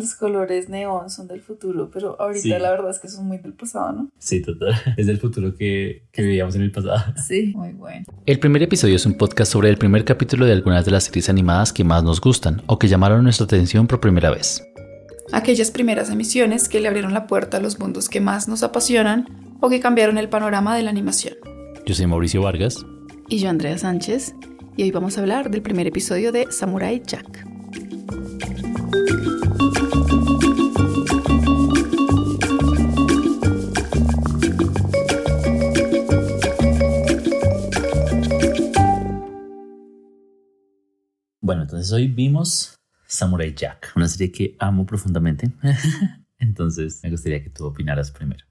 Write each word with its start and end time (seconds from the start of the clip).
los 0.00 0.14
colores 0.14 0.68
neón 0.68 1.10
son 1.10 1.28
del 1.28 1.40
futuro, 1.40 1.90
pero 1.92 2.20
ahorita 2.20 2.58
la 2.58 2.70
verdad 2.70 2.90
es 2.90 2.98
que 2.98 3.08
son 3.08 3.26
muy 3.26 3.38
del 3.38 3.52
pasado, 3.52 3.92
¿no? 3.92 4.10
Sí, 4.18 4.42
total. 4.42 4.74
Es 4.96 5.06
del 5.06 5.18
futuro 5.18 5.54
que, 5.54 6.04
que 6.10 6.22
vivíamos 6.22 6.54
en 6.56 6.62
el 6.62 6.72
pasado. 6.72 7.14
Sí, 7.26 7.52
muy 7.54 7.72
bueno. 7.72 8.06
El 8.26 8.38
primer 8.38 8.62
episodio 8.62 8.96
es 8.96 9.06
un 9.06 9.14
podcast 9.14 9.52
sobre 9.52 9.68
el 9.68 9.76
primer 9.76 10.04
capítulo 10.04 10.46
de 10.46 10.52
algunas 10.52 10.84
de 10.84 10.90
las 10.90 11.04
series 11.04 11.28
animadas 11.28 11.72
que 11.72 11.84
más 11.84 12.02
nos 12.02 12.20
gustan 12.20 12.62
o 12.66 12.78
que 12.78 12.88
llamaron 12.88 13.22
nuestra 13.22 13.44
atención 13.44 13.86
por 13.86 14.00
primera 14.00 14.30
vez. 14.30 14.66
Aquellas 15.32 15.70
primeras 15.70 16.10
emisiones 16.10 16.68
que 16.68 16.80
le 16.80 16.88
abrieron 16.88 17.14
la 17.14 17.26
puerta 17.26 17.58
a 17.58 17.60
los 17.60 17.78
mundos 17.78 18.08
que 18.08 18.20
más 18.20 18.48
nos 18.48 18.62
apasionan 18.62 19.56
o 19.60 19.68
que 19.68 19.78
cambiaron 19.78 20.18
el 20.18 20.28
panorama 20.28 20.74
de 20.74 20.82
la 20.82 20.90
animación. 20.90 21.34
Yo 21.86 21.94
soy 21.94 22.06
Mauricio 22.06 22.42
Vargas. 22.42 22.84
Y 23.28 23.38
yo 23.38 23.48
Andrea 23.48 23.78
Sánchez. 23.78 24.34
Y 24.76 24.82
hoy 24.82 24.90
vamos 24.90 25.18
a 25.18 25.20
hablar 25.20 25.50
del 25.50 25.62
primer 25.62 25.86
episodio 25.86 26.32
de 26.32 26.50
Samurai 26.50 27.02
Jack. 27.06 27.46
Bueno, 41.50 41.62
entonces 41.62 41.92
hoy 41.92 42.06
vimos 42.06 42.78
Samurai 43.06 43.52
Jack, 43.52 43.94
una 43.96 44.06
serie 44.06 44.30
que 44.30 44.54
amo 44.60 44.86
profundamente. 44.86 45.50
entonces 46.38 47.00
me 47.02 47.10
gustaría 47.10 47.42
que 47.42 47.50
tú 47.50 47.64
opinaras 47.66 48.12
primero. 48.12 48.44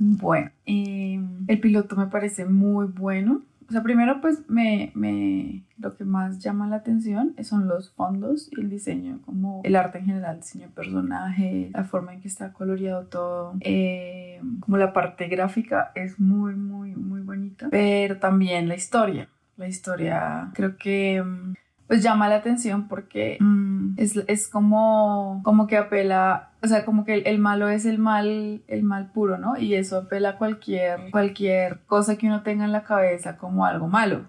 bueno, 0.00 0.50
em, 0.64 1.44
el 1.46 1.60
piloto 1.60 1.94
me 1.94 2.08
parece 2.08 2.44
muy 2.44 2.86
bueno. 2.86 3.44
O 3.68 3.72
sea, 3.72 3.84
primero 3.84 4.20
pues 4.20 4.40
me, 4.48 4.90
me, 4.96 5.62
lo 5.78 5.96
que 5.96 6.04
más 6.04 6.40
llama 6.40 6.66
la 6.66 6.74
atención 6.74 7.36
son 7.44 7.68
los 7.68 7.92
fondos 7.92 8.50
y 8.50 8.60
el 8.60 8.68
diseño, 8.68 9.20
como 9.24 9.60
el 9.62 9.76
arte 9.76 9.98
en 9.98 10.06
general, 10.06 10.34
el 10.34 10.40
diseño 10.40 10.66
de 10.66 10.72
personaje, 10.72 11.70
la 11.72 11.84
forma 11.84 12.14
en 12.14 12.20
que 12.20 12.26
está 12.26 12.52
coloreado 12.52 13.04
todo, 13.04 13.54
em, 13.60 14.58
como 14.58 14.76
la 14.76 14.92
parte 14.92 15.28
gráfica 15.28 15.92
es 15.94 16.18
muy, 16.18 16.56
muy, 16.56 16.96
muy 16.96 17.20
bonita, 17.20 17.68
pero 17.70 18.18
también 18.18 18.66
la 18.66 18.74
historia 18.74 19.28
la 19.58 19.68
historia 19.68 20.50
creo 20.54 20.76
que 20.76 21.22
mm, 21.22 21.54
pues 21.88 22.02
llama 22.02 22.28
la 22.28 22.36
atención 22.36 22.86
porque 22.86 23.38
mm, 23.40 23.94
es, 23.96 24.48
como, 24.48 25.40
como 25.42 25.66
que 25.66 25.78
apela, 25.78 26.50
o 26.62 26.68
sea, 26.68 26.84
como 26.84 27.04
que 27.04 27.14
el, 27.14 27.38
malo 27.38 27.68
es 27.70 27.86
el 27.86 27.98
mal, 27.98 28.62
el 28.68 28.82
mal 28.82 29.10
puro, 29.10 29.38
¿no? 29.38 29.56
Y 29.56 29.74
eso 29.74 29.96
apela 29.96 30.30
a 30.30 30.36
cualquier, 30.36 31.10
cualquier 31.10 31.80
cosa 31.86 32.16
que 32.16 32.26
uno 32.26 32.42
tenga 32.42 32.66
en 32.66 32.72
la 32.72 32.84
cabeza 32.84 33.38
como 33.38 33.64
algo 33.64 33.88
malo. 33.88 34.26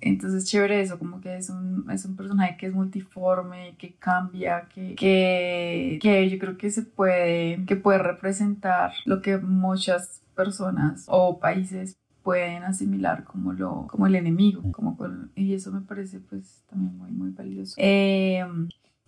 Entonces, 0.00 0.44
chévere 0.44 0.82
eso, 0.82 0.98
como 0.98 1.20
que 1.20 1.36
es 1.36 1.48
un, 1.50 1.90
es 1.90 2.04
un 2.04 2.14
personaje 2.14 2.56
que 2.58 2.66
es 2.66 2.74
multiforme, 2.74 3.74
que 3.78 3.94
cambia, 3.94 4.68
que, 4.72 4.94
que, 4.94 5.98
que 6.00 6.28
yo 6.28 6.38
creo 6.38 6.58
que 6.58 6.70
se 6.70 6.82
puede, 6.82 7.64
que 7.66 7.76
puede 7.76 7.98
representar 7.98 8.92
lo 9.04 9.20
que 9.20 9.38
muchas 9.38 10.22
personas 10.36 11.06
o 11.08 11.40
países 11.40 11.96
pueden 12.22 12.64
asimilar 12.64 13.24
como 13.24 13.52
lo 13.52 13.86
como 13.88 14.06
el 14.06 14.14
enemigo 14.14 14.62
como 14.72 14.96
y 15.34 15.54
eso 15.54 15.72
me 15.72 15.80
parece 15.80 16.20
pues 16.20 16.62
también 16.68 16.96
muy 16.96 17.10
muy 17.12 17.30
valioso 17.30 17.74
eh, 17.78 18.44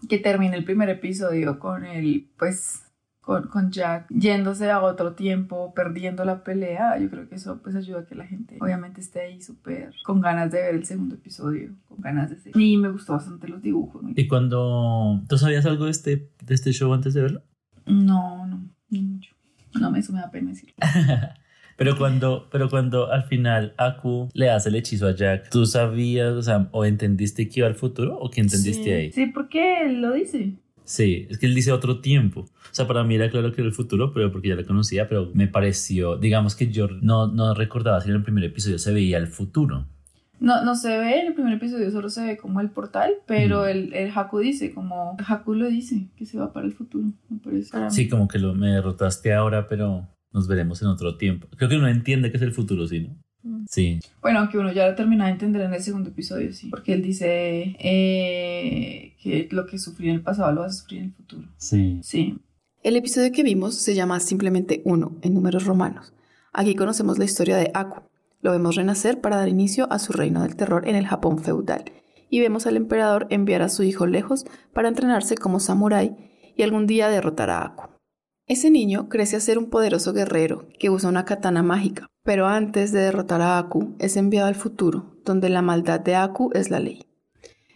que 0.08 0.18
termine 0.18 0.56
el 0.56 0.64
primer 0.64 0.88
episodio 0.88 1.58
con 1.58 1.84
el 1.84 2.28
pues 2.38 2.84
con, 3.22 3.44
con, 3.44 3.70
Jack 3.70 4.08
yéndose 4.10 4.68
a 4.68 4.83
otro 4.83 5.14
tiempo, 5.14 5.72
perdiendo 5.74 6.24
la 6.24 6.42
pelea, 6.42 6.98
yo 6.98 7.08
creo 7.08 7.28
que 7.28 7.36
eso 7.36 7.60
pues 7.62 7.77
ayuda 7.77 8.00
a 8.00 8.05
que 8.05 8.16
la 8.16 8.27
gente 8.27 8.58
obviamente 8.60 9.00
esté 9.00 9.20
ahí 9.20 9.40
súper 9.40 9.94
con 10.05 10.20
ganas 10.20 10.50
de 10.50 10.60
ver 10.60 10.74
el 10.74 10.84
segundo 10.84 11.14
episodio, 11.14 11.70
con 11.88 12.00
ganas 12.00 12.30
de 12.30 12.38
seguir. 12.38 12.60
Y 12.60 12.77
me 12.77 12.88
gustó 12.88 13.12
bastante 13.12 13.46
los 13.46 13.62
dibujos. 13.62 14.02
¿Y 14.16 14.27
cuando 14.27 15.22
tú 15.28 15.38
sabías 15.38 15.64
algo 15.66 15.84
de 15.84 15.92
este, 15.92 16.30
de 16.44 16.55
este 16.55 16.72
show 16.72 16.92
antes 16.92 17.14
de 17.14 17.22
verlo? 17.22 17.42
No, 17.86 18.44
no, 18.46 18.68
ni 18.88 19.02
mucho. 19.02 19.34
No, 19.80 19.94
eso 19.94 20.12
me 20.12 20.20
da 20.20 20.30
pena 20.30 20.50
decirlo. 20.50 20.74
Pero 21.83 21.98
cuando, 21.98 22.47
pero 22.48 22.70
cuando 22.70 23.11
al 23.11 23.24
final 23.24 23.74
Aku 23.77 24.29
le 24.34 24.51
hace 24.51 24.68
el 24.68 24.77
hechizo 24.77 25.08
a 25.08 25.17
Jack, 25.17 25.51
¿tú 25.51 25.67
sabías, 25.67 26.30
o 26.30 26.40
sea, 26.40 26.68
o 26.70 26.84
entendiste 26.84 27.48
que 27.48 27.58
iba 27.58 27.67
al 27.67 27.74
futuro 27.74 28.17
o 28.20 28.30
qué 28.30 28.40
entendiste 28.40 28.95
ahí? 28.95 29.11
Sí, 29.11 29.27
porque 29.27 29.86
él 29.86 30.01
lo 30.01 30.12
dice. 30.12 30.52
Sí, 30.84 31.27
es 31.29 31.39
que 31.39 31.46
él 31.46 31.56
dice 31.56 31.73
otro 31.73 32.01
tiempo. 32.01 32.42
O 32.42 32.51
sea, 32.70 32.86
para 32.86 33.02
mí 33.02 33.17
era 33.17 33.29
claro 33.30 33.51
que 33.51 33.62
era 33.62 33.68
el 33.68 33.74
futuro, 33.74 34.12
pero 34.12 34.30
porque 34.30 34.51
ya 34.51 34.55
lo 34.55 34.64
conocía, 34.64 35.08
pero 35.08 35.33
me 35.34 35.48
pareció, 35.48 36.17
digamos 36.18 36.55
que 36.55 36.70
yo 36.70 36.86
no, 36.86 37.27
no 37.27 37.52
recordaba 37.52 38.01
si 38.01 38.11
en 38.11 38.14
el 38.14 38.23
primer 38.23 38.45
episodio 38.45 38.79
se 38.79 38.92
veía 38.92 39.18
el 39.18 39.27
futuro. 39.27 39.85
No, 40.39 40.64
no 40.64 40.77
se 40.77 40.96
ve 40.96 41.18
en 41.18 41.27
el 41.27 41.35
primer 41.35 41.55
episodio, 41.55 41.90
solo 41.90 42.11
se 42.11 42.24
ve 42.24 42.36
como 42.36 42.61
el 42.61 42.70
portal, 42.70 43.14
pero 43.27 43.67
el, 43.67 43.92
el 43.92 44.12
Haku 44.17 44.39
dice, 44.39 44.73
como 44.73 45.17
Haku 45.18 45.55
lo 45.55 45.68
dice, 45.68 46.06
que 46.14 46.27
se 46.27 46.39
va 46.39 46.52
para 46.52 46.64
el 46.64 46.74
futuro, 46.74 47.08
me 47.29 47.39
parece. 47.39 47.90
Sí, 47.90 48.08
como 48.08 48.29
que 48.29 48.39
lo, 48.39 48.55
me 48.55 48.68
derrotaste 48.68 49.35
ahora, 49.35 49.67
pero 49.67 50.06
nos 50.32 50.48
veremos 50.48 50.82
en 50.82 50.88
otro 50.88 51.16
tiempo. 51.16 51.48
Creo 51.56 51.68
que 51.68 51.76
uno 51.76 51.88
entiende 51.88 52.30
que 52.30 52.36
es 52.36 52.42
el 52.42 52.52
futuro, 52.52 52.86
¿sí? 52.86 53.00
¿no? 53.00 53.16
Mm. 53.42 53.64
Sí. 53.68 54.00
Bueno, 54.20 54.40
aunque 54.40 54.58
uno 54.58 54.72
ya 54.72 54.88
lo 54.88 54.94
termina 54.94 55.26
de 55.26 55.32
entender 55.32 55.62
en 55.62 55.74
el 55.74 55.82
segundo 55.82 56.10
episodio, 56.10 56.52
sí. 56.52 56.68
Porque 56.68 56.92
él 56.92 57.02
dice 57.02 57.76
eh, 57.78 59.16
que 59.20 59.48
lo 59.50 59.66
que 59.66 59.78
sufrí 59.78 60.08
en 60.08 60.16
el 60.16 60.22
pasado 60.22 60.52
lo 60.52 60.62
vas 60.62 60.76
a 60.76 60.80
sufrir 60.80 61.00
en 61.00 61.06
el 61.06 61.12
futuro. 61.12 61.48
Sí. 61.56 62.00
Sí. 62.02 62.38
El 62.82 62.96
episodio 62.96 63.30
que 63.30 63.42
vimos 63.42 63.76
se 63.76 63.94
llama 63.94 64.18
simplemente 64.20 64.82
Uno, 64.84 65.16
en 65.22 65.34
números 65.34 65.64
romanos. 65.64 66.12
Aquí 66.52 66.74
conocemos 66.74 67.18
la 67.18 67.24
historia 67.24 67.56
de 67.56 67.70
Aku. 67.74 68.02
Lo 68.40 68.50
vemos 68.50 68.74
renacer 68.74 69.20
para 69.20 69.36
dar 69.36 69.48
inicio 69.48 69.90
a 69.92 69.98
su 69.98 70.12
reino 70.12 70.42
del 70.42 70.56
terror 70.56 70.88
en 70.88 70.96
el 70.96 71.06
Japón 71.06 71.38
feudal. 71.38 71.84
Y 72.28 72.40
vemos 72.40 72.66
al 72.66 72.76
emperador 72.76 73.26
enviar 73.30 73.62
a 73.62 73.68
su 73.68 73.84
hijo 73.84 74.06
lejos 74.06 74.46
para 74.72 74.88
entrenarse 74.88 75.36
como 75.36 75.60
samurái 75.60 76.16
y 76.56 76.62
algún 76.62 76.86
día 76.86 77.08
derrotar 77.08 77.50
a 77.50 77.62
Aku. 77.66 77.92
Ese 78.48 78.70
niño 78.70 79.08
crece 79.08 79.36
a 79.36 79.41
ser 79.41 79.57
un 79.57 79.70
poderoso 79.70 80.13
guerrero 80.13 80.67
que 80.80 80.91
usa 80.91 81.08
una 81.08 81.25
katana 81.25 81.63
mágica, 81.63 82.08
pero 82.25 82.48
antes 82.48 82.91
de 82.91 83.01
derrotar 83.01 83.41
a 83.41 83.57
Aku 83.57 83.95
es 84.01 84.17
enviado 84.17 84.48
al 84.48 84.57
futuro, 84.57 85.17
donde 85.25 85.48
la 85.48 85.63
maldad 85.63 86.01
de 86.01 86.17
Aku 86.17 86.51
es 86.53 86.69
la 86.69 86.80
ley. 86.80 87.07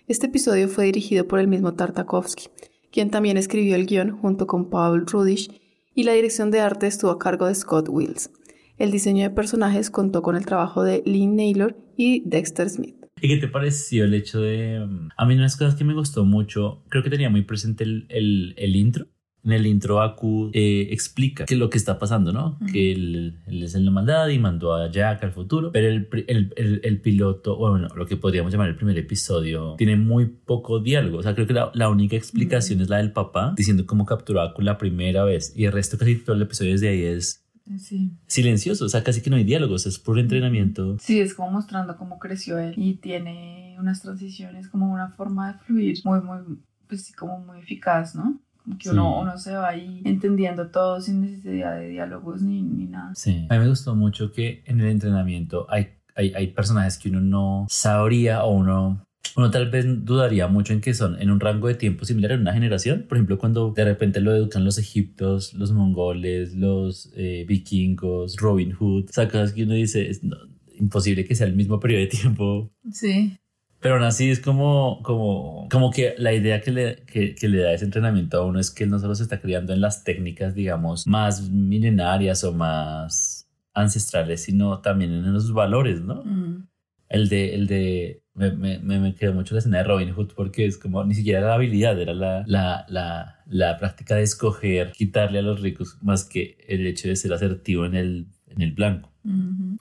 Este 0.08 0.26
episodio 0.26 0.68
fue 0.68 0.86
dirigido 0.86 1.28
por 1.28 1.38
el 1.38 1.46
mismo 1.46 1.74
Tartakovsky, 1.74 2.48
quien 2.90 3.10
también 3.10 3.36
escribió 3.36 3.76
el 3.76 3.86
guion 3.86 4.18
junto 4.18 4.48
con 4.48 4.68
Paul 4.68 5.06
Rudish, 5.06 5.50
y 5.94 6.02
la 6.02 6.12
dirección 6.12 6.50
de 6.50 6.60
arte 6.60 6.88
estuvo 6.88 7.12
a 7.12 7.18
cargo 7.18 7.46
de 7.46 7.54
Scott 7.54 7.88
Wills. 7.88 8.30
El 8.76 8.90
diseño 8.90 9.22
de 9.22 9.30
personajes 9.30 9.88
contó 9.88 10.20
con 10.20 10.36
el 10.36 10.46
trabajo 10.46 10.82
de 10.82 11.02
Lynn 11.06 11.36
Naylor 11.36 11.76
y 11.96 12.28
Dexter 12.28 12.68
Smith. 12.68 12.96
¿Y 13.20 13.28
qué 13.28 13.36
te 13.38 13.48
pareció 13.48 14.04
el 14.04 14.14
hecho 14.14 14.40
de... 14.40 14.84
Mm, 14.84 15.08
a 15.16 15.26
mí 15.26 15.34
una 15.34 15.42
de 15.42 15.46
las 15.46 15.56
cosas 15.56 15.76
que 15.76 15.84
me 15.84 15.94
gustó 15.94 16.24
mucho, 16.24 16.82
creo 16.88 17.02
que 17.02 17.08
tenía 17.08 17.30
muy 17.30 17.42
presente 17.42 17.84
el, 17.84 18.54
el 18.56 18.76
intro, 18.76 19.06
en 19.46 19.52
el 19.52 19.66
intro 19.66 20.02
Aku 20.02 20.50
eh, 20.52 20.88
explica 20.90 21.46
que 21.46 21.56
lo 21.56 21.70
que 21.70 21.78
está 21.78 21.98
pasando, 21.98 22.32
¿no? 22.32 22.58
Que 22.72 22.92
él, 22.92 23.38
es 23.46 23.74
en 23.74 23.84
la 23.84 23.90
maldad 23.90 24.28
y 24.28 24.38
mandó 24.38 24.74
a 24.74 24.90
Jack 24.90 25.22
al 25.22 25.32
futuro, 25.32 25.70
pero 25.72 25.88
el, 25.88 26.08
el, 26.26 26.80
el, 26.82 27.00
piloto, 27.00 27.56
bueno, 27.56 27.88
lo 27.94 28.06
que 28.06 28.16
podríamos 28.16 28.52
llamar 28.52 28.68
el 28.68 28.76
primer 28.76 28.98
episodio, 28.98 29.76
tiene 29.78 29.96
muy 29.96 30.26
poco 30.26 30.80
diálogo. 30.80 31.18
O 31.18 31.22
sea, 31.22 31.34
creo 31.34 31.46
que 31.46 31.54
la, 31.54 31.70
la 31.74 31.88
única 31.88 32.16
explicación 32.16 32.80
es 32.80 32.88
la 32.88 32.98
del 32.98 33.12
papá 33.12 33.54
diciendo 33.56 33.86
cómo 33.86 34.04
capturó 34.04 34.40
a 34.40 34.50
Aku 34.50 34.62
la 34.62 34.78
primera 34.78 35.24
vez 35.24 35.52
y 35.56 35.64
el 35.64 35.72
resto 35.72 35.96
casi 35.96 36.16
todo 36.16 36.36
el 36.36 36.42
episodio 36.42 36.72
desde 36.72 36.88
ahí 36.88 37.02
es 37.02 37.46
Sí. 37.78 38.12
silencioso, 38.28 38.84
o 38.84 38.88
sea, 38.88 39.02
casi 39.02 39.20
que 39.22 39.30
no 39.30 39.36
hay 39.36 39.44
diálogos, 39.44 39.86
es 39.86 39.98
puro 39.98 40.20
entrenamiento. 40.20 40.96
Sí, 41.00 41.20
es 41.20 41.34
como 41.34 41.50
mostrando 41.50 41.96
cómo 41.96 42.18
creció 42.18 42.58
él 42.58 42.74
y 42.76 42.94
tiene 42.94 43.76
unas 43.80 44.02
transiciones, 44.02 44.68
como 44.68 44.92
una 44.92 45.10
forma 45.10 45.52
de 45.52 45.58
fluir 45.60 45.98
muy, 46.04 46.20
muy, 46.20 46.38
pues 46.88 47.12
como 47.16 47.40
muy 47.40 47.58
eficaz, 47.58 48.14
¿no? 48.14 48.40
Que 48.78 48.90
uno, 48.90 49.20
uno, 49.20 49.38
se 49.38 49.54
va 49.54 49.68
ahí 49.68 50.02
entendiendo 50.04 50.68
todo 50.68 51.00
sin 51.00 51.20
necesidad 51.20 51.78
de 51.78 51.88
diálogos 51.88 52.42
ni, 52.42 52.62
ni, 52.62 52.86
nada. 52.86 53.14
Sí, 53.14 53.46
a 53.48 53.54
mí 53.54 53.60
me 53.60 53.68
gustó 53.68 53.94
mucho 53.94 54.32
que 54.32 54.62
en 54.66 54.80
el 54.80 54.88
entrenamiento 54.88 55.66
hay, 55.68 55.90
hay, 56.14 56.32
hay 56.34 56.48
personajes 56.48 56.98
que 56.98 57.08
uno 57.08 57.20
no 57.20 57.66
sabría 57.68 58.44
o 58.44 58.54
uno 58.54 59.06
uno 59.36 59.50
tal 59.50 59.70
vez 59.70 59.84
dudaría 60.04 60.48
mucho 60.48 60.72
en 60.72 60.80
que 60.80 60.94
son 60.94 61.20
en 61.20 61.30
un 61.30 61.40
rango 61.40 61.68
de 61.68 61.74
tiempo 61.74 62.06
similar 62.06 62.32
en 62.32 62.40
una 62.40 62.54
generación. 62.54 63.04
Por 63.06 63.18
ejemplo, 63.18 63.38
cuando 63.38 63.70
de 63.70 63.84
repente 63.84 64.20
lo 64.20 64.34
educan 64.34 64.64
los 64.64 64.78
egiptos, 64.78 65.52
los 65.52 65.72
mongoles, 65.72 66.54
los 66.54 67.12
eh, 67.16 67.44
vikingos, 67.46 68.36
Robin 68.36 68.72
Hood, 68.72 69.10
sacas 69.10 69.52
que 69.52 69.64
uno 69.64 69.74
dice, 69.74 70.08
es 70.08 70.22
imposible 70.78 71.26
que 71.26 71.34
sea 71.34 71.46
el 71.46 71.54
mismo 71.54 71.78
periodo 71.78 72.00
de 72.00 72.06
tiempo. 72.06 72.70
Sí. 72.90 73.38
Pero 73.80 73.96
aún 73.96 74.04
así 74.04 74.30
es 74.30 74.40
como, 74.40 75.00
como, 75.02 75.68
como 75.70 75.90
que 75.90 76.14
la 76.18 76.32
idea 76.32 76.60
que 76.60 76.70
le, 76.70 76.96
que, 77.04 77.34
que 77.34 77.48
le 77.48 77.58
da 77.58 77.72
ese 77.72 77.84
entrenamiento 77.84 78.38
a 78.38 78.46
uno 78.46 78.58
es 78.58 78.70
que 78.70 78.86
no 78.86 78.98
solo 78.98 79.14
se 79.14 79.22
está 79.22 79.40
criando 79.40 79.72
en 79.72 79.80
las 79.80 80.02
técnicas, 80.02 80.54
digamos, 80.54 81.06
más 81.06 81.50
milenarias 81.50 82.42
o 82.44 82.52
más 82.52 83.48
ancestrales, 83.74 84.42
sino 84.42 84.80
también 84.80 85.12
en 85.12 85.32
los 85.32 85.52
valores, 85.52 86.00
¿no? 86.00 86.22
Mm. 86.24 86.68
El 87.08 87.28
de, 87.28 87.54
el 87.54 87.66
de, 87.68 88.22
me, 88.34 88.50
me, 88.50 88.78
me, 88.78 89.14
quedó 89.14 89.32
mucho 89.32 89.54
la 89.54 89.60
escena 89.60 89.78
de 89.78 89.84
Robin 89.84 90.12
Hood 90.12 90.32
porque 90.34 90.66
es 90.66 90.76
como, 90.76 91.04
ni 91.04 91.14
siquiera 91.14 91.38
era 91.38 91.48
la 91.48 91.54
habilidad, 91.54 92.00
era 92.00 92.14
la, 92.14 92.42
la, 92.46 92.84
la, 92.88 93.44
la 93.46 93.76
práctica 93.78 94.16
de 94.16 94.22
escoger, 94.22 94.92
quitarle 94.92 95.38
a 95.38 95.42
los 95.42 95.60
ricos, 95.60 95.98
más 96.02 96.24
que 96.24 96.56
el 96.66 96.86
hecho 96.86 97.08
de 97.08 97.16
ser 97.16 97.32
asertivo 97.32 97.84
en 97.84 97.94
el, 97.94 98.26
en 98.48 98.62
el 98.62 98.72
blanco. 98.72 99.12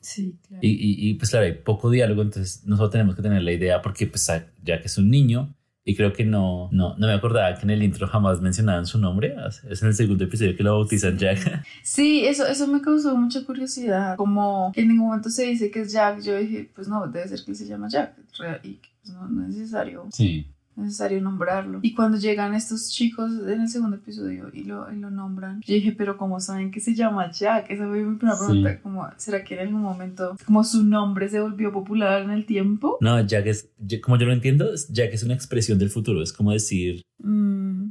Sí, 0.01 0.37
claro. 0.47 0.59
Y, 0.63 1.09
y, 1.09 1.13
pues 1.15 1.29
claro, 1.29 1.45
hay 1.45 1.53
poco 1.53 1.89
diálogo, 1.89 2.21
entonces 2.21 2.65
nosotros 2.65 2.91
tenemos 2.91 3.15
que 3.15 3.21
tener 3.21 3.41
la 3.41 3.51
idea, 3.51 3.81
porque 3.81 4.07
pues 4.07 4.27
ya 4.63 4.81
que 4.81 4.87
es 4.87 4.97
un 4.97 5.09
niño, 5.09 5.55
Y 5.87 5.95
creo 5.95 6.11
que 6.13 6.25
no, 6.25 6.67
no, 6.71 6.97
no 6.97 7.05
me 7.05 7.13
acordaba 7.13 7.53
que 7.55 7.61
en 7.61 7.69
el 7.69 7.83
intro 7.83 8.07
jamás 8.07 8.41
mencionaban 8.41 8.87
su 8.87 8.97
nombre. 8.97 9.35
Es 9.69 9.83
en 9.83 9.89
el 9.89 9.93
segundo 9.93 10.23
episodio 10.23 10.57
que 10.57 10.63
lo 10.63 10.73
bautizan 10.73 11.15
Jack. 11.15 11.63
Sí, 11.83 12.25
eso, 12.25 12.47
eso 12.47 12.65
me 12.65 12.81
causó 12.81 13.15
mucha 13.15 13.45
curiosidad. 13.45 14.15
Como 14.17 14.71
en 14.75 14.87
ningún 14.87 15.07
momento 15.09 15.29
se 15.29 15.43
dice 15.45 15.69
que 15.69 15.81
es 15.81 15.93
Jack, 15.93 16.21
yo 16.23 16.37
dije, 16.37 16.71
pues 16.73 16.87
no, 16.87 17.05
debe 17.07 17.27
ser 17.27 17.39
que 17.45 17.53
se 17.53 17.67
llama 17.67 17.87
Jack. 17.87 18.15
Y 18.63 18.79
pues 19.03 19.13
no, 19.13 19.27
no 19.27 19.47
es 19.47 19.55
necesario. 19.55 20.07
Sí 20.11 20.47
necesario 20.75 21.21
nombrarlo. 21.21 21.79
Y 21.81 21.93
cuando 21.93 22.17
llegan 22.17 22.53
estos 22.53 22.89
chicos 22.89 23.31
en 23.47 23.61
el 23.61 23.69
segundo 23.69 23.97
episodio 23.97 24.49
y 24.53 24.63
lo, 24.63 24.91
y 24.91 24.97
lo 24.97 25.09
nombran, 25.09 25.61
yo 25.61 25.73
dije, 25.73 25.93
pero 25.93 26.17
¿cómo 26.17 26.39
saben 26.39 26.71
que 26.71 26.79
se 26.79 26.93
llama 26.93 27.31
Jack? 27.31 27.69
Esa 27.69 27.87
fue 27.87 28.03
mi 28.03 28.17
primera 28.17 28.37
pregunta, 28.37 28.81
como, 28.81 29.07
¿será 29.17 29.43
que 29.43 29.55
en 29.55 29.61
algún 29.61 29.81
momento, 29.81 30.35
como 30.45 30.63
su 30.63 30.83
nombre 30.83 31.29
se 31.29 31.39
volvió 31.39 31.71
popular 31.71 32.23
en 32.23 32.31
el 32.31 32.45
tiempo? 32.45 32.97
No, 33.01 33.19
Jack 33.25 33.47
es, 33.47 33.69
como 34.03 34.17
yo 34.17 34.25
lo 34.25 34.33
entiendo, 34.33 34.69
Jack 34.89 35.13
es 35.13 35.23
una 35.23 35.33
expresión 35.33 35.79
del 35.79 35.89
futuro, 35.89 36.21
es 36.21 36.33
como 36.33 36.51
decir, 36.51 37.01
mm. 37.19 37.89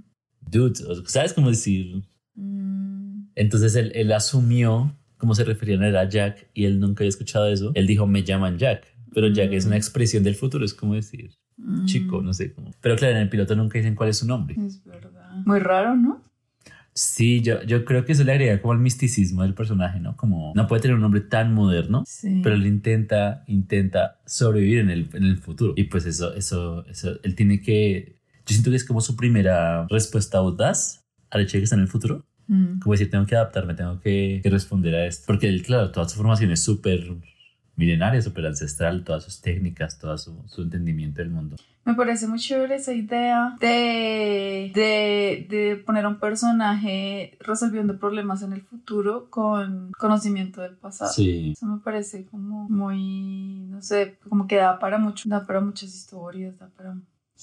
dude, 0.50 0.74
¿sabes 1.06 1.32
cómo 1.32 1.48
decir? 1.48 2.04
Mm. 2.34 3.28
Entonces 3.34 3.74
él, 3.76 3.92
él 3.94 4.12
asumió 4.12 4.96
cómo 5.16 5.34
se 5.34 5.44
referían 5.44 5.82
a 5.82 6.08
Jack 6.08 6.50
y 6.54 6.66
él 6.66 6.80
nunca 6.80 7.02
había 7.02 7.08
escuchado 7.08 7.46
eso. 7.46 7.72
Él 7.74 7.86
dijo, 7.86 8.06
me 8.06 8.22
llaman 8.22 8.58
Jack, 8.58 8.86
pero 9.14 9.28
Jack 9.28 9.52
es 9.52 9.64
una 9.64 9.74
mm. 9.74 9.78
expresión 9.78 10.22
del 10.22 10.34
futuro, 10.34 10.64
es 10.64 10.74
como 10.74 10.94
decir 10.94 11.32
chico, 11.84 12.22
no 12.22 12.32
sé 12.32 12.52
cómo. 12.52 12.70
Pero 12.80 12.96
claro, 12.96 13.16
en 13.16 13.22
el 13.22 13.28
piloto 13.28 13.54
nunca 13.56 13.78
dicen 13.78 13.94
cuál 13.94 14.10
es 14.10 14.18
su 14.18 14.26
nombre. 14.26 14.56
Es 14.58 14.84
verdad. 14.84 15.36
Muy 15.44 15.58
raro, 15.58 15.96
¿no? 15.96 16.22
Sí, 16.96 17.40
yo, 17.40 17.60
yo 17.64 17.84
creo 17.84 18.04
que 18.04 18.12
eso 18.12 18.22
le 18.22 18.32
agrega 18.32 18.60
como 18.62 18.72
al 18.72 18.78
misticismo 18.78 19.42
del 19.42 19.54
personaje, 19.54 19.98
¿no? 19.98 20.16
Como 20.16 20.52
no 20.54 20.68
puede 20.68 20.82
tener 20.82 20.94
un 20.94 21.00
nombre 21.00 21.20
tan 21.20 21.52
moderno, 21.52 22.04
pero 22.42 22.54
él 22.54 22.66
intenta, 22.66 23.42
intenta 23.48 24.20
sobrevivir 24.26 24.78
en 24.78 24.90
el, 24.90 25.08
en 25.12 25.24
el 25.24 25.36
futuro. 25.38 25.74
Y 25.76 25.84
pues 25.84 26.06
eso, 26.06 26.32
eso, 26.34 26.86
eso, 26.86 27.18
él 27.24 27.34
tiene 27.34 27.60
que, 27.60 28.20
yo 28.46 28.52
siento 28.52 28.70
que 28.70 28.76
es 28.76 28.84
como 28.84 29.00
su 29.00 29.16
primera 29.16 29.88
respuesta 29.88 30.38
audaz 30.38 31.04
al 31.30 31.40
hecho 31.40 31.54
de 31.54 31.60
que 31.60 31.64
está 31.64 31.74
en 31.74 31.82
el 31.82 31.88
futuro. 31.88 32.24
Mm. 32.46 32.78
Como 32.78 32.92
decir, 32.92 33.10
tengo 33.10 33.26
que 33.26 33.34
adaptarme, 33.34 33.74
tengo 33.74 33.98
que, 33.98 34.38
que 34.40 34.50
responder 34.50 34.94
a 34.94 35.06
esto. 35.06 35.24
Porque 35.26 35.48
él, 35.48 35.64
claro, 35.64 35.90
toda 35.90 36.08
su 36.08 36.16
formación 36.16 36.52
es 36.52 36.62
súper 36.62 37.10
milenaria, 37.76 38.22
súper 38.22 38.46
ancestral, 38.46 39.04
todas 39.04 39.24
sus 39.24 39.40
técnicas, 39.40 39.98
todo 39.98 40.16
su, 40.16 40.42
su, 40.46 40.62
entendimiento 40.62 41.20
del 41.22 41.30
mundo. 41.30 41.56
Me 41.84 41.94
parece 41.94 42.26
muy 42.26 42.38
chévere 42.38 42.76
esa 42.76 42.94
idea 42.94 43.56
de, 43.60 44.72
de, 44.74 45.46
de, 45.50 45.76
poner 45.76 46.06
a 46.06 46.08
un 46.08 46.18
personaje 46.18 47.36
resolviendo 47.40 47.98
problemas 47.98 48.42
en 48.42 48.54
el 48.54 48.62
futuro 48.62 49.28
con 49.28 49.92
conocimiento 49.98 50.62
del 50.62 50.76
pasado. 50.76 51.12
Sí. 51.12 51.52
Eso 51.52 51.66
me 51.66 51.80
parece 51.80 52.24
como 52.24 52.68
muy, 52.70 53.66
no 53.68 53.82
sé, 53.82 54.16
como 54.28 54.46
que 54.46 54.56
da 54.56 54.78
para 54.78 54.98
mucho, 54.98 55.28
da 55.28 55.46
para 55.46 55.60
muchas 55.60 55.94
historias, 55.94 56.58
da 56.58 56.68
para 56.68 56.96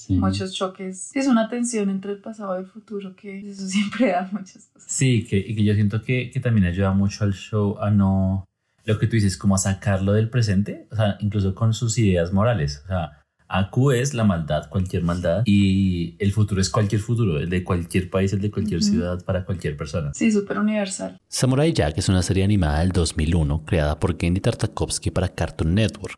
muchos 0.08 0.54
choques. 0.54 1.14
Es 1.14 1.28
una 1.28 1.48
tensión 1.48 1.90
entre 1.90 2.12
el 2.12 2.18
pasado 2.18 2.56
y 2.56 2.62
el 2.62 2.66
futuro 2.66 3.14
que 3.14 3.48
eso 3.48 3.66
siempre 3.68 4.10
da 4.10 4.28
muchas 4.32 4.66
cosas. 4.72 4.90
Sí, 4.90 5.24
que, 5.24 5.38
y 5.38 5.54
que 5.54 5.62
yo 5.62 5.74
siento 5.74 6.02
que, 6.02 6.30
que 6.30 6.40
también 6.40 6.66
ayuda 6.66 6.92
mucho 6.92 7.22
al 7.22 7.34
show 7.34 7.78
a 7.78 7.90
no 7.90 8.44
lo 8.84 8.98
que 8.98 9.06
tú 9.06 9.16
dices, 9.16 9.36
como 9.36 9.54
a 9.54 9.58
sacarlo 9.58 10.12
del 10.12 10.28
presente, 10.28 10.86
o 10.90 10.96
sea, 10.96 11.16
incluso 11.20 11.54
con 11.54 11.74
sus 11.74 11.98
ideas 11.98 12.32
morales. 12.32 12.82
O 12.84 12.88
sea, 12.88 13.22
Aku 13.48 13.92
es 13.92 14.14
la 14.14 14.24
maldad, 14.24 14.70
cualquier 14.70 15.02
maldad, 15.02 15.42
y 15.44 16.16
el 16.18 16.32
futuro 16.32 16.60
es 16.60 16.70
cualquier 16.70 17.02
futuro, 17.02 17.38
el 17.38 17.50
de 17.50 17.62
cualquier 17.62 18.08
país, 18.08 18.32
el 18.32 18.40
de 18.40 18.50
cualquier 18.50 18.82
ciudad, 18.82 19.22
para 19.24 19.44
cualquier 19.44 19.76
persona. 19.76 20.10
Sí, 20.14 20.32
súper 20.32 20.58
universal. 20.58 21.18
Samurai 21.28 21.72
Jack 21.72 21.98
es 21.98 22.08
una 22.08 22.22
serie 22.22 22.44
animada 22.44 22.80
del 22.80 22.92
2001 22.92 23.64
creada 23.66 24.00
por 24.00 24.18
Gendy 24.18 24.40
Tartakovsky 24.40 25.10
para 25.10 25.28
Cartoon 25.28 25.74
Network. 25.74 26.14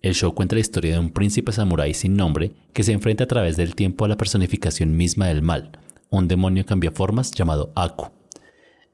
El 0.00 0.14
show 0.14 0.34
cuenta 0.34 0.56
la 0.56 0.60
historia 0.60 0.94
de 0.94 0.98
un 0.98 1.10
príncipe 1.10 1.52
samurái 1.52 1.94
sin 1.94 2.16
nombre 2.16 2.50
que 2.72 2.82
se 2.82 2.90
enfrenta 2.90 3.24
a 3.24 3.28
través 3.28 3.56
del 3.56 3.76
tiempo 3.76 4.04
a 4.04 4.08
la 4.08 4.16
personificación 4.16 4.96
misma 4.96 5.28
del 5.28 5.42
mal, 5.42 5.70
un 6.10 6.28
demonio 6.28 6.66
cambia 6.66 6.90
formas 6.90 7.30
llamado 7.30 7.72
Aku. 7.74 8.21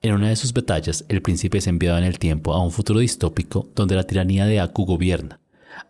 En 0.00 0.14
una 0.14 0.28
de 0.28 0.36
sus 0.36 0.52
batallas, 0.52 1.04
el 1.08 1.22
príncipe 1.22 1.58
es 1.58 1.66
enviado 1.66 1.98
en 1.98 2.04
el 2.04 2.20
tiempo 2.20 2.52
a 2.52 2.62
un 2.62 2.70
futuro 2.70 3.00
distópico 3.00 3.68
donde 3.74 3.96
la 3.96 4.04
tiranía 4.04 4.46
de 4.46 4.60
Aku 4.60 4.84
gobierna. 4.84 5.40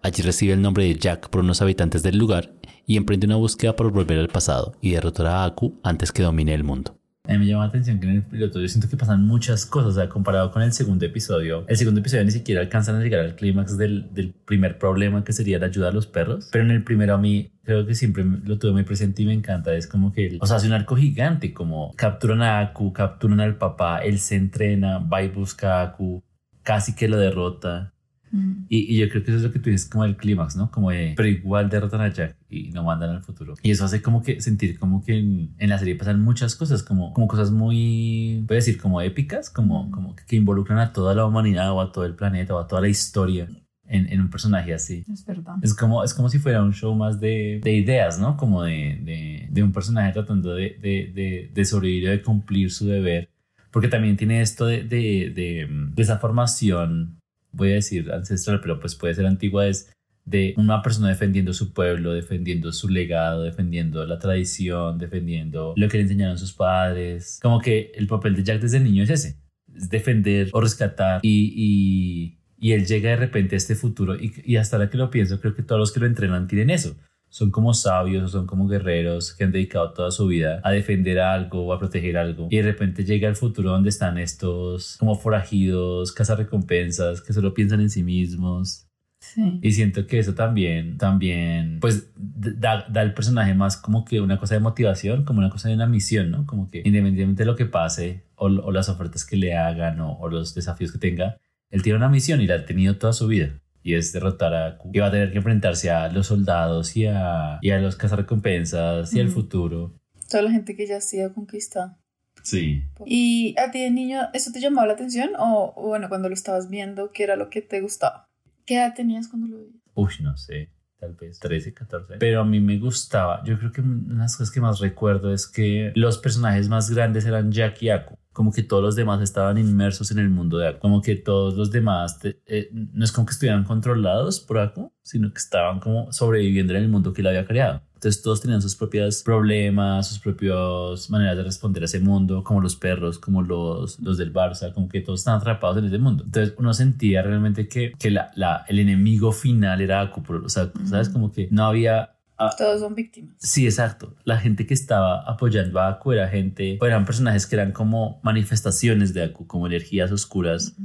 Allí 0.03 0.23
recibe 0.23 0.55
el 0.55 0.63
nombre 0.63 0.85
de 0.85 0.95
Jack 0.95 1.29
por 1.29 1.43
unos 1.43 1.61
habitantes 1.61 2.03
del 2.03 2.17
lugar 2.17 2.55
y 2.87 2.97
emprende 2.97 3.27
una 3.27 3.37
búsqueda 3.37 3.77
por 3.77 3.93
volver 3.93 4.19
al 4.19 4.29
pasado 4.29 4.75
y 4.81 4.93
derrotar 4.93 5.27
a 5.27 5.45
Aku 5.45 5.79
antes 5.83 6.11
que 6.11 6.23
domine 6.23 6.55
el 6.55 6.65
mundo. 6.65 6.97
A 7.29 7.33
mí 7.33 7.41
me 7.41 7.47
llama 7.47 7.65
la 7.65 7.69
atención 7.69 8.01
que 8.01 8.07
en 8.07 8.17
el 8.17 8.23
piloto 8.23 8.59
yo 8.59 8.69
siento 8.69 8.89
que 8.89 8.97
pasan 8.97 9.27
muchas 9.27 9.67
cosas, 9.67 9.91
o 9.91 9.93
sea, 9.93 10.09
comparado 10.09 10.51
con 10.51 10.63
el 10.63 10.73
segundo 10.73 11.05
episodio. 11.05 11.65
El 11.69 11.77
segundo 11.77 12.01
episodio 12.01 12.25
ni 12.25 12.31
siquiera 12.31 12.63
alcanzan 12.63 12.97
a 12.97 13.01
llegar 13.01 13.21
al 13.21 13.37
clímax 13.37 13.77
del, 13.77 14.07
del, 14.15 14.33
primer 14.33 14.79
problema 14.79 15.25
que 15.25 15.35
sería 15.35 15.59
la 15.59 15.67
ayuda 15.67 15.89
a 15.89 15.93
los 15.93 16.07
perros, 16.07 16.49
pero 16.51 16.65
en 16.65 16.71
el 16.71 16.83
primero 16.83 17.15
a 17.15 17.19
mí 17.19 17.53
creo 17.65 17.87
que 17.87 17.95
siempre 17.95 18.25
lo 18.25 18.59
tuve 18.59 18.73
muy 18.73 18.85
presente 18.85 19.23
y 19.23 19.27
me 19.27 19.35
encanta. 19.35 19.75
Es 19.75 19.87
como 19.87 20.11
que, 20.11 20.39
o 20.41 20.47
sea, 20.47 20.57
hace 20.57 20.69
un 20.69 20.73
arco 20.73 20.97
gigante, 20.97 21.53
como 21.53 21.93
capturan 21.97 22.41
a 22.41 22.61
Aku, 22.61 22.95
capturan 22.95 23.41
al 23.41 23.57
papá, 23.57 23.99
él 23.99 24.19
se 24.21 24.37
entrena, 24.37 24.99
va 24.99 25.23
y 25.23 25.29
busca 25.29 25.81
a 25.81 25.83
Aku, 25.83 26.25
casi 26.63 26.95
que 26.95 27.09
lo 27.09 27.19
derrota 27.19 27.93
Mm. 28.31 28.67
Y, 28.69 28.97
yo 28.97 29.09
creo 29.09 29.23
que 29.23 29.31
eso 29.31 29.39
es 29.39 29.45
lo 29.45 29.53
que 29.53 29.59
tú 29.59 29.71
dices 29.71 29.89
como 29.89 30.05
el 30.05 30.17
clímax, 30.17 30.57
¿no? 30.57 30.71
Como 30.71 30.91
de, 30.91 31.15
pero 31.17 31.29
igual 31.29 31.71
derrotan 31.71 32.01
a 32.01 32.13
Jack 32.13 32.37
y 32.49 32.71
no 32.71 32.85
mandan 32.85 33.11
al 33.11 33.23
futuro. 33.23 33.55
Y 33.63 33.71
eso 33.71 33.85
hace 33.85 34.03
como 34.03 34.23
que 34.23 34.41
sentir 34.41 34.79
como 34.79 35.05
que 35.05 35.19
en, 35.19 35.69
la 35.69 35.79
serie 35.79 35.97
pasan 35.97 36.23
muchas 36.23 36.55
cosas, 36.55 36.83
como, 36.83 37.13
como 37.13 37.29
cosas 37.29 37.51
muy, 37.51 38.45
voy 38.47 38.57
a 38.57 38.61
decir, 38.61 38.79
como 38.79 39.01
épicas, 39.01 39.51
como, 39.51 39.91
como 39.91 40.15
que, 40.15 40.37
involucran 40.37 40.79
a 40.79 40.93
toda 40.93 41.15
la 41.15 41.25
humanidad 41.27 41.73
o 41.73 41.81
a 41.81 41.93
todo 41.93 42.05
el 42.05 42.15
planeta 42.15 42.55
o 42.55 42.59
a 42.59 42.67
toda 42.67 42.83
la 42.83 42.89
historia. 42.89 43.49
En, 43.91 44.07
en, 44.13 44.21
un 44.21 44.29
personaje 44.29 44.75
así. 44.75 45.03
Es 45.11 45.25
verdad. 45.25 45.55
Es 45.63 45.73
como, 45.73 46.05
es 46.05 46.13
como 46.13 46.29
si 46.29 46.39
fuera 46.39 46.63
un 46.63 46.75
show 46.75 46.95
más 46.95 47.21
de, 47.21 47.59
de 47.65 47.73
ideas, 47.73 48.21
¿no? 48.21 48.37
Como 48.37 48.63
de, 48.63 49.01
de, 49.03 49.49
de 49.51 49.63
un 49.63 49.73
personaje 49.73 50.13
tratando 50.13 50.55
de, 50.55 50.79
de, 50.79 51.51
de, 51.55 51.65
sobrevivir 51.65 52.09
o 52.09 52.11
de 52.11 52.21
cumplir 52.21 52.71
su 52.71 52.87
deber. 52.87 53.31
Porque 53.71 53.89
también 53.89 54.19
tiene 54.19 54.43
esto 54.43 54.67
de, 54.67 54.85
de, 54.85 55.69
esa 55.97 56.19
formación 56.19 57.19
voy 57.59 57.73
a 57.73 57.75
decir 57.75 58.11
ancestral, 58.13 58.61
pero 58.61 58.81
pues 58.81 58.95
puede 58.95 59.15
ser 59.15 59.27
antigua, 59.27 59.67
es 59.67 59.93
de 60.25 60.55
una 60.57 60.83
persona 60.83 61.09
defendiendo 61.09 61.53
su 61.53 61.73
pueblo, 61.73 62.13
defendiendo 62.13 62.73
su 62.73 62.89
legado, 62.89 63.43
defendiendo 63.43 64.05
la 64.07 64.19
tradición, 64.19 64.99
defendiendo 64.99 65.75
lo 65.77 65.89
que 65.89 65.99
le 65.99 66.05
enseñaron 66.05 66.39
sus 66.39 66.53
padres. 66.53 67.39
Como 67.43 67.61
que 67.61 67.93
el 67.95 68.07
papel 68.07 68.37
de 68.37 68.45
Jack 68.45 68.61
desde 68.61 68.81
niño 68.81 69.03
es 69.03 69.11
ese, 69.11 69.37
es 69.75 69.89
defender 69.91 70.49
o 70.53 70.61
rescatar 70.61 71.21
y, 71.23 71.53
y, 71.57 72.39
y 72.59 72.73
él 72.73 72.87
llega 72.87 73.11
de 73.11 73.17
repente 73.17 73.57
a 73.57 73.59
este 73.59 73.75
futuro 73.75 74.17
y, 74.17 74.33
y 74.45 74.57
hasta 74.57 74.77
ahora 74.77 74.91
que 74.91 74.99
lo 74.99 75.11
pienso, 75.11 75.41
creo 75.41 75.55
que 75.55 75.63
todos 75.63 75.79
los 75.79 75.93
que 75.93 76.01
lo 76.01 76.07
entrenan 76.07 76.47
tienen 76.47 76.71
eso 76.71 76.97
son 77.31 77.51
como 77.51 77.75
sabios 77.75 78.25
o 78.25 78.29
son 78.29 78.47
como 78.47 78.67
guerreros 78.67 79.35
que 79.35 79.45
han 79.45 79.53
dedicado 79.53 79.93
toda 79.93 80.11
su 80.11 80.27
vida 80.27 80.61
a 80.65 80.71
defender 80.71 81.21
algo 81.21 81.67
o 81.67 81.73
a 81.73 81.79
proteger 81.79 82.17
algo 82.17 82.49
y 82.51 82.57
de 82.57 82.63
repente 82.63 83.05
llega 83.05 83.29
el 83.29 83.37
futuro 83.37 83.71
donde 83.71 83.91
están 83.91 84.19
estos 84.19 84.97
como 84.99 85.15
forajidos, 85.15 86.15
recompensas 86.37 87.21
que 87.21 87.33
solo 87.33 87.55
piensan 87.55 87.81
en 87.81 87.91
sí 87.91 88.03
mismos. 88.03 88.85
Sí. 89.21 89.59
Y 89.63 89.73
siento 89.73 90.07
que 90.07 90.21
eso 90.21 90.35
también, 90.35 90.97
también, 90.97 91.81
pues 91.81 92.13
da, 92.15 92.87
da 92.89 93.01
al 93.01 93.15
personaje 93.15 93.53
más 93.53 93.77
como 93.77 94.05
que 94.05 94.21
una 94.21 94.39
cosa 94.39 94.55
de 94.55 94.61
motivación, 94.61 95.25
como 95.25 95.41
una 95.41 95.51
cosa 95.51 95.69
de 95.69 95.75
una 95.75 95.89
misión, 95.89 96.31
¿no? 96.31 96.47
Como 96.47 96.71
que 96.71 96.79
independientemente 96.85 97.43
de 97.43 97.47
lo 97.47 97.57
que 97.57 97.67
pase 97.67 98.23
o, 98.37 98.47
o 98.47 98.71
las 98.71 98.89
ofertas 98.89 99.25
que 99.25 99.37
le 99.37 99.57
hagan 99.57 100.01
o, 100.01 100.19
o 100.19 100.29
los 100.29 100.55
desafíos 100.55 100.93
que 100.93 100.99
tenga, 100.99 101.37
él 101.71 101.83
tiene 101.83 101.97
una 101.97 102.09
misión 102.09 102.41
y 102.41 102.47
la 102.47 102.55
ha 102.55 102.65
tenido 102.65 102.97
toda 102.97 103.13
su 103.13 103.27
vida 103.27 103.61
y 103.89 103.95
es 103.95 104.13
derrotar 104.13 104.53
a 104.55 104.77
Q. 104.77 104.91
Y 104.93 104.99
va 104.99 105.07
a 105.07 105.11
tener 105.11 105.33
que 105.33 105.39
enfrentarse 105.39 105.91
a 105.91 106.11
los 106.11 106.27
soldados 106.27 106.95
y 106.95 107.07
a, 107.07 107.59
y 107.63 107.71
a 107.71 107.79
los 107.79 107.97
cazarrecompensas 107.97 109.15
y 109.15 109.21
al 109.21 109.31
futuro. 109.31 109.95
Toda 110.29 110.43
la 110.43 110.51
gente 110.51 110.77
que 110.77 110.87
ya 110.87 110.99
ha 110.99 111.01
sido 111.01 111.33
conquistada. 111.33 111.99
Sí. 112.43 112.85
¿Y 113.07 113.55
a 113.59 113.71
ti 113.71 113.81
de 113.81 113.91
niño 113.91 114.29
eso 114.35 114.53
te 114.53 114.61
llamaba 114.61 114.89
la 114.89 114.93
atención? 114.93 115.31
O, 115.39 115.73
bueno, 115.75 116.11
cuando 116.11 116.29
lo 116.29 116.35
estabas 116.35 116.69
viendo, 116.69 117.13
¿qué 117.13 117.23
era 117.23 117.37
lo 117.37 117.49
que 117.49 117.63
te 117.63 117.81
gustaba? 117.81 118.29
¿Qué 118.67 118.75
edad 118.75 118.93
tenías 118.95 119.27
cuando 119.29 119.49
lo 119.49 119.57
veías? 119.57 119.83
Uy, 119.95 120.13
no 120.21 120.37
sé. 120.37 120.69
Tal 121.01 121.15
vez 121.15 121.39
13, 121.39 121.73
14. 121.73 122.17
Pero 122.19 122.43
a 122.43 122.45
mí 122.45 122.61
me 122.61 122.79
gustaba. 122.79 123.43
Yo 123.45 123.59
creo 123.59 123.73
que 123.73 123.81
una 123.81 124.15
de 124.15 124.19
las 124.19 124.37
cosas 124.37 124.53
que 124.53 124.61
más 124.61 124.81
recuerdo 124.81 125.33
es 125.33 125.47
que 125.47 125.93
los 125.95 126.19
personajes 126.19 126.69
más 126.69 126.91
grandes 126.91 127.25
eran 127.25 127.53
Jack 127.53 127.83
y 127.83 127.89
Aku 127.89 128.18
como 128.39 128.53
que 128.53 128.63
todos 128.63 128.85
los 128.85 128.95
demás 128.95 129.21
estaban 129.21 129.59
inmersos 129.59 130.13
en 130.13 130.21
el 130.21 130.31
mundo 130.31 130.59
de 130.59 130.69
Aku, 130.69 130.79
como 130.79 131.03
que 131.03 131.17
todos 131.17 131.57
los 131.57 131.73
demás, 131.73 132.21
eh, 132.23 132.71
no 132.73 133.05
es 133.05 133.11
como 133.11 133.27
que 133.27 133.33
estuvieran 133.33 133.65
controlados 133.65 134.39
por 134.39 134.61
Aku, 134.61 134.93
sino 135.03 135.33
que 135.33 135.39
estaban 135.39 135.81
como 135.81 136.13
sobreviviendo 136.13 136.73
en 136.73 136.85
el 136.85 136.89
mundo 136.89 137.13
que 137.13 137.23
él 137.23 137.27
había 137.27 137.45
creado. 137.45 137.83
Entonces 137.95 138.23
todos 138.23 138.41
tenían 138.41 138.63
sus 138.63 138.77
propios 138.77 139.25
problemas, 139.25 140.07
sus 140.07 140.21
propias 140.21 141.11
maneras 141.11 141.37
de 141.37 141.43
responder 141.43 141.83
a 141.83 141.87
ese 141.87 141.99
mundo, 141.99 142.45
como 142.45 142.61
los 142.61 142.77
perros, 142.77 143.19
como 143.19 143.43
los, 143.43 143.99
los 143.99 144.17
del 144.19 144.33
Barça, 144.33 144.73
como 144.73 144.89
que 144.89 145.01
todos 145.01 145.19
estaban 145.19 145.41
atrapados 145.41 145.79
en 145.79 145.87
ese 145.87 145.99
mundo. 145.99 146.23
Entonces 146.25 146.55
uno 146.59 146.73
sentía 146.75 147.23
realmente 147.23 147.67
que, 147.67 147.91
que 147.99 148.13
la, 148.13 148.31
la, 148.37 148.65
el 148.69 148.79
enemigo 148.79 149.33
final 149.33 149.81
era 149.81 150.01
Aku, 150.01 150.23
o 150.45 150.49
sea, 150.49 150.71
¿sabes? 150.85 151.09
Como 151.09 151.33
que 151.33 151.49
no 151.51 151.65
había 151.67 152.18
Ah. 152.39 152.55
Todos 152.57 152.81
son 152.81 152.95
víctimas. 152.95 153.35
Sí, 153.39 153.67
exacto. 153.67 154.17
La 154.25 154.39
gente 154.39 154.67
que 154.67 154.75
estaba 154.75 155.23
apoyando 155.23 155.81
a 155.81 155.89
Aku 155.89 156.13
era 156.13 156.29
gente, 156.29 156.79
eran 156.81 157.05
personajes 157.05 157.47
que 157.47 157.57
eran 157.57 157.73
como 157.73 158.21
manifestaciones 158.23 159.13
de 159.13 159.25
Aku, 159.25 159.47
como 159.47 159.67
energías 159.67 160.13
oscuras. 160.13 160.77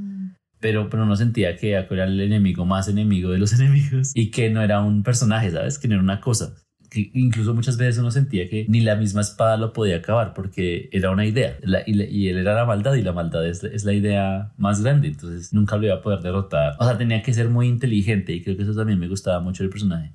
Pero, 0.58 0.88
pero 0.88 1.04
no 1.06 1.14
sentía 1.14 1.56
que 1.56 1.76
Aku 1.76 1.94
era 1.94 2.04
el 2.04 2.20
enemigo 2.20 2.64
más 2.64 2.88
enemigo 2.88 3.30
de 3.30 3.38
los 3.38 3.52
enemigos 3.58 4.12
y 4.14 4.30
que 4.30 4.50
no 4.50 4.62
era 4.62 4.80
un 4.80 5.02
personaje, 5.02 5.50
¿sabes? 5.50 5.78
Que 5.78 5.88
no 5.88 5.94
era 5.94 6.02
una 6.02 6.20
cosa 6.20 6.54
que 6.94 7.10
incluso 7.12 7.54
muchas 7.54 7.76
veces 7.76 7.98
uno 7.98 8.12
sentía 8.12 8.48
que 8.48 8.66
ni 8.68 8.80
la 8.80 8.94
misma 8.94 9.20
espada 9.20 9.56
lo 9.56 9.72
podía 9.72 9.96
acabar 9.96 10.32
porque 10.32 10.88
era 10.92 11.10
una 11.10 11.26
idea 11.26 11.58
y, 11.86 12.28
él 12.28 12.38
era 12.38 12.54
la 12.54 12.64
maldad 12.64 12.94
y 12.94 13.02
la 13.02 13.12
maldad 13.12 13.44
es, 13.44 13.64
es, 13.64 13.84
la 13.84 13.92
idea 13.92 14.52
más 14.56 14.80
grande, 14.80 15.08
entonces 15.08 15.52
nunca 15.52 15.76
lo 15.76 15.86
iba 15.86 15.96
a 15.96 16.02
poder 16.02 16.20
derrotar. 16.20 16.76
O 16.78 16.84
sea, 16.84 16.96
tenía 16.96 17.20
que 17.20 17.34
ser 17.34 17.48
muy 17.48 17.66
inteligente 17.66 18.32
y 18.32 18.44
creo 18.44 18.56
que 18.56 18.62
eso 18.62 18.74
también 18.74 19.00
me 19.00 19.08
gustaba 19.08 19.40
mucho 19.40 19.64
del 19.64 19.70
personaje. 19.70 20.14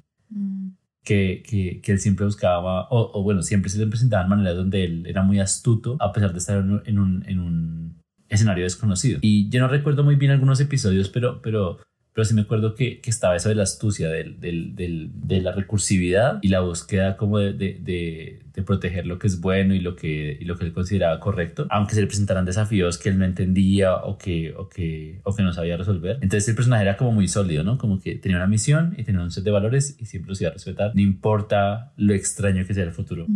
Que, 1.09 1.41
que, 1.43 1.81
que, 1.81 1.91
él 1.91 1.99
siempre 1.99 2.23
buscaba, 2.27 2.87
o, 2.89 3.19
o, 3.19 3.23
bueno, 3.23 3.41
siempre 3.41 3.71
se 3.71 3.79
le 3.79 3.87
presentaban 3.87 4.29
maneras 4.29 4.55
donde 4.55 4.83
él 4.83 5.07
era 5.07 5.23
muy 5.23 5.39
astuto 5.39 5.97
a 5.99 6.13
pesar 6.13 6.33
de 6.33 6.37
estar 6.37 6.57
en 6.59 6.99
un, 6.99 7.23
en 7.27 7.39
un 7.39 7.99
escenario 8.27 8.63
desconocido. 8.63 9.17
Y 9.23 9.49
yo 9.49 9.59
no 9.59 9.67
recuerdo 9.67 10.03
muy 10.03 10.17
bien 10.17 10.31
algunos 10.31 10.59
episodios, 10.59 11.09
pero, 11.09 11.41
pero 11.41 11.79
pero 12.19 12.27
sí 12.27 12.33
me 12.33 12.41
acuerdo 12.41 12.75
que, 12.75 12.99
que 12.99 13.09
estaba 13.09 13.37
eso 13.37 13.47
de 13.47 13.55
la 13.55 13.63
astucia, 13.63 14.09
del, 14.09 14.41
del, 14.41 14.75
del, 14.75 15.09
de 15.13 15.39
la 15.39 15.53
recursividad 15.53 16.39
y 16.41 16.49
la 16.49 16.59
búsqueda 16.59 17.15
como 17.15 17.39
de, 17.39 17.53
de, 17.53 17.79
de, 17.79 18.61
proteger 18.65 19.07
lo 19.07 19.17
que 19.19 19.27
es 19.27 19.39
bueno 19.39 19.73
y 19.73 19.79
lo 19.79 19.95
que, 19.95 20.37
y 20.37 20.43
lo 20.43 20.57
que 20.57 20.65
él 20.65 20.73
consideraba 20.73 21.17
correcto, 21.21 21.65
aunque 21.69 21.95
se 21.95 22.01
le 22.01 22.07
presentaran 22.07 22.43
desafíos 22.43 22.97
que 22.97 23.07
él 23.07 23.17
no 23.17 23.23
entendía 23.23 23.95
o 23.95 24.17
que, 24.17 24.53
o 24.53 24.67
que, 24.67 25.21
o 25.23 25.33
que 25.33 25.43
no 25.43 25.53
sabía 25.53 25.77
resolver. 25.77 26.17
Entonces 26.21 26.49
el 26.49 26.55
personaje 26.55 26.83
era 26.83 26.97
como 26.97 27.13
muy 27.13 27.29
sólido, 27.29 27.63
¿no? 27.63 27.77
Como 27.77 28.01
que 28.01 28.15
tenía 28.15 28.35
una 28.35 28.47
misión 28.47 28.95
y 28.97 29.05
tenía 29.05 29.21
un 29.21 29.31
set 29.31 29.45
de 29.45 29.51
valores 29.51 29.95
y 29.97 30.07
siempre 30.07 30.31
los 30.31 30.41
iba 30.41 30.49
a 30.49 30.53
respetar, 30.53 30.91
no 30.93 30.99
importa 30.99 31.93
lo 31.95 32.13
extraño 32.13 32.65
que 32.65 32.73
sea 32.73 32.83
el 32.83 32.91
futuro. 32.91 33.27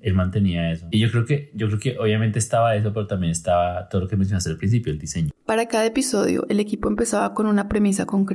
Él 0.00 0.14
mantenía 0.14 0.72
eso. 0.72 0.88
Y 0.90 0.98
yo 0.98 1.12
creo 1.12 1.26
que, 1.26 1.52
yo 1.54 1.68
creo 1.68 1.78
que 1.78 1.96
obviamente 1.96 2.40
estaba 2.40 2.74
eso, 2.74 2.92
pero 2.92 3.06
también 3.06 3.30
estaba 3.30 3.88
todo 3.88 4.00
lo 4.00 4.08
que 4.08 4.16
mencionaste 4.16 4.50
al 4.50 4.56
principio, 4.56 4.92
el 4.92 4.98
diseño. 4.98 5.30
Para 5.46 5.66
cada 5.66 5.86
episodio, 5.86 6.44
el 6.48 6.58
equipo 6.58 6.88
empezaba 6.88 7.34
con 7.34 7.46
una 7.46 7.68
premisa 7.68 8.04
concreta. 8.04 8.31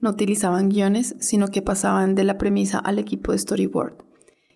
No 0.00 0.10
utilizaban 0.10 0.68
guiones, 0.68 1.16
sino 1.20 1.48
que 1.48 1.62
pasaban 1.62 2.14
de 2.14 2.24
la 2.24 2.38
premisa 2.38 2.78
al 2.78 2.98
equipo 2.98 3.32
de 3.32 3.38
storyboard, 3.38 3.96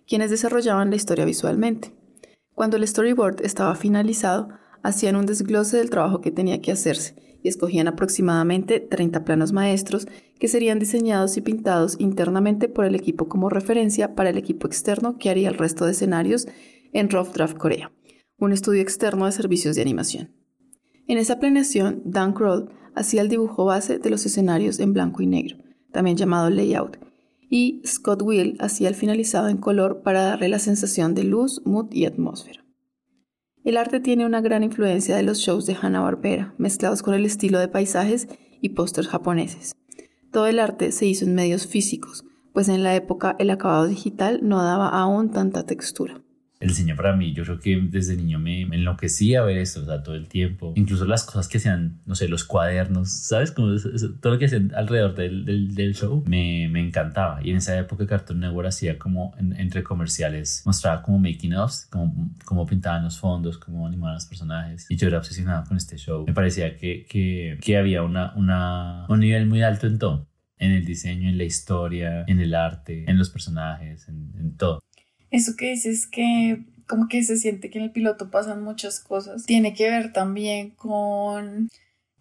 quienes 0.07 0.29
desarrollaban 0.29 0.89
la 0.89 0.95
historia 0.95 1.25
visualmente. 1.25 1.93
Cuando 2.53 2.77
el 2.77 2.87
storyboard 2.87 3.41
estaba 3.43 3.75
finalizado, 3.75 4.49
hacían 4.83 5.15
un 5.15 5.25
desglose 5.25 5.77
del 5.77 5.89
trabajo 5.89 6.21
que 6.21 6.31
tenía 6.31 6.61
que 6.61 6.71
hacerse 6.71 7.15
y 7.43 7.47
escogían 7.47 7.87
aproximadamente 7.87 8.79
30 8.79 9.23
planos 9.23 9.51
maestros 9.51 10.07
que 10.39 10.47
serían 10.47 10.79
diseñados 10.79 11.37
y 11.37 11.41
pintados 11.41 11.95
internamente 11.99 12.69
por 12.69 12.85
el 12.85 12.95
equipo 12.95 13.27
como 13.27 13.49
referencia 13.49 14.15
para 14.15 14.29
el 14.29 14.37
equipo 14.37 14.67
externo 14.67 15.17
que 15.17 15.29
haría 15.29 15.49
el 15.49 15.57
resto 15.57 15.85
de 15.85 15.91
escenarios 15.91 16.47
en 16.93 17.09
Rough 17.09 17.33
Draft 17.33 17.57
Corea, 17.57 17.91
un 18.37 18.51
estudio 18.51 18.81
externo 18.81 19.25
de 19.25 19.31
servicios 19.31 19.75
de 19.75 19.81
animación. 19.81 20.31
En 21.07 21.17
esa 21.17 21.39
planeación, 21.39 22.01
Dan 22.05 22.33
Kroll 22.33 22.69
hacía 22.95 23.21
el 23.21 23.29
dibujo 23.29 23.65
base 23.65 23.99
de 23.99 24.09
los 24.09 24.25
escenarios 24.25 24.79
en 24.79 24.93
blanco 24.93 25.21
y 25.21 25.27
negro, 25.27 25.57
también 25.91 26.17
llamado 26.17 26.49
layout, 26.49 26.97
y 27.49 27.81
Scott 27.85 28.21
Will 28.21 28.57
hacía 28.59 28.87
el 28.87 28.95
finalizado 28.95 29.49
en 29.49 29.57
color 29.57 30.01
para 30.03 30.23
darle 30.23 30.49
la 30.49 30.59
sensación 30.59 31.15
de 31.15 31.23
luz, 31.23 31.61
mood 31.65 31.91
y 31.91 32.05
atmósfera. 32.05 32.65
El 33.63 33.77
arte 33.77 33.99
tiene 33.99 34.25
una 34.25 34.41
gran 34.41 34.63
influencia 34.63 35.15
de 35.15 35.23
los 35.23 35.39
shows 35.39 35.65
de 35.65 35.77
Hanna-Barbera, 35.79 36.55
mezclados 36.57 37.03
con 37.03 37.13
el 37.13 37.25
estilo 37.25 37.59
de 37.59 37.67
paisajes 37.67 38.27
y 38.61 38.69
pósters 38.69 39.07
japoneses. 39.07 39.75
Todo 40.31 40.47
el 40.47 40.59
arte 40.59 40.91
se 40.91 41.05
hizo 41.05 41.25
en 41.25 41.35
medios 41.35 41.67
físicos, 41.67 42.23
pues 42.53 42.69
en 42.69 42.83
la 42.83 42.95
época 42.95 43.35
el 43.37 43.49
acabado 43.49 43.87
digital 43.87 44.39
no 44.41 44.63
daba 44.63 44.89
aún 44.89 45.29
tanta 45.29 45.65
textura 45.65 46.23
el 46.61 46.69
diseño 46.69 46.95
para 46.95 47.15
mí, 47.15 47.33
yo 47.33 47.43
creo 47.43 47.59
que 47.59 47.81
desde 47.89 48.15
niño 48.15 48.39
me, 48.39 48.61
enloquecía 48.61 49.41
ver 49.41 49.57
esto, 49.57 49.81
o 49.81 49.85
sea, 49.85 50.03
todo 50.03 50.15
el 50.15 50.27
tiempo. 50.27 50.73
Incluso 50.75 51.05
las 51.05 51.23
cosas 51.23 51.47
que 51.47 51.57
hacían, 51.57 52.01
no 52.05 52.13
sé, 52.13 52.27
los 52.27 52.43
cuadernos, 52.43 53.11
¿sabes? 53.11 53.51
Como 53.51 53.75
todo 54.21 54.33
lo 54.33 54.39
que 54.39 54.45
hacían 54.45 54.71
alrededor 54.75 55.15
del, 55.15 55.73
del, 55.73 55.95
show 55.95 56.23
me, 56.27 56.69
me, 56.69 56.79
encantaba. 56.79 57.39
Y 57.43 57.49
en 57.49 57.57
esa 57.57 57.77
época 57.77 58.05
Cartoon 58.05 58.39
Network 58.39 58.67
hacía 58.67 58.99
como 58.99 59.33
entre 59.39 59.83
comerciales, 59.83 60.61
mostraba 60.65 61.01
como 61.01 61.17
making 61.17 61.55
offs, 61.55 61.87
como, 61.89 62.31
como 62.45 62.65
pintaban 62.67 63.03
los 63.03 63.17
fondos, 63.17 63.57
como 63.57 63.87
animaban 63.87 64.13
los 64.15 64.25
personajes. 64.25 64.85
Y 64.87 64.97
yo 64.97 65.07
era 65.07 65.17
obsesionado 65.17 65.65
con 65.65 65.77
este 65.77 65.97
show. 65.97 66.25
Me 66.27 66.33
parecía 66.33 66.77
que, 66.77 67.07
que, 67.09 67.57
que 67.59 67.77
había 67.77 68.03
una, 68.03 68.33
una, 68.35 69.07
un 69.09 69.19
nivel 69.19 69.47
muy 69.47 69.63
alto 69.63 69.87
en 69.87 69.97
todo. 69.97 70.27
En 70.59 70.71
el 70.73 70.85
diseño, 70.85 71.27
en 71.27 71.39
la 71.39 71.43
historia, 71.43 72.23
en 72.27 72.39
el 72.39 72.53
arte, 72.53 73.05
en 73.09 73.17
los 73.17 73.31
personajes, 73.31 74.07
en 74.07 74.55
todo. 74.57 74.79
Eso 75.31 75.55
que 75.57 75.71
dices 75.71 76.05
que 76.05 76.63
como 76.87 77.07
que 77.07 77.23
se 77.23 77.37
siente 77.37 77.69
que 77.69 77.79
en 77.79 77.85
el 77.85 77.91
piloto 77.91 78.29
pasan 78.29 78.63
muchas 78.63 78.99
cosas, 78.99 79.45
tiene 79.45 79.73
que 79.73 79.89
ver 79.89 80.11
también 80.11 80.71
con, 80.71 81.69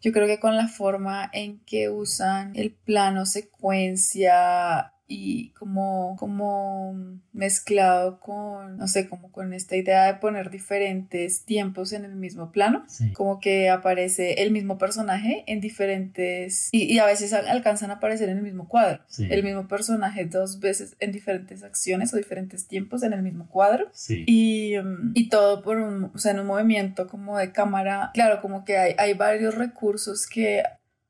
yo 0.01 0.13
creo 0.13 0.29
que 0.29 0.39
con 0.39 0.57
la 0.57 0.69
forma 0.69 1.29
en 1.33 1.59
que 1.67 1.89
usan 1.89 2.53
el 2.55 2.73
plano 2.73 3.27
secuencia 3.27 4.93
y 5.11 5.51
como, 5.59 6.15
como 6.19 6.95
mezclado 7.33 8.21
con, 8.21 8.77
no 8.77 8.87
sé, 8.87 9.09
como 9.09 9.33
con 9.33 9.53
esta 9.53 9.77
idea 9.77 10.07
de 10.07 10.15
poner 10.15 10.51
diferentes 10.51 11.45
tiempos 11.45 11.93
en 11.93 12.05
el 12.05 12.15
mismo 12.15 12.53
plano, 12.53 12.87
como 13.13 13.41
que 13.41 13.71
aparece 13.71 14.43
el 14.43 14.53
mismo 14.53 14.79
personaje 14.79 15.43
en 15.49 15.61
diferentes, 15.61 16.69
y, 16.71 16.97
a 17.01 17.07
veces 17.07 17.33
alcanzan 17.33 17.91
a 17.91 17.95
aparecer 17.95 18.29
en 18.29 18.39
el 18.39 18.45
mismo 18.45 18.69
cuadro, 18.69 19.01
el 19.19 19.43
mismo 19.43 19.67
personaje 19.67 20.27
dos 20.27 20.61
veces 20.61 20.97
en 21.01 21.11
diferentes 21.11 21.65
acciones 21.65 22.15
o 22.15 22.17
diferentes 22.17 22.69
tiempos 22.69 23.03
en 23.03 23.13
el 23.13 23.23
mismo 23.23 23.49
cuadro, 23.49 23.91
y, 24.09 24.79
um, 24.79 25.11
y, 25.15 25.29
todo 25.29 25.63
por 25.63 25.79
un, 25.79 26.13
o 26.15 26.19
sea, 26.19 26.31
en 26.31 26.39
un 26.39 26.47
movimiento 26.47 27.09
como 27.09 27.37
de 27.37 27.51
cámara, 27.51 28.13
claro, 28.15 28.41
como 28.41 28.65
que 28.65 28.79
hay, 28.79 28.95
hay 28.97 29.15
varios 29.15 29.57
recursos 29.57 30.29
que 30.29 30.63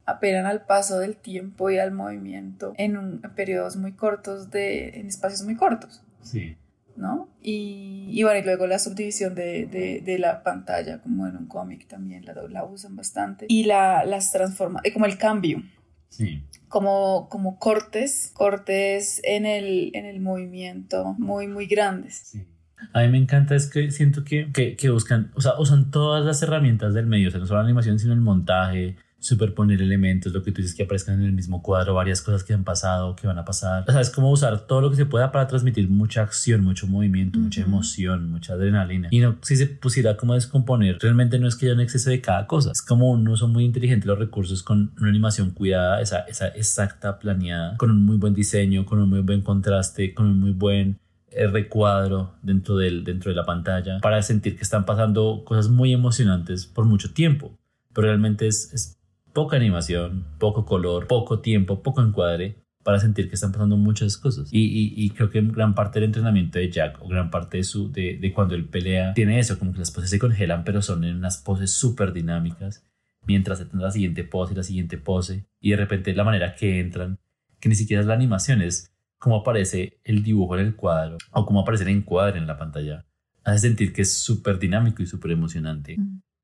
apelan 0.07 0.47
al 0.47 0.67
paso 0.67 0.99
del 0.99 1.17
tiempo 1.17 1.71
y 1.71 1.79
al 1.79 1.93
movimiento 1.93 2.73
en, 2.77 2.97
un, 2.97 3.21
periodos 3.35 3.77
muy 3.77 3.93
cortos, 3.93 4.51
de, 4.51 5.01
en 5.01 5.07
espacios 5.07 5.43
muy 5.43 5.57
cortos. 5.57 6.03
Sí. 6.23 6.57
¿No? 6.97 7.29
Y, 7.41 8.09
y 8.11 8.23
bueno, 8.25 8.41
y 8.41 8.43
luego 8.43 8.67
la 8.67 8.79
subdivisión 8.79 9.35
de, 9.35 9.67
de, 9.67 10.03
de 10.05 10.19
la 10.19 10.43
pantalla, 10.43 11.01
como 11.01 11.27
en 11.27 11.37
un 11.37 11.47
cómic 11.47 11.87
también 11.89 12.27
la, 12.27 12.35
la, 12.49 12.65
usan 12.65 12.95
bastante. 12.97 13.47
Y 13.49 13.65
la, 13.65 14.05
las 14.05 14.33
transforma, 14.33 14.83
como 14.93 15.07
el 15.07 15.17
cambio. 15.17 15.63
Sí. 16.09 16.45
Como, 16.69 17.29
como 17.31 17.59
cortes, 17.59 18.33
cortes 18.35 19.21
en 19.25 19.47
el, 19.47 19.93
en 19.95 20.05
el 20.05 20.21
movimiento 20.21 21.15
muy, 21.19 21.49
muy 21.49 21.67
grandes. 21.67 22.17
Sí. 22.27 22.47
A 22.93 23.03
mí 23.03 23.09
me 23.09 23.19
encanta 23.19 23.55
es 23.55 23.67
que 23.67 23.91
siento 23.91 24.25
que, 24.25 24.51
que, 24.53 24.77
que, 24.77 24.91
buscan, 24.91 25.31
o 25.35 25.41
sea, 25.41 25.59
usan 25.59 25.91
todas 25.91 26.25
las 26.25 26.43
herramientas 26.43 26.95
del 26.95 27.07
medio, 27.07 27.29
o 27.29 27.31
sea, 27.31 27.41
no 27.41 27.47
solo 27.47 27.61
la 27.61 27.67
animación, 27.67 27.99
sino 27.99 28.13
el 28.13 28.21
montaje, 28.21 28.97
superponer 29.21 29.83
elementos, 29.83 30.33
lo 30.33 30.43
que 30.43 30.51
tú 30.51 30.63
dices 30.63 30.75
que 30.75 30.85
aparezcan 30.85 31.21
en 31.21 31.27
el 31.27 31.33
mismo 31.33 31.63
cuadro, 31.63 31.95
varias 31.95 32.23
cosas 32.23 32.43
que 32.43 32.55
han 32.55 32.65
pasado, 32.65 33.15
que 33.15 33.27
van 33.27 33.39
a 33.39 33.45
pasar. 33.45 33.85
O 33.87 33.93
sea, 33.93 34.01
es 34.01 34.11
como 34.11 34.31
usar 34.31 34.67
todo 34.67 34.81
lo 34.81 34.91
que 34.91 34.97
se 34.97 35.07
pueda 35.07 35.31
para 35.31 35.47
transmitir 35.47 35.89
mucha 35.89 36.23
acción, 36.23 36.65
mucho 36.65 36.87
movimiento, 36.87 37.39
mucha 37.39 37.61
emoción, 37.61 38.31
mucha 38.31 38.55
adrenalina. 38.55 39.09
Y 39.11 39.21
no, 39.21 39.37
si 39.43 39.57
se 39.57 39.67
pusiera 39.67 40.17
como 40.17 40.33
a 40.33 40.37
descomponer, 40.37 40.99
realmente 41.01 41.39
no 41.39 41.47
es 41.47 41.55
que 41.55 41.67
haya 41.67 41.75
un 41.75 41.81
exceso 41.81 42.09
de 42.11 42.21
cada 42.21 42.47
cosa, 42.47 42.73
es 42.73 42.83
como 42.83 43.11
un 43.11 43.29
uso 43.29 43.47
muy 43.47 43.65
inteligente 43.65 44.07
los 44.07 44.19
recursos 44.19 44.63
con 44.63 44.93
una 44.99 45.11
animación 45.11 45.51
cuidada, 45.51 46.01
esa, 46.01 46.21
esa 46.21 46.49
exacta, 46.49 47.19
planeada, 47.19 47.77
con 47.77 47.91
un 47.91 48.05
muy 48.05 48.17
buen 48.17 48.35
diseño, 48.35 48.87
con 48.87 49.01
un 49.01 49.11
muy 49.11 49.21
buen 49.21 49.43
contraste, 49.43 50.15
con 50.15 50.27
un 50.27 50.41
muy 50.41 50.53
buen 50.53 50.99
eh, 51.31 51.47
recuadro 51.47 52.35
dentro, 52.43 52.77
del, 52.77 53.05
dentro 53.05 53.31
de 53.31 53.37
la 53.37 53.45
pantalla 53.45 53.99
para 54.01 54.23
sentir 54.23 54.57
que 54.57 54.63
están 54.63 54.85
pasando 54.87 55.43
cosas 55.45 55.69
muy 55.69 55.93
emocionantes 55.93 56.67
por 56.67 56.87
mucho 56.87 57.13
tiempo. 57.13 57.57
Pero 57.93 58.07
realmente 58.07 58.47
es, 58.47 58.73
es 58.73 59.00
poca 59.33 59.57
animación, 59.57 60.27
poco 60.39 60.65
color, 60.65 61.07
poco 61.07 61.41
tiempo, 61.41 61.83
poco 61.83 62.03
encuadre 62.03 62.57
para 62.83 62.99
sentir 62.99 63.29
que 63.29 63.35
están 63.35 63.53
pasando 63.53 63.77
muchas 63.77 64.17
cosas. 64.17 64.49
Y, 64.53 64.95
y, 64.97 65.11
creo 65.11 65.31
que 65.31 65.43
gran 65.43 65.75
parte 65.75 66.01
del 66.01 66.09
entrenamiento 66.09 66.59
de 66.59 66.71
Jack 66.71 66.99
o 67.03 67.09
gran 67.09 67.31
parte 67.31 67.59
de, 67.59 67.65
su, 67.65 67.93
de, 67.93 68.17
de 68.17 68.33
cuando 68.33 68.55
él 68.55 68.67
pelea 68.67 69.13
tiene 69.15 69.39
eso, 69.39 69.59
como 69.59 69.73
que 69.73 69.81
las 69.81 69.91
poses 69.91 70.11
se 70.11 70.19
congelan, 70.19 70.65
pero 70.65 70.81
son 70.81 71.05
en 71.05 71.17
unas 71.17 71.39
poses 71.39 71.73
súper 71.73 72.13
dinámicas, 72.13 72.85
mientras 73.27 73.59
se 73.59 73.67
la 73.75 73.91
siguiente 73.91 74.25
pose 74.25 74.55
y 74.55 74.57
la 74.57 74.63
siguiente 74.63 74.97
pose, 74.97 75.45
y 75.61 75.71
de 75.71 75.77
repente 75.77 76.15
la 76.15 76.25
manera 76.25 76.55
que 76.55 76.81
entran, 76.81 77.19
que 77.61 77.69
ni 77.69 77.75
siquiera 77.75 78.01
es 78.01 78.07
la 78.07 78.15
animación, 78.15 78.63
es 78.63 78.95
cómo 79.19 79.37
aparece 79.37 80.01
el 80.05 80.23
dibujo 80.23 80.57
en 80.59 80.67
el 80.67 80.75
cuadro 80.75 81.19
o 81.33 81.45
cómo 81.45 81.61
aparece 81.61 81.85
el 81.85 81.91
encuadre 81.91 82.39
en 82.39 82.47
la 82.47 82.57
pantalla, 82.57 83.05
hace 83.45 83.69
sentir 83.69 83.93
que 83.93 84.03
es 84.03 84.15
súper 84.15 84.59
dinámico 84.59 85.03
y 85.03 85.07
súper 85.07 85.33
emocionante. 85.33 85.99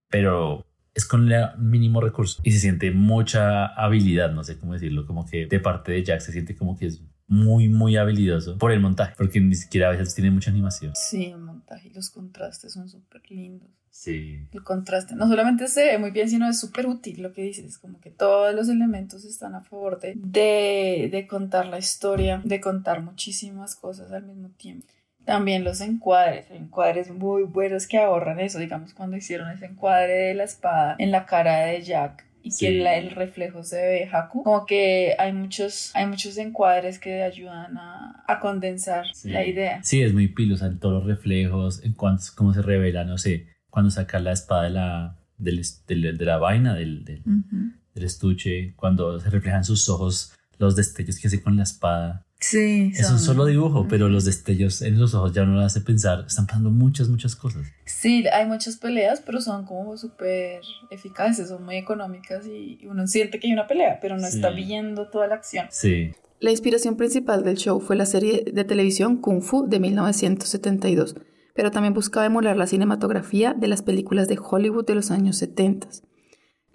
Pero 0.09 0.67
es 0.97 1.05
con 1.05 1.31
el 1.31 1.59
mínimo 1.59 2.01
recurso 2.01 2.41
y 2.43 2.53
se 2.53 2.59
siente 2.59 2.91
mucha 2.91 3.67
habilidad, 3.67 4.33
no 4.33 4.43
sé 4.43 4.59
cómo 4.59 4.73
decirlo, 4.73 5.07
como 5.07 5.27
que 5.27 5.45
de 5.47 5.61
parte 5.61 5.93
de 5.93 6.03
Jack 6.03 6.21
se 6.21 6.33
siente 6.33 6.57
como 6.57 6.77
que 6.77 6.87
es 6.87 7.03
muy, 7.29 7.69
muy 7.69 7.99
habilidoso 7.99 8.57
por 8.57 8.73
el 8.73 8.81
montaje, 8.81 9.15
porque 9.19 9.39
ni 9.39 9.55
siquiera 9.55 9.89
a 9.89 9.91
veces 9.91 10.15
tiene 10.15 10.31
mucha 10.31 10.51
animación. 10.51 10.93
Sí, 10.95 11.27
el 11.27 11.39
montaje 11.39 11.89
y 11.89 11.93
los 11.93 12.09
contrastes 12.09 12.73
son 12.73 12.89
súper 12.89 13.21
lindos. 13.31 13.69
Sí. 13.91 14.49
El 14.53 14.63
contraste 14.63 15.15
no 15.17 15.29
solamente 15.29 15.69
se 15.69 15.85
ve 15.85 15.99
muy 15.99 16.13
bien, 16.13 16.31
sino 16.31 16.49
es 16.49 16.59
súper 16.59 16.87
útil 16.87 17.23
lo 17.23 17.35
que 17.35 17.43
dices, 17.43 17.77
como 17.77 18.01
que 18.01 18.11
todos 18.11 18.55
los 18.55 18.71
elementos 18.71 19.27
están 19.27 19.55
a 19.55 19.61
favor 19.61 20.01
de, 20.01 20.15
de, 20.17 21.11
de 21.13 21.27
contar 21.27 21.67
la 21.67 21.79
historia, 21.79 22.41
de 22.43 22.59
contar 22.59 23.03
muchísimas 23.03 23.77
cosas 23.77 24.13
al 24.13 24.25
mismo 24.25 24.49
tiempo. 24.51 24.87
También 25.27 25.65
los 25.65 25.81
encuadres, 25.83 26.47
encuadres 26.51 27.11
muy 27.11 27.43
buenos 27.43 27.87
que 27.87 27.99
ahorran 27.99 28.41
eso, 28.41 28.59
digamos 28.59 28.95
cuando 28.95 29.17
hicieron 29.17 29.51
ese 29.51 29.67
encuadre 29.67 30.13
de 30.15 30.35
la 30.35 30.45
espada 30.45 30.95
en 30.99 31.11
la 31.11 31.27
cara 31.27 31.59
de 31.67 31.83
Jack 31.83 32.25
y 32.43 32.57
que 32.57 32.69
el 32.97 33.11
reflejo 33.11 33.65
se 33.65 33.77
ve 33.77 34.09
Haku. 34.11 34.45
Como 34.45 34.67
que 34.67 35.17
hay 35.19 35.33
muchos, 35.33 35.91
hay 35.97 36.07
muchos 36.07 36.39
encuadres 36.39 37.01
que 37.01 37.25
ayudan 37.25 37.77
a, 37.77 38.23
a 38.29 38.39
condensar 38.39 39.05
Sí. 39.15 39.31
la 39.31 39.45
idea. 39.45 39.83
Sí, 39.83 40.01
es 40.01 40.15
muy 40.15 40.29
pilo, 40.29 40.55
o 40.55 40.59
sea, 40.59 40.69
en 40.69 40.79
todos 40.79 40.95
los 40.95 41.07
reflejos, 41.07 41.83
en 41.85 41.93
cuanto, 41.95 42.23
cómo 42.37 42.55
se 42.55 42.63
revela, 42.63 43.03
no 43.05 43.19
sé, 43.19 43.49
cuando 43.69 43.91
saca 43.91 44.21
la 44.21 44.31
espada 44.33 44.63
de 44.63 44.71
la, 44.71 45.17
del, 45.39 45.61
del- 45.89 46.17
de 46.17 46.25
la 46.25 46.39
vaina, 46.39 46.75
del, 46.75 47.05
del 47.05 48.05
estuche, 48.05 48.75
cuando 48.77 49.19
se 49.21 49.29
reflejan 49.31 49.65
sus 49.65 49.89
ojos, 49.89 50.33
los 50.59 50.77
destellos 50.77 51.19
que 51.19 51.27
hace 51.29 51.43
con 51.43 51.57
la 51.57 51.65
espada. 51.65 52.23
Sí, 52.39 52.93
Es 52.95 53.11
un 53.11 53.19
solo 53.19 53.47
dibujo, 53.47 53.87
pero 53.89 54.09
los 54.09 54.25
destellos 54.27 54.83
en 54.83 54.99
los 55.01 55.15
ojos 55.15 55.33
ya 55.33 55.43
uno 55.45 55.55
lo 55.55 55.61
hace 55.63 55.81
pensar, 55.81 56.25
están 56.27 56.47
pasando 56.47 56.71
muchas, 56.71 57.09
muchas 57.09 57.35
cosas. 57.35 57.63
Sí, 57.87 58.25
hay 58.29 58.47
muchas 58.47 58.77
peleas, 58.77 59.23
pero 59.25 59.41
son 59.41 59.65
como 59.65 59.97
súper 59.97 60.61
eficaces, 60.91 61.49
son 61.49 61.65
muy 61.65 61.77
económicas 61.77 62.47
y 62.47 62.79
uno 62.87 63.07
siente 63.07 63.41
que 63.41 63.47
hay 63.47 63.53
una 63.55 63.67
pelea, 63.67 63.99
pero 64.03 64.17
no 64.17 64.27
Sí. 64.29 64.37
está 64.37 64.51
viendo 64.51 65.09
toda 65.09 65.27
la 65.27 65.37
acción. 65.37 65.67
Sí, 65.71 66.13
La 66.39 66.51
inspiración 66.51 66.97
principal 66.99 67.43
del 67.43 67.57
show 67.57 67.81
fue 67.81 67.97
la 67.97 68.05
serie 68.05 68.45
de 68.53 68.65
televisión 68.65 69.17
Kung 69.17 69.41
Fu 69.41 69.67
de 69.67 69.81
1972, 69.81 71.17
pero 71.55 71.71
también 71.71 71.95
buscaba 71.95 72.27
emular 72.27 72.59
la 72.59 72.67
cinematografía 72.67 73.55
de 73.55 73.69
las 73.69 73.81
películas 73.81 74.29
de 74.29 74.39
Hollywood 74.39 74.85
de 74.85 74.95
los 74.95 75.11
años 75.11 75.39
70. 75.39 75.89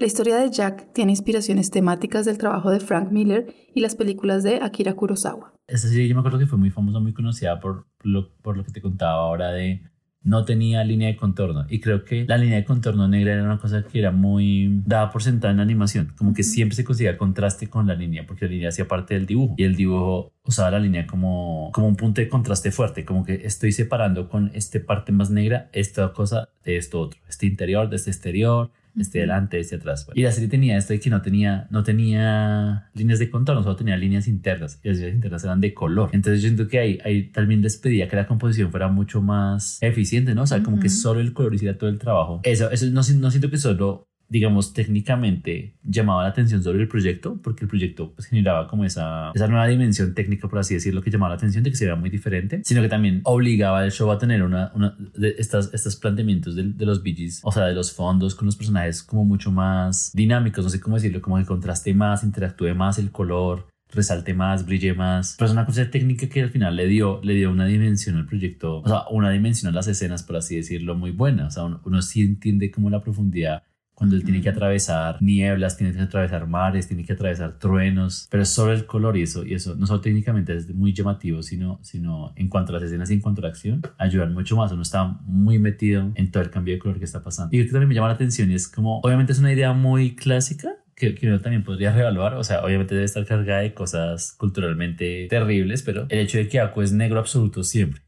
La 0.01 0.07
historia 0.07 0.37
de 0.37 0.49
Jack 0.49 0.93
tiene 0.93 1.11
inspiraciones 1.11 1.69
temáticas 1.69 2.25
del 2.25 2.39
trabajo 2.39 2.71
de 2.71 2.79
Frank 2.79 3.11
Miller 3.11 3.53
y 3.75 3.81
las 3.81 3.93
películas 3.93 4.41
de 4.41 4.55
Akira 4.55 4.95
Kurosawa. 4.95 5.53
esa 5.67 5.89
serie 5.89 6.07
yo 6.07 6.15
me 6.15 6.21
acuerdo 6.21 6.39
que 6.39 6.47
fue 6.47 6.57
muy 6.57 6.71
famosa, 6.71 6.99
muy 6.99 7.13
conocida 7.13 7.59
por 7.59 7.85
lo, 8.01 8.33
por 8.41 8.57
lo 8.57 8.63
que 8.63 8.71
te 8.71 8.81
contaba 8.81 9.21
ahora 9.21 9.51
de 9.51 9.83
no 10.23 10.43
tenía 10.43 10.83
línea 10.83 11.07
de 11.07 11.15
contorno. 11.15 11.67
Y 11.69 11.79
creo 11.81 12.03
que 12.03 12.25
la 12.25 12.39
línea 12.39 12.55
de 12.55 12.65
contorno 12.65 13.07
negra 13.07 13.33
era 13.33 13.43
una 13.43 13.59
cosa 13.59 13.83
que 13.83 13.99
era 13.99 14.11
muy 14.11 14.81
dada 14.87 15.11
por 15.11 15.21
sentada 15.21 15.51
en 15.51 15.57
la 15.57 15.63
animación 15.63 16.13
como 16.17 16.33
que 16.33 16.41
siempre 16.41 16.75
se 16.75 16.83
conseguía 16.83 17.15
contraste 17.15 17.69
con 17.69 17.85
la 17.85 17.93
línea 17.93 18.25
porque 18.25 18.45
la 18.45 18.51
línea 18.51 18.69
hacía 18.69 18.87
parte 18.87 19.13
del 19.13 19.27
dibujo. 19.27 19.53
Y 19.55 19.65
el 19.65 19.75
dibujo 19.75 20.33
usaba 20.43 20.71
la 20.71 20.79
línea 20.79 21.05
como, 21.05 21.69
como 21.75 21.87
un 21.87 21.95
punto 21.95 22.21
de 22.21 22.27
contraste 22.27 22.71
fuerte 22.71 23.05
como 23.05 23.23
que 23.23 23.45
estoy 23.45 23.71
separando 23.71 24.29
con 24.29 24.49
esta 24.55 24.79
parte 24.83 25.11
más 25.11 25.29
negra 25.29 25.69
esta 25.73 26.11
cosa 26.11 26.49
de 26.65 26.77
esto 26.77 27.01
otro 27.01 27.19
este 27.29 27.45
interior 27.45 27.87
de 27.87 27.97
este 27.97 28.09
exterior 28.09 28.71
este 28.97 29.19
delante, 29.19 29.59
este 29.59 29.75
atrás. 29.75 30.07
Y 30.13 30.23
la 30.23 30.31
serie 30.31 30.49
tenía 30.49 30.77
esto 30.77 30.93
de 30.93 30.99
que 30.99 31.09
no 31.09 31.21
tenía, 31.21 31.67
no 31.69 31.83
tenía 31.83 32.89
líneas 32.93 33.19
de 33.19 33.29
contorno, 33.29 33.63
solo 33.63 33.75
tenía 33.75 33.97
líneas 33.97 34.27
internas. 34.27 34.79
Y 34.83 34.89
las 34.89 34.97
líneas 34.97 35.15
internas 35.15 35.43
eran 35.43 35.61
de 35.61 35.73
color. 35.73 36.09
Entonces 36.13 36.41
yo 36.41 36.49
siento 36.49 36.67
que 36.67 36.79
ahí, 36.79 36.99
ahí 37.03 37.23
también 37.29 37.61
les 37.61 37.77
pedía 37.77 38.07
que 38.07 38.15
la 38.15 38.27
composición 38.27 38.71
fuera 38.71 38.87
mucho 38.87 39.21
más 39.21 39.81
eficiente, 39.81 40.35
¿no? 40.35 40.43
O 40.43 40.47
sea, 40.47 40.63
como 40.63 40.79
que 40.79 40.89
solo 40.89 41.19
el 41.19 41.33
color 41.33 41.53
hiciera 41.55 41.77
todo 41.77 41.89
el 41.89 41.97
trabajo. 41.97 42.41
Eso, 42.43 42.69
eso 42.71 42.85
no, 42.87 43.01
no 43.01 43.31
siento 43.31 43.49
que 43.49 43.57
solo 43.57 44.10
digamos, 44.31 44.73
técnicamente 44.73 45.75
llamaba 45.83 46.23
la 46.23 46.29
atención 46.29 46.63
sobre 46.63 46.81
el 46.81 46.87
proyecto, 46.87 47.37
porque 47.43 47.65
el 47.65 47.67
proyecto 47.67 48.13
pues, 48.13 48.27
generaba 48.27 48.65
como 48.69 48.85
esa, 48.85 49.31
esa 49.35 49.49
nueva 49.49 49.67
dimensión 49.67 50.13
técnica, 50.13 50.47
por 50.47 50.59
así 50.59 50.73
decirlo, 50.73 51.01
que 51.01 51.11
llamaba 51.11 51.31
la 51.31 51.35
atención 51.35 51.65
de 51.65 51.69
que 51.69 51.75
se 51.75 51.83
veía 51.83 51.97
muy 51.97 52.09
diferente, 52.09 52.61
sino 52.63 52.81
que 52.81 52.87
también 52.87 53.19
obligaba 53.25 53.81
al 53.81 53.91
show 53.91 54.09
a 54.09 54.17
tener 54.17 54.41
una, 54.43 54.71
una 54.73 54.95
de 55.17 55.35
estas, 55.37 55.73
estos 55.73 55.97
planteamientos 55.97 56.55
de, 56.55 56.63
de 56.63 56.85
los 56.85 57.03
BGs, 57.03 57.41
o 57.43 57.51
sea, 57.51 57.65
de 57.65 57.73
los 57.73 57.91
fondos 57.91 58.33
con 58.33 58.45
los 58.45 58.55
personajes 58.55 59.03
como 59.03 59.25
mucho 59.25 59.51
más 59.51 60.13
dinámicos, 60.13 60.63
no 60.63 60.69
sé 60.69 60.79
cómo 60.79 60.95
decirlo, 60.95 61.21
como 61.21 61.37
que 61.37 61.45
contraste 61.45 61.93
más, 61.93 62.23
interactúe 62.23 62.73
más 62.73 62.99
el 62.99 63.11
color, 63.11 63.67
resalte 63.89 64.33
más, 64.33 64.65
brille 64.65 64.93
más. 64.93 65.35
Pero 65.37 65.47
es 65.47 65.51
una 65.51 65.65
cosa 65.65 65.91
técnica 65.91 66.29
que 66.29 66.41
al 66.41 66.51
final 66.51 66.77
le 66.77 66.87
dio, 66.87 67.19
le 67.21 67.33
dio 67.33 67.51
una 67.51 67.65
dimensión 67.65 68.15
al 68.15 68.27
proyecto, 68.27 68.79
o 68.79 68.87
sea, 68.87 69.09
una 69.09 69.29
dimensión 69.29 69.73
a 69.73 69.75
las 69.75 69.87
escenas, 69.87 70.23
por 70.23 70.37
así 70.37 70.55
decirlo, 70.55 70.95
muy 70.95 71.11
buena. 71.11 71.47
O 71.47 71.51
sea, 71.51 71.65
uno, 71.65 71.81
uno 71.83 72.01
sí 72.01 72.21
entiende 72.21 72.71
como 72.71 72.89
la 72.89 73.01
profundidad 73.01 73.63
cuando 74.01 74.15
él 74.15 74.23
tiene 74.23 74.41
que 74.41 74.49
atravesar 74.49 75.21
nieblas, 75.21 75.77
tiene 75.77 75.93
que 75.93 76.01
atravesar 76.01 76.47
mares, 76.47 76.87
tiene 76.87 77.05
que 77.05 77.13
atravesar 77.13 77.59
truenos, 77.59 78.27
pero 78.31 78.45
solo 78.45 78.73
el 78.73 78.87
color 78.87 79.15
y 79.15 79.21
eso, 79.21 79.45
y 79.45 79.53
eso 79.53 79.75
no 79.75 79.85
solo 79.85 80.01
técnicamente 80.01 80.55
es 80.55 80.73
muy 80.73 80.91
llamativo, 80.91 81.43
sino, 81.43 81.77
sino 81.83 82.33
en 82.35 82.49
cuanto 82.49 82.71
a 82.71 82.79
las 82.79 82.83
escenas 82.85 83.11
y 83.11 83.13
en 83.13 83.21
cuanto 83.21 83.41
a 83.41 83.43
la 83.43 83.49
acción, 83.49 83.83
ayudan 83.99 84.33
mucho 84.33 84.55
más. 84.55 84.71
Uno 84.71 84.81
está 84.81 85.19
muy 85.27 85.59
metido 85.59 86.11
en 86.15 86.31
todo 86.31 86.41
el 86.41 86.49
cambio 86.49 86.73
de 86.73 86.79
color 86.79 86.97
que 86.97 87.05
está 87.05 87.21
pasando. 87.21 87.55
Y 87.55 87.59
creo 87.59 87.67
que 87.67 87.71
también 87.73 87.89
me 87.89 87.93
llama 87.93 88.07
la 88.07 88.15
atención 88.15 88.49
y 88.49 88.55
es 88.55 88.67
como, 88.67 89.01
obviamente 89.01 89.33
es 89.33 89.37
una 89.37 89.53
idea 89.53 89.71
muy 89.73 90.15
clásica, 90.15 90.77
que, 90.95 91.13
que 91.13 91.27
uno 91.27 91.39
también 91.39 91.63
podría 91.63 91.91
reevaluar. 91.91 92.33
O 92.33 92.43
sea, 92.43 92.65
obviamente 92.65 92.95
debe 92.95 93.05
estar 93.05 93.23
cargada 93.27 93.61
de 93.61 93.75
cosas 93.75 94.33
culturalmente 94.35 95.27
terribles, 95.29 95.83
pero 95.83 96.07
el 96.09 96.17
hecho 96.21 96.39
de 96.39 96.47
que 96.47 96.59
Aku 96.59 96.81
es 96.81 96.91
negro 96.91 97.19
absoluto 97.19 97.63
siempre. 97.63 98.01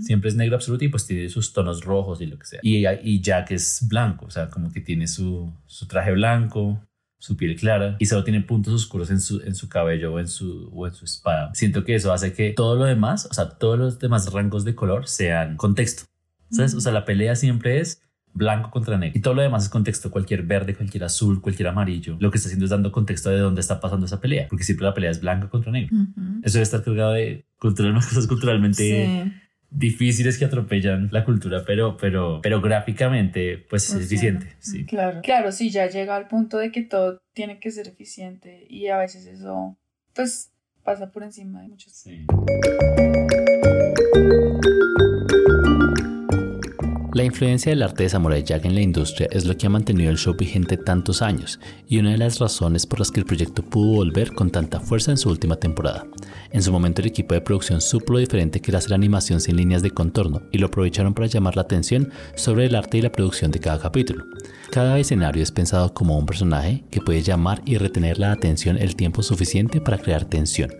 Siempre 0.00 0.28
es 0.28 0.36
negro 0.36 0.56
absoluto 0.56 0.84
y 0.84 0.88
pues 0.88 1.06
tiene 1.06 1.28
sus 1.28 1.52
tonos 1.52 1.84
rojos 1.84 2.20
y 2.20 2.26
lo 2.26 2.38
que 2.38 2.46
sea. 2.46 2.60
Y, 2.62 2.86
y 2.86 3.20
Jack 3.20 3.50
es 3.52 3.86
blanco, 3.88 4.26
o 4.26 4.30
sea, 4.30 4.48
como 4.48 4.72
que 4.72 4.80
tiene 4.80 5.06
su, 5.06 5.52
su 5.66 5.86
traje 5.86 6.12
blanco, 6.12 6.80
su 7.18 7.36
piel 7.36 7.54
clara 7.54 7.96
y 8.00 8.06
solo 8.06 8.24
tiene 8.24 8.40
puntos 8.40 8.74
oscuros 8.74 9.10
en 9.10 9.20
su, 9.20 9.40
en 9.42 9.54
su 9.54 9.68
cabello 9.68 10.14
o 10.14 10.18
en 10.18 10.26
su, 10.26 10.68
o 10.74 10.86
en 10.86 10.92
su 10.92 11.04
espada. 11.04 11.50
Siento 11.54 11.84
que 11.84 11.94
eso 11.94 12.12
hace 12.12 12.32
que 12.32 12.50
todo 12.50 12.74
lo 12.74 12.84
demás, 12.84 13.28
o 13.30 13.34
sea, 13.34 13.48
todos 13.48 13.78
los 13.78 13.98
demás 14.00 14.32
rangos 14.32 14.64
de 14.64 14.74
color 14.74 15.06
sean 15.06 15.56
contexto. 15.56 16.04
¿Sabes? 16.50 16.74
O 16.74 16.80
sea, 16.80 16.92
la 16.92 17.04
pelea 17.06 17.34
siempre 17.34 17.80
es 17.80 18.02
blanco 18.34 18.70
contra 18.70 18.98
negro. 18.98 19.16
Y 19.18 19.22
todo 19.22 19.34
lo 19.34 19.42
demás 19.42 19.64
es 19.64 19.68
contexto, 19.68 20.10
cualquier 20.10 20.42
verde, 20.42 20.74
cualquier 20.74 21.04
azul, 21.04 21.40
cualquier 21.40 21.68
amarillo. 21.68 22.16
Lo 22.20 22.30
que 22.30 22.38
está 22.38 22.48
haciendo 22.48 22.64
es 22.64 22.70
dando 22.70 22.92
contexto 22.92 23.30
de 23.30 23.38
dónde 23.38 23.60
está 23.60 23.80
pasando 23.80 24.06
esa 24.06 24.20
pelea, 24.20 24.48
porque 24.48 24.64
siempre 24.64 24.84
la 24.84 24.94
pelea 24.94 25.10
es 25.10 25.20
blanco 25.20 25.48
contra 25.48 25.72
negro. 25.72 25.96
Eso 26.42 26.54
debe 26.54 26.62
estar 26.62 26.82
cargado 26.82 27.12
de 27.12 27.46
cultural, 27.58 27.94
cosas 27.94 28.26
culturalmente 28.26 28.82
Sí. 28.82 29.32
Difíciles 29.72 30.38
que 30.38 30.44
atropellan 30.44 31.08
la 31.10 31.24
cultura, 31.24 31.64
pero, 31.66 31.96
pero, 31.96 32.40
pero 32.42 32.60
gráficamente, 32.60 33.58
pues 33.58 33.88
es 33.90 34.04
eficiente. 34.04 34.54
Sí. 34.58 34.84
Claro, 34.84 35.20
claro, 35.22 35.52
sí, 35.52 35.70
ya 35.70 35.88
llega 35.88 36.14
al 36.14 36.28
punto 36.28 36.58
de 36.58 36.70
que 36.70 36.82
todo 36.82 37.22
tiene 37.32 37.58
que 37.58 37.70
ser 37.70 37.88
eficiente 37.88 38.66
y 38.68 38.88
a 38.88 38.98
veces 38.98 39.26
eso, 39.26 39.78
pues, 40.14 40.52
pasa 40.84 41.10
por 41.10 41.22
encima 41.22 41.62
de 41.62 41.68
muchos. 41.68 41.92
Sí. 41.92 42.26
La 47.14 47.24
influencia 47.24 47.68
del 47.68 47.82
arte 47.82 48.04
de 48.04 48.08
Samurai 48.08 48.42
Jack 48.42 48.64
en 48.64 48.74
la 48.74 48.80
industria 48.80 49.28
es 49.30 49.44
lo 49.44 49.54
que 49.54 49.66
ha 49.66 49.70
mantenido 49.70 50.10
el 50.10 50.16
show 50.16 50.34
vigente 50.34 50.78
tantos 50.78 51.20
años 51.20 51.60
y 51.86 51.98
una 51.98 52.12
de 52.12 52.16
las 52.16 52.38
razones 52.38 52.86
por 52.86 53.00
las 53.00 53.10
que 53.10 53.20
el 53.20 53.26
proyecto 53.26 53.62
pudo 53.62 53.96
volver 53.96 54.32
con 54.32 54.48
tanta 54.48 54.80
fuerza 54.80 55.10
en 55.10 55.18
su 55.18 55.28
última 55.28 55.56
temporada. 55.56 56.06
En 56.52 56.62
su 56.62 56.72
momento 56.72 57.02
el 57.02 57.08
equipo 57.08 57.34
de 57.34 57.42
producción 57.42 57.82
supo 57.82 58.14
lo 58.14 58.18
diferente 58.18 58.62
que 58.62 58.70
era 58.70 58.78
hacer 58.78 58.94
animación 58.94 59.42
sin 59.42 59.56
líneas 59.56 59.82
de 59.82 59.90
contorno 59.90 60.40
y 60.52 60.56
lo 60.56 60.68
aprovecharon 60.68 61.12
para 61.12 61.26
llamar 61.26 61.54
la 61.54 61.62
atención 61.62 62.10
sobre 62.34 62.64
el 62.64 62.74
arte 62.74 62.96
y 62.96 63.02
la 63.02 63.12
producción 63.12 63.50
de 63.50 63.60
cada 63.60 63.78
capítulo. 63.78 64.24
Cada 64.70 64.98
escenario 64.98 65.42
es 65.42 65.52
pensado 65.52 65.92
como 65.92 66.16
un 66.16 66.24
personaje 66.24 66.82
que 66.90 67.02
puede 67.02 67.20
llamar 67.20 67.60
y 67.66 67.76
retener 67.76 68.18
la 68.18 68.32
atención 68.32 68.78
el 68.78 68.96
tiempo 68.96 69.22
suficiente 69.22 69.82
para 69.82 69.98
crear 69.98 70.24
tensión. 70.24 70.70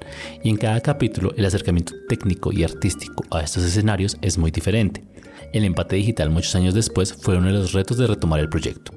Y 0.43 0.49
en 0.49 0.57
cada 0.57 0.81
capítulo 0.81 1.35
el 1.37 1.45
acercamiento 1.45 1.93
técnico 2.09 2.53
y 2.55 2.65
artístico 2.65 3.23
a 3.31 3.43
estos 3.43 3.65
escenarios 3.65 4.17
es 4.23 4.39
muy 4.39 4.51
diferente. 4.51 5.13
El 5.53 5.65
empate 5.65 5.97
digital 5.97 6.31
muchos 6.31 6.55
años 6.55 6.75
después 6.75 7.13
fue 7.13 7.37
uno 7.37 7.49
de 7.49 7.55
los 7.55 7.73
retos 7.73 7.99
de 7.99 8.07
retomar 8.07 8.41
el 8.41 8.49
proyecto. 8.49 8.93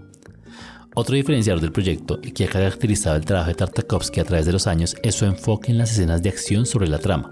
Otro 0.97 1.15
diferenciador 1.15 1.59
del 1.61 1.73
proyecto 1.73 2.19
y 2.23 2.31
que 2.31 2.45
ha 2.45 2.49
caracterizado 2.49 3.17
el 3.17 3.25
trabajo 3.25 3.49
de 3.49 3.55
Tartakovsky 3.55 4.21
a 4.21 4.23
través 4.23 4.45
de 4.45 4.53
los 4.53 4.65
años 4.65 4.95
es 5.03 5.15
su 5.15 5.25
enfoque 5.25 5.69
en 5.71 5.77
las 5.77 5.91
escenas 5.91 6.23
de 6.23 6.29
acción 6.29 6.65
sobre 6.65 6.87
la 6.87 6.99
trama. 6.99 7.31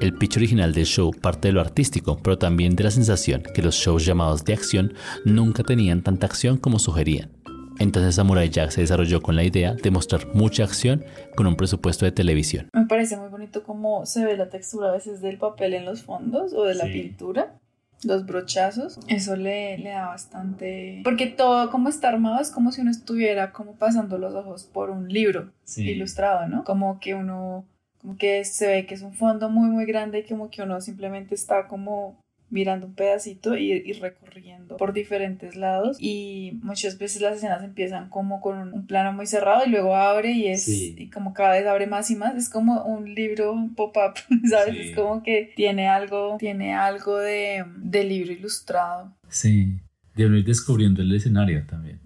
El 0.00 0.14
pitch 0.14 0.38
original 0.38 0.72
del 0.72 0.86
show 0.86 1.10
parte 1.12 1.48
de 1.48 1.52
lo 1.52 1.60
artístico, 1.60 2.18
pero 2.22 2.38
también 2.38 2.74
de 2.74 2.84
la 2.84 2.90
sensación 2.90 3.42
que 3.54 3.60
los 3.62 3.74
shows 3.74 4.06
llamados 4.06 4.46
de 4.46 4.54
acción 4.54 4.94
nunca 5.26 5.62
tenían 5.62 6.02
tanta 6.02 6.24
acción 6.26 6.56
como 6.56 6.78
sugerían. 6.78 7.30
Entonces 7.78 8.14
Samurai 8.14 8.48
Jack 8.48 8.70
se 8.70 8.80
desarrolló 8.80 9.20
con 9.20 9.36
la 9.36 9.44
idea 9.44 9.74
de 9.74 9.90
mostrar 9.90 10.28
mucha 10.34 10.64
acción 10.64 11.04
con 11.36 11.46
un 11.46 11.56
presupuesto 11.56 12.06
de 12.06 12.12
televisión. 12.12 12.68
Me 12.72 12.86
parece 12.86 13.18
muy 13.18 13.28
bonito 13.28 13.62
cómo 13.62 14.06
se 14.06 14.24
ve 14.24 14.38
la 14.38 14.48
textura 14.48 14.88
a 14.88 14.92
veces 14.92 15.20
del 15.20 15.36
papel 15.36 15.74
en 15.74 15.84
los 15.84 16.02
fondos 16.02 16.54
o 16.54 16.64
de 16.64 16.74
la 16.76 16.84
Sí. 16.86 16.92
pintura. 16.92 17.58
Los 18.04 18.26
brochazos, 18.26 18.98
eso 19.08 19.36
le, 19.36 19.78
le 19.78 19.90
da 19.90 20.08
bastante... 20.08 21.00
Porque 21.04 21.26
todo 21.26 21.70
como 21.70 21.88
está 21.88 22.08
armado 22.08 22.40
es 22.40 22.50
como 22.50 22.72
si 22.72 22.80
uno 22.80 22.90
estuviera 22.90 23.52
como 23.52 23.74
pasando 23.74 24.18
los 24.18 24.34
ojos 24.34 24.64
por 24.64 24.90
un 24.90 25.08
libro 25.08 25.50
Sí. 25.64 25.88
ilustrado, 25.90 26.48
¿no? 26.48 26.64
Como 26.64 26.98
que 27.00 27.14
uno, 27.14 27.64
como 28.00 28.16
que 28.16 28.44
se 28.44 28.66
ve 28.66 28.86
que 28.86 28.94
es 28.94 29.02
un 29.02 29.14
fondo 29.14 29.48
muy, 29.50 29.68
muy 29.68 29.84
grande 29.86 30.18
y 30.20 30.24
como 30.24 30.50
que 30.50 30.62
uno 30.62 30.80
simplemente 30.80 31.34
está 31.34 31.68
como 31.68 32.16
mirando 32.52 32.86
un 32.86 32.94
pedacito 32.94 33.56
y, 33.56 33.72
y 33.72 33.92
recorriendo 33.94 34.76
por 34.76 34.92
diferentes 34.92 35.56
lados 35.56 35.96
y 35.98 36.60
muchas 36.62 36.98
veces 36.98 37.20
las 37.22 37.36
escenas 37.38 37.64
empiezan 37.64 38.08
como 38.10 38.40
con 38.40 38.58
un, 38.58 38.72
un 38.72 38.86
plano 38.86 39.12
muy 39.12 39.26
cerrado 39.26 39.64
y 39.66 39.70
luego 39.70 39.96
abre 39.96 40.30
y 40.32 40.46
es 40.48 40.64
Sí. 40.64 40.94
y 40.96 41.10
como 41.10 41.32
cada 41.34 41.54
vez 41.54 41.66
abre 41.66 41.86
más 41.86 42.10
y 42.10 42.14
más 42.14 42.36
es 42.36 42.48
como 42.48 42.84
un 42.84 43.12
libro 43.14 43.54
pop-up 43.74 44.14
sabes 44.48 44.74
Sí. 44.74 44.80
es 44.90 44.94
como 44.96 45.22
que 45.24 45.50
tiene 45.56 45.88
algo 45.88 46.36
tiene 46.38 46.74
algo 46.74 47.18
de, 47.18 47.64
de 47.78 48.04
libro 48.04 48.32
ilustrado 48.32 49.12
Sí. 49.28 49.78
De 50.14 50.24
ir 50.24 50.44
descubriendo 50.44 51.00
el 51.00 51.14
escenario 51.14 51.64
también. 51.66 52.00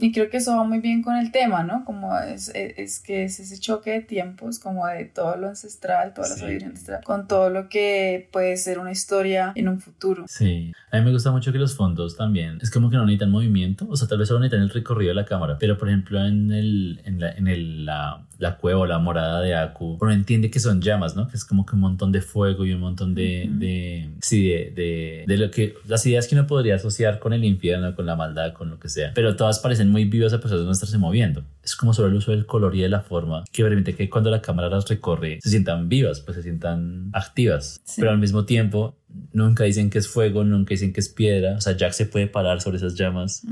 Y 0.00 0.12
creo 0.12 0.28
que 0.28 0.36
eso 0.36 0.56
va 0.56 0.64
muy 0.64 0.80
bien 0.80 1.02
con 1.02 1.16
el 1.16 1.32
tema, 1.32 1.62
¿no? 1.62 1.84
Como 1.84 2.16
es, 2.18 2.52
es, 2.54 3.00
que 3.00 3.24
es 3.24 3.40
ese 3.40 3.58
choque 3.58 3.90
de 3.90 4.00
tiempos, 4.00 4.58
como 4.58 4.86
de 4.86 5.06
todo 5.06 5.36
lo 5.36 5.48
ancestral, 5.48 6.12
toda 6.12 6.28
la 6.28 6.36
sabiduría 6.36 6.68
ancestral, 6.68 7.02
con 7.04 7.26
todo 7.26 7.50
lo 7.50 7.68
que 7.68 8.28
puede 8.32 8.56
ser 8.56 8.78
una 8.78 8.92
historia 8.92 9.52
en 9.54 9.68
un 9.68 9.80
futuro. 9.80 10.24
Sí, 10.28 10.72
a 10.90 10.98
mí 10.98 11.04
me 11.04 11.12
gusta 11.12 11.30
mucho 11.30 11.52
que 11.52 11.58
los 11.58 11.74
fondos 11.74 12.16
también, 12.16 12.58
es 12.60 12.70
como 12.70 12.90
que 12.90 12.96
no 12.96 13.04
necesitan 13.04 13.30
movimiento, 13.30 13.86
o 13.88 13.96
sea, 13.96 14.08
tal 14.08 14.18
vez 14.18 14.28
solo 14.28 14.40
necesitan 14.40 14.62
el 14.64 14.70
recorrido 14.70 15.10
de 15.10 15.14
la 15.14 15.24
cámara, 15.24 15.56
pero 15.58 15.78
por 15.78 15.88
ejemplo 15.88 16.24
en, 16.24 16.52
el, 16.52 17.00
en, 17.04 17.20
la, 17.20 17.32
en 17.32 17.48
el, 17.48 17.86
la, 17.86 18.26
la 18.38 18.56
cueva 18.56 18.80
o 18.80 18.86
la 18.86 18.98
morada 18.98 19.40
de 19.40 19.54
Aku, 19.54 19.98
uno 20.00 20.12
entiende 20.12 20.50
que 20.50 20.60
son 20.60 20.80
llamas, 20.80 21.16
¿no? 21.16 21.28
Que 21.28 21.36
es 21.36 21.44
como 21.44 21.64
que 21.64 21.74
un 21.74 21.80
montón 21.80 22.12
de 22.12 22.20
fuego 22.20 22.64
y 22.64 22.72
un 22.72 22.80
montón 22.80 23.14
de, 23.14 23.48
de 23.50 24.10
sí, 24.20 24.48
de, 24.48 24.72
de, 24.74 25.24
de 25.26 25.36
lo 25.36 25.50
que, 25.50 25.74
las 25.86 26.04
ideas 26.06 26.26
que 26.28 26.34
uno 26.34 26.46
podría 26.46 26.76
asociar 26.76 27.18
con 27.18 27.32
el 27.32 27.37
el 27.38 27.44
infierno, 27.44 27.94
con 27.94 28.06
la 28.06 28.16
maldad, 28.16 28.52
con 28.52 28.70
lo 28.70 28.78
que 28.78 28.88
sea. 28.88 29.12
Pero 29.14 29.36
todas 29.36 29.58
parecen 29.58 29.90
muy 29.90 30.04
vivas 30.04 30.32
a 30.32 30.40
pesar 30.40 30.58
de 30.58 30.64
no 30.64 30.72
estarse 30.72 30.98
moviendo. 30.98 31.44
Es 31.62 31.76
como 31.76 31.92
solo 31.92 32.08
el 32.08 32.14
uso 32.14 32.30
del 32.30 32.46
color 32.46 32.74
y 32.74 32.80
de 32.80 32.88
la 32.88 33.00
forma 33.00 33.44
que 33.52 33.62
permite 33.62 33.94
que 33.94 34.08
cuando 34.08 34.30
la 34.30 34.40
cámara 34.40 34.68
las 34.68 34.88
recorre 34.88 35.38
se 35.42 35.50
sientan 35.50 35.88
vivas, 35.88 36.20
pues 36.20 36.36
se 36.36 36.42
sientan 36.42 37.10
activas. 37.12 37.80
Pero 37.96 38.10
al 38.10 38.18
mismo 38.18 38.44
tiempo 38.44 38.96
nunca 39.32 39.64
dicen 39.64 39.90
que 39.90 39.98
es 39.98 40.08
fuego, 40.08 40.44
nunca 40.44 40.70
dicen 40.70 40.92
que 40.92 41.00
es 41.00 41.08
piedra. 41.08 41.56
O 41.56 41.60
sea, 41.60 41.76
Jack 41.76 41.92
se 41.92 42.06
puede 42.06 42.26
parar 42.26 42.60
sobre 42.60 42.78
esas 42.78 42.94
llamas. 42.94 43.42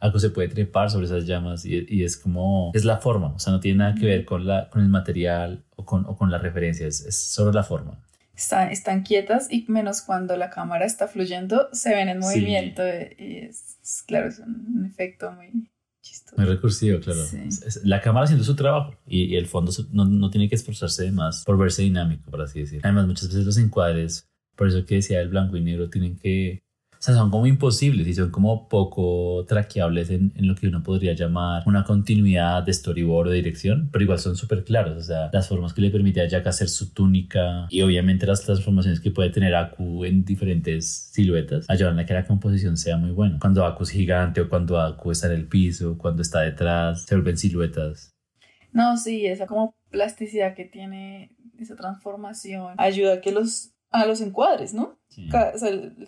Algo 0.00 0.18
se 0.18 0.30
puede 0.30 0.48
trepar 0.48 0.90
sobre 0.90 1.06
esas 1.06 1.26
llamas 1.26 1.64
y, 1.64 1.86
y, 1.88 2.04
es 2.04 2.16
como, 2.16 2.70
es 2.74 2.84
la 2.84 2.98
forma. 2.98 3.28
O 3.34 3.38
sea, 3.38 3.52
no 3.52 3.60
tiene 3.60 3.78
nada 3.78 3.94
que 3.94 4.06
ver 4.06 4.24
con, 4.24 4.46
la, 4.46 4.68
con 4.70 4.82
el 4.82 4.88
material 4.88 5.64
o 5.76 5.84
con, 5.84 6.04
o 6.06 6.16
con 6.16 6.30
la 6.30 6.38
referencia, 6.38 6.86
es, 6.86 7.00
es 7.00 7.16
solo 7.16 7.52
la 7.52 7.62
forma 7.62 7.98
están, 8.38 9.02
quietas 9.02 9.48
y 9.50 9.64
menos 9.68 10.02
cuando 10.02 10.36
la 10.36 10.48
cámara 10.50 10.86
está 10.86 11.08
fluyendo 11.08 11.68
se 11.72 11.94
ven 11.94 12.08
en 12.08 12.20
movimiento 12.20 12.82
y 13.18 13.48
es, 13.48 14.04
claro, 14.06 14.28
es 14.28 14.38
un, 14.38 14.86
efecto 14.86 15.32
muy 15.32 15.68
chistoso. 16.00 16.36
Muy 16.36 16.46
recursivo, 16.46 17.00
claro. 17.00 17.20
la 17.82 18.00
cámara 18.00 18.24
haciendo 18.24 18.44
su 18.44 18.54
trabajo 18.54 18.94
y, 19.06 19.34
el 19.34 19.46
fondo 19.46 19.72
no, 19.90 20.04
no, 20.04 20.30
tiene 20.30 20.48
que 20.48 20.54
esforzarse 20.54 21.04
de 21.04 21.12
más 21.12 21.44
por 21.44 21.58
verse 21.58 21.82
dinámico, 21.82 22.30
por 22.30 22.42
así 22.42 22.60
decirlo. 22.60 22.82
Además, 22.84 23.08
muchas 23.08 23.28
veces 23.28 23.44
los 23.44 23.58
encuadres, 23.58 24.28
por 24.54 24.68
eso 24.68 24.86
que 24.86 24.96
decía 24.96 25.20
el 25.20 25.28
blanco 25.28 25.56
y 25.56 25.62
negro, 25.62 25.90
tienen 25.90 26.16
que 26.16 26.62
o 26.98 27.00
sea, 27.00 27.14
son 27.14 27.30
como 27.30 27.46
imposibles 27.46 28.08
y 28.08 28.14
son 28.14 28.30
como 28.30 28.68
poco 28.68 29.44
traqueables 29.46 30.10
en, 30.10 30.32
en, 30.34 30.48
lo 30.48 30.56
que 30.56 30.66
uno 30.66 30.82
podría 30.82 31.12
llamar 31.12 31.62
una 31.66 31.84
continuidad 31.84 32.64
de 32.64 32.72
storyboard 32.72 33.28
o 33.28 33.30
de 33.30 33.36
dirección, 33.36 33.88
pero 33.92 34.02
igual 34.02 34.18
son 34.18 34.34
súper 34.34 34.64
claros. 34.64 34.98
O 34.98 35.02
sea, 35.02 35.30
las 35.32 35.48
formas 35.48 35.72
que 35.72 35.80
le 35.80 35.90
permite 35.90 36.20
a 36.20 36.26
Jack 36.26 36.48
hacer 36.48 36.68
su 36.68 36.92
túnica 36.92 37.68
y 37.70 37.82
obviamente 37.82 38.26
las 38.26 38.42
transformaciones 38.42 38.98
que 38.98 39.12
puede 39.12 39.30
tener 39.30 39.54
Aku 39.54 40.04
en 40.04 40.24
diferentes 40.24 41.10
siluetas 41.12 41.66
ayudan 41.68 41.98
a 42.00 42.06
que 42.06 42.14
la 42.14 42.24
composición 42.24 42.76
sea 42.76 42.96
muy 42.96 43.12
buena. 43.12 43.38
Cuando 43.38 43.64
Aku 43.64 43.84
es 43.84 43.90
gigante 43.90 44.40
o 44.40 44.48
cuando 44.48 44.80
Aku 44.80 45.12
está 45.12 45.28
en 45.28 45.34
el 45.34 45.46
piso, 45.46 45.96
cuando 45.98 46.22
está 46.22 46.40
detrás, 46.40 47.04
se 47.04 47.14
vuelven 47.14 47.36
siluetas. 47.36 48.12
No, 48.72 48.96
sí, 48.96 49.26
esa 49.26 49.46
como 49.46 49.76
plasticidad 49.90 50.54
que 50.54 50.64
tiene 50.64 51.30
esa 51.58 51.76
transformación 51.76 52.74
ayuda 52.76 53.14
a 53.14 53.20
que 53.20 53.32
los 53.32 53.72
a 53.90 54.06
los 54.06 54.20
encuadres, 54.20 54.74
¿no? 54.74 54.98
O 55.08 55.30
sea, 55.30 55.52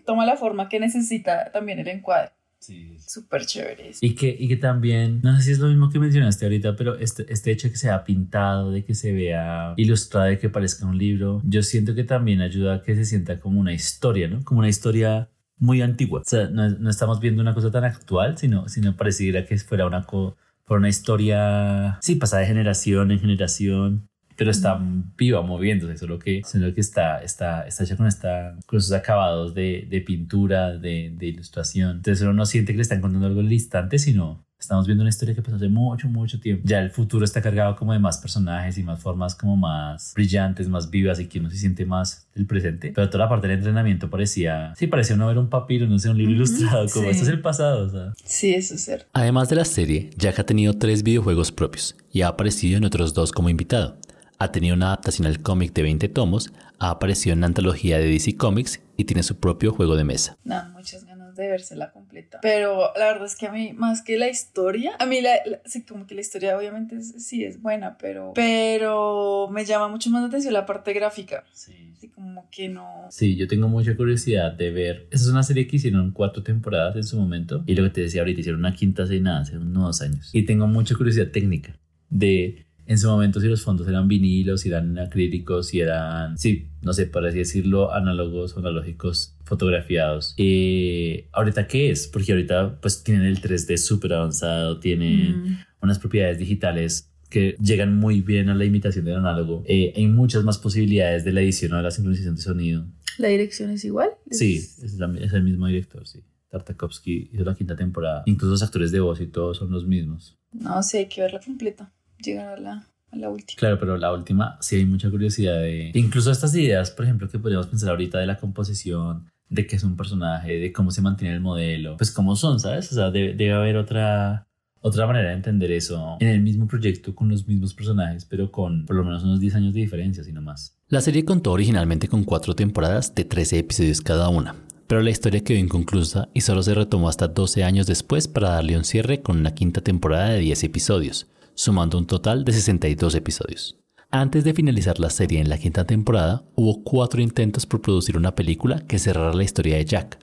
toma 0.05 0.25
la 0.25 0.37
forma 0.37 0.69
que 0.69 0.79
necesita 0.79 1.51
también 1.53 1.79
el 1.79 1.89
encuadre. 1.89 2.31
Sí. 2.61 2.99
Súper 2.99 3.47
chévere. 3.47 3.93
Y 4.03 4.15
que, 4.15 4.37
y 4.39 4.47
que 4.47 4.57
también, 4.57 5.21
no 5.23 5.35
sé 5.37 5.43
si 5.43 5.53
es 5.53 5.59
lo 5.59 5.69
mismo 5.69 5.89
que 5.89 5.99
mencionaste 5.99 6.45
ahorita, 6.45 6.77
pero 6.77 6.99
este, 6.99 7.25
este 7.33 7.51
hecho 7.51 7.69
de 7.69 7.73
que 7.73 7.79
sea 7.79 8.05
pintado, 8.05 8.71
de 8.71 8.85
que 8.85 8.95
se 8.95 9.13
vea 9.13 9.73
ilustrado, 9.79 10.27
de 10.27 10.39
que 10.39 10.51
parezca 10.51 10.85
un 10.87 10.99
libro, 10.99 11.41
yo 11.45 11.63
siento 11.63 11.95
que 11.95 12.05
también 12.05 12.43
ayuda 12.43 12.75
a 12.77 12.83
que 12.83 12.95
se 12.95 13.07
sienta 13.07 13.41
como 13.41 13.59
una 13.59 13.73
historia, 13.73 14.29
¿no? 14.29 14.45
Como 14.45 14.61
una 14.61 14.69
historia 14.69 15.31
muy 15.57 15.81
antigua. 15.81 16.21
O 16.21 16.25
sea, 16.25 16.49
no, 16.49 16.69
no 16.69 16.91
estamos 16.91 17.19
viendo 17.19 17.41
una 17.41 17.55
cosa 17.55 17.71
tan 17.71 17.85
actual, 17.85 18.37
sino, 18.37 18.69
sino 18.69 18.95
pareciera 18.95 19.47
que 19.47 19.57
fuera 19.59 19.87
una, 19.87 20.07
por 20.07 20.37
una 20.69 20.89
historia, 20.91 21.99
sí, 22.03 22.17
pasada 22.17 22.43
de 22.43 22.49
generación 22.49 23.11
en 23.11 23.21
generación 23.21 24.10
pero 24.41 24.53
está 24.53 24.81
viva, 25.19 25.43
moviéndose, 25.43 25.99
solo 25.99 26.19
que, 26.19 26.41
solo 26.51 26.73
que 26.73 26.81
está, 26.81 27.23
está, 27.23 27.67
está 27.67 27.85
hecha 27.85 27.95
con, 27.95 28.07
esta, 28.07 28.57
con 28.65 28.79
esos 28.79 28.91
acabados 28.93 29.53
de, 29.53 29.87
de 29.91 30.01
pintura, 30.01 30.79
de, 30.79 31.13
de, 31.15 31.27
ilustración. 31.27 31.97
Entonces 31.97 32.23
uno 32.23 32.33
no 32.33 32.47
siente 32.47 32.73
que 32.73 32.79
le 32.79 32.83
están 32.83 33.03
contando 33.03 33.27
algo 33.27 33.41
en 33.41 33.49
el 33.49 33.53
instante, 33.53 33.99
sino 33.99 34.43
estamos 34.59 34.87
viendo 34.87 35.03
una 35.03 35.11
historia 35.11 35.35
que 35.35 35.43
pasó 35.43 35.57
hace 35.57 35.69
mucho, 35.69 36.09
mucho 36.09 36.41
tiempo. 36.41 36.63
Ya 36.67 36.81
el 36.81 36.91
futuro 36.91 37.27
está 37.27 37.43
cargado 37.43 37.77
como 37.77 37.93
de 37.93 37.99
más 37.99 38.17
personajes 38.17 38.79
y 38.79 38.83
más 38.83 38.99
formas 38.99 39.35
como 39.35 39.59
más 39.59 40.15
brillantes, 40.15 40.71
más 40.71 40.89
vivas 40.89 41.21
y 41.21 41.27
que 41.27 41.39
uno 41.39 41.51
se 41.51 41.59
siente 41.59 41.85
más 41.85 42.27
el 42.35 42.47
presente. 42.47 42.93
Pero 42.95 43.11
toda 43.11 43.25
la 43.25 43.29
parte 43.29 43.47
del 43.47 43.59
entrenamiento 43.59 44.09
parecía, 44.09 44.73
sí, 44.75 44.87
parecía 44.87 45.17
no 45.17 45.27
ver 45.27 45.37
un 45.37 45.51
papiro, 45.51 45.87
no 45.87 45.99
sé, 45.99 46.09
un 46.09 46.17
libro 46.17 46.33
ilustrado, 46.33 46.87
como 46.89 47.11
esto 47.11 47.25
es 47.25 47.29
el 47.29 47.43
pasado. 47.43 47.89
O 47.89 47.91
sea. 47.91 48.15
Sí, 48.25 48.55
eso 48.55 48.77
es 48.77 48.83
cierto. 48.87 49.05
Además 49.13 49.51
de 49.51 49.57
la 49.57 49.67
serie, 49.67 50.09
Jack 50.17 50.39
ha 50.39 50.47
tenido 50.47 50.73
tres 50.73 51.03
videojuegos 51.03 51.53
propios 51.53 51.95
y 52.11 52.23
ha 52.23 52.29
aparecido 52.29 52.79
en 52.79 52.87
otros 52.87 53.13
dos 53.13 53.33
como 53.33 53.51
invitado 53.51 53.99
ha 54.41 54.53
tenido 54.53 54.75
una 54.75 54.87
adaptación 54.87 55.27
al 55.27 55.43
cómic 55.43 55.75
de 55.75 55.83
20 55.83 56.09
tomos, 56.09 56.51
ha 56.79 56.91
aparecido 56.91 57.35
en 57.35 57.41
la 57.41 57.47
antología 57.47 57.99
de 57.99 58.07
DC 58.07 58.37
Comics 58.37 58.81
y 58.97 59.05
tiene 59.05 59.23
su 59.23 59.39
propio 59.39 59.71
juego 59.71 59.97
de 59.97 60.05
mesa. 60.05 60.39
No, 60.45 60.65
muchas 60.71 61.05
ganas 61.05 61.37
de 61.37 61.47
vérsela 61.47 61.93
completa. 61.93 62.39
Pero 62.41 62.91
la 62.97 63.05
verdad 63.13 63.27
es 63.27 63.37
que 63.37 63.47
a 63.47 63.53
mí, 63.53 63.75
más 63.75 64.01
que 64.01 64.17
la 64.17 64.31
historia, 64.31 64.93
a 64.99 65.05
mí 65.05 65.21
la, 65.21 65.33
sí, 65.67 65.85
como 65.85 66.07
que 66.07 66.15
la 66.15 66.23
historia 66.23 66.57
obviamente 66.57 67.03
sí 67.03 67.45
es 67.45 67.61
buena, 67.61 67.99
pero, 67.99 68.33
pero 68.35 69.49
me 69.51 69.67
llama 69.67 69.89
mucho 69.89 70.09
más 70.09 70.23
la 70.23 70.29
atención 70.29 70.55
la 70.55 70.65
parte 70.65 70.95
gráfica. 70.95 71.45
Sí. 71.53 71.93
Así 71.95 72.09
como 72.09 72.49
que 72.51 72.71
no... 72.71 73.09
Sí, 73.11 73.37
yo 73.37 73.47
tengo 73.47 73.69
mucha 73.69 73.95
curiosidad 73.95 74.53
de 74.53 74.71
ver. 74.71 75.07
Esa 75.11 75.25
es 75.25 75.31
una 75.31 75.43
serie 75.43 75.67
que 75.67 75.77
hicieron 75.77 76.13
cuatro 76.13 76.43
temporadas 76.43 76.97
en 76.97 77.05
su 77.05 77.19
momento. 77.19 77.63
Y 77.67 77.75
lo 77.75 77.85
que 77.85 77.91
te 77.91 78.01
decía 78.01 78.23
ahorita, 78.23 78.41
hicieron 78.41 78.61
una 78.61 78.75
quinta 78.75 79.07
cena 79.07 79.41
hace 79.41 79.59
unos 79.59 79.85
dos 79.85 80.01
años. 80.01 80.31
Y 80.33 80.47
tengo 80.47 80.67
mucha 80.67 80.95
curiosidad 80.95 81.29
técnica 81.29 81.79
de 82.09 82.67
en 82.91 82.99
su 82.99 83.07
momento 83.07 83.41
si 83.41 83.47
los 83.47 83.63
fondos 83.63 83.87
eran 83.87 84.09
vinilos, 84.09 84.63
si 84.63 84.69
eran 84.69 84.99
acrílicos, 84.99 85.69
si 85.69 85.79
eran, 85.79 86.37
sí, 86.37 86.67
no 86.83 86.93
sé, 86.93 87.07
por 87.07 87.25
así 87.25 87.39
decirlo, 87.39 87.95
análogos 87.95 88.57
o 88.57 88.59
analógicos 88.59 89.37
fotografiados. 89.45 90.35
Eh, 90.39 91.29
ahorita, 91.31 91.69
¿qué 91.69 91.93
es? 91.93 92.09
Porque 92.09 92.33
ahorita 92.33 92.81
pues 92.81 93.05
tienen 93.05 93.27
el 93.27 93.41
3D 93.41 93.77
súper 93.77 94.15
avanzado, 94.15 94.81
tienen 94.81 95.41
mm. 95.41 95.59
unas 95.83 96.01
propiedades 96.01 96.39
digitales 96.39 97.13
que 97.29 97.55
llegan 97.63 97.97
muy 97.97 98.23
bien 98.23 98.49
a 98.49 98.57
la 98.57 98.65
imitación 98.65 99.05
del 99.05 99.19
análogo. 99.19 99.63
Eh, 99.69 99.93
hay 99.95 100.09
muchas 100.09 100.43
más 100.43 100.59
posibilidades 100.59 101.25
de 101.25 101.33
la 101.33 101.43
edición 101.43 101.73
o 101.75 101.77
de 101.77 101.85
la 101.85 101.93
sincronización 101.93 102.35
de 102.35 102.43
sonido. 102.43 102.87
¿La 103.19 103.29
dirección 103.29 103.71
es 103.71 103.85
igual? 103.85 104.11
Sí, 104.33 104.57
es, 104.57 104.99
el 104.99 105.45
mismo 105.45 105.69
director, 105.69 106.09
sí. 106.09 106.25
Tartakovsky 106.49 107.31
hizo 107.33 107.45
la 107.45 107.55
quinta 107.55 107.77
temporada. 107.77 108.25
Incluso 108.27 108.51
los 108.51 108.63
actores 108.65 108.91
de 108.91 108.99
voz 108.99 109.21
y 109.21 109.29
todos 109.29 109.59
son 109.59 109.71
los 109.71 109.87
mismos. 109.87 110.41
No 110.51 110.83
sé, 110.83 110.99
hay 110.99 111.07
que 111.07 111.21
verla 111.21 111.39
completa 111.39 111.93
llegar 112.23 112.59
a 112.59 112.61
la, 112.61 112.87
a 113.11 113.17
la 113.17 113.29
última. 113.31 113.59
Claro, 113.59 113.79
pero 113.79 113.97
la 113.97 114.13
última 114.13 114.57
sí 114.61 114.77
hay 114.77 114.85
mucha 114.85 115.11
curiosidad 115.11 115.61
de... 115.61 115.91
Incluso 115.95 116.31
estas 116.31 116.55
ideas, 116.55 116.91
por 116.91 117.05
ejemplo, 117.05 117.29
que 117.29 117.39
podríamos 117.39 117.67
pensar 117.67 117.91
ahorita 117.91 118.19
de 118.19 118.27
la 118.27 118.37
composición, 118.37 119.31
de 119.49 119.67
qué 119.67 119.77
es 119.77 119.85
un 119.85 119.97
personaje, 119.97 120.59
de 120.59 120.73
cómo 120.73 120.91
se 120.91 121.03
mantiene 121.03 121.35
el 121.35 121.41
modelo, 121.41 121.97
pues 121.97 122.11
cómo 122.11 122.37
son, 122.37 122.61
¿sabes? 122.61 122.91
O 122.93 122.95
sea, 122.95 123.11
debe, 123.11 123.35
debe 123.35 123.53
haber 123.53 123.77
otra, 123.77 124.47
otra 124.81 125.07
manera 125.07 125.31
de 125.31 125.35
entender 125.35 125.73
eso 125.73 126.17
en 126.21 126.29
el 126.29 126.41
mismo 126.41 126.67
proyecto 126.67 127.15
con 127.15 127.29
los 127.29 127.47
mismos 127.47 127.75
personajes, 127.75 128.25
pero 128.25 128.51
con 128.51 128.87
por 128.87 128.97
lo 128.97 129.05
menos 129.05 129.23
unos 129.25 129.41
10 129.41 129.57
años 129.57 129.75
de 129.75 129.81
diferencia, 129.81 130.25
sino 130.25 130.41
más. 130.41 130.79
La 130.89 131.01
serie 131.01 131.25
contó 131.25 131.53
originalmente 131.53 132.09
con 132.09 132.25
cuatro 132.25 132.55
temporadas 132.55 133.15
de 133.15 133.25
13 133.25 133.59
episodios 133.59 134.01
cada 134.01 134.29
una, 134.29 134.55
pero 134.87 135.03
la 135.03 135.11
historia 135.11 135.45
quedó 135.45 135.59
inconclusa 135.59 136.29
y 136.33 136.41
solo 136.41 136.63
se 136.63 136.75
retomó 136.75 137.09
hasta 137.09 137.29
12 137.29 137.65
años 137.65 137.87
después 137.87 138.29
para 138.29 138.51
darle 138.51 138.77
un 138.77 138.85
cierre 138.85 139.21
con 139.21 139.39
una 139.39 139.55
quinta 139.55 139.81
temporada 139.83 140.31
de 140.31 140.41
10 140.41 140.65
episodios, 140.65 141.29
sumando 141.55 141.99
un 141.99 142.07
total 142.07 142.45
de 142.45 142.53
62 142.53 143.15
episodios. 143.15 143.79
Antes 144.11 144.43
de 144.43 144.55
finalizar 144.55 144.99
la 144.99 145.11
serie 145.11 145.41
en 145.41 145.49
la 145.49 145.59
quinta 145.59 145.87
temporada, 145.87 146.45
hubo 146.57 146.83
cuatro 146.83 147.21
intentos 147.21 147.65
por 147.67 147.81
producir 147.81 148.17
una 148.17 148.35
película 148.35 148.81
que 148.81 148.99
cerrara 148.99 149.35
la 149.35 149.45
historia 149.45 149.77
de 149.77 149.85
Jack. 149.85 150.19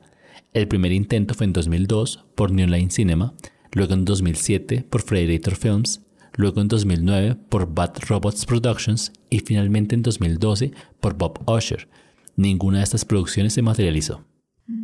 El 0.53 0.67
primer 0.67 0.91
intento 0.91 1.33
fue 1.33 1.45
en 1.45 1.53
2002 1.53 2.25
por 2.35 2.51
New 2.51 2.67
Line 2.67 2.89
Cinema, 2.89 3.33
luego 3.71 3.93
en 3.93 4.03
2007 4.03 4.85
por 4.89 5.05
Predator 5.05 5.55
Films, 5.55 6.01
luego 6.35 6.61
en 6.61 6.67
2009 6.67 7.35
por 7.47 7.73
Bad 7.73 7.97
Robots 8.07 8.45
Productions 8.45 9.13
y 9.29 9.39
finalmente 9.39 9.95
en 9.95 10.03
2012 10.03 10.71
por 10.99 11.15
Bob 11.17 11.39
Usher. 11.49 11.87
Ninguna 12.35 12.79
de 12.79 12.83
estas 12.83 13.05
producciones 13.05 13.53
se 13.53 13.61
materializó. 13.61 14.23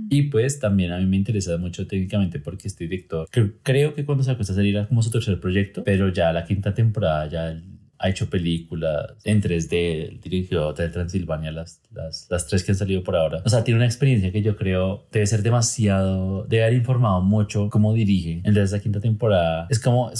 Y 0.09 0.23
pues 0.23 0.59
también 0.59 0.91
a 0.91 0.97
mí 0.97 1.05
me 1.05 1.17
interesa 1.17 1.57
mucho 1.57 1.87
técnicamente 1.87 2.39
porque 2.39 2.67
este 2.67 2.85
director, 2.85 3.27
creo 3.63 3.93
que 3.93 4.05
cuando 4.05 4.23
sacó 4.23 4.41
esta 4.41 4.53
serie 4.53 4.71
era 4.71 4.87
como 4.87 5.01
su 5.01 5.11
tercer 5.11 5.39
proyecto, 5.39 5.83
pero 5.83 6.09
ya 6.09 6.31
la 6.31 6.45
quinta 6.45 6.73
temporada 6.73 7.27
ya 7.27 7.61
ha 8.03 8.09
hecho 8.09 8.29
películas 8.29 9.13
en 9.23 9.41
3D, 9.41 10.19
dirigió 10.19 10.67
Hotel 10.67 10.91
Transilvania, 10.91 11.51
las, 11.51 11.81
las, 11.91 12.27
las, 12.29 12.47
tres 12.47 12.63
que 12.63 12.73
han 12.73 12.77
salido 12.77 13.01
por 13.01 13.15
ahora. 13.15 13.41
O 13.45 13.49
sea, 13.49 13.63
tiene 13.63 13.77
una 13.77 13.85
experiencia 13.85 14.31
que 14.31 14.41
yo 14.41 14.57
creo 14.57 15.07
debe 15.11 15.25
ser 15.25 15.41
demasiado, 15.41 16.43
debe 16.43 16.65
haber 16.65 16.77
informado 16.77 17.21
mucho 17.21 17.69
cómo 17.69 17.93
dirige. 17.93 18.41
Entonces, 18.43 18.73
esa 18.73 18.81
quinta 18.81 18.99
temporada 18.99 19.67
es 19.69 19.79
como, 19.79 20.11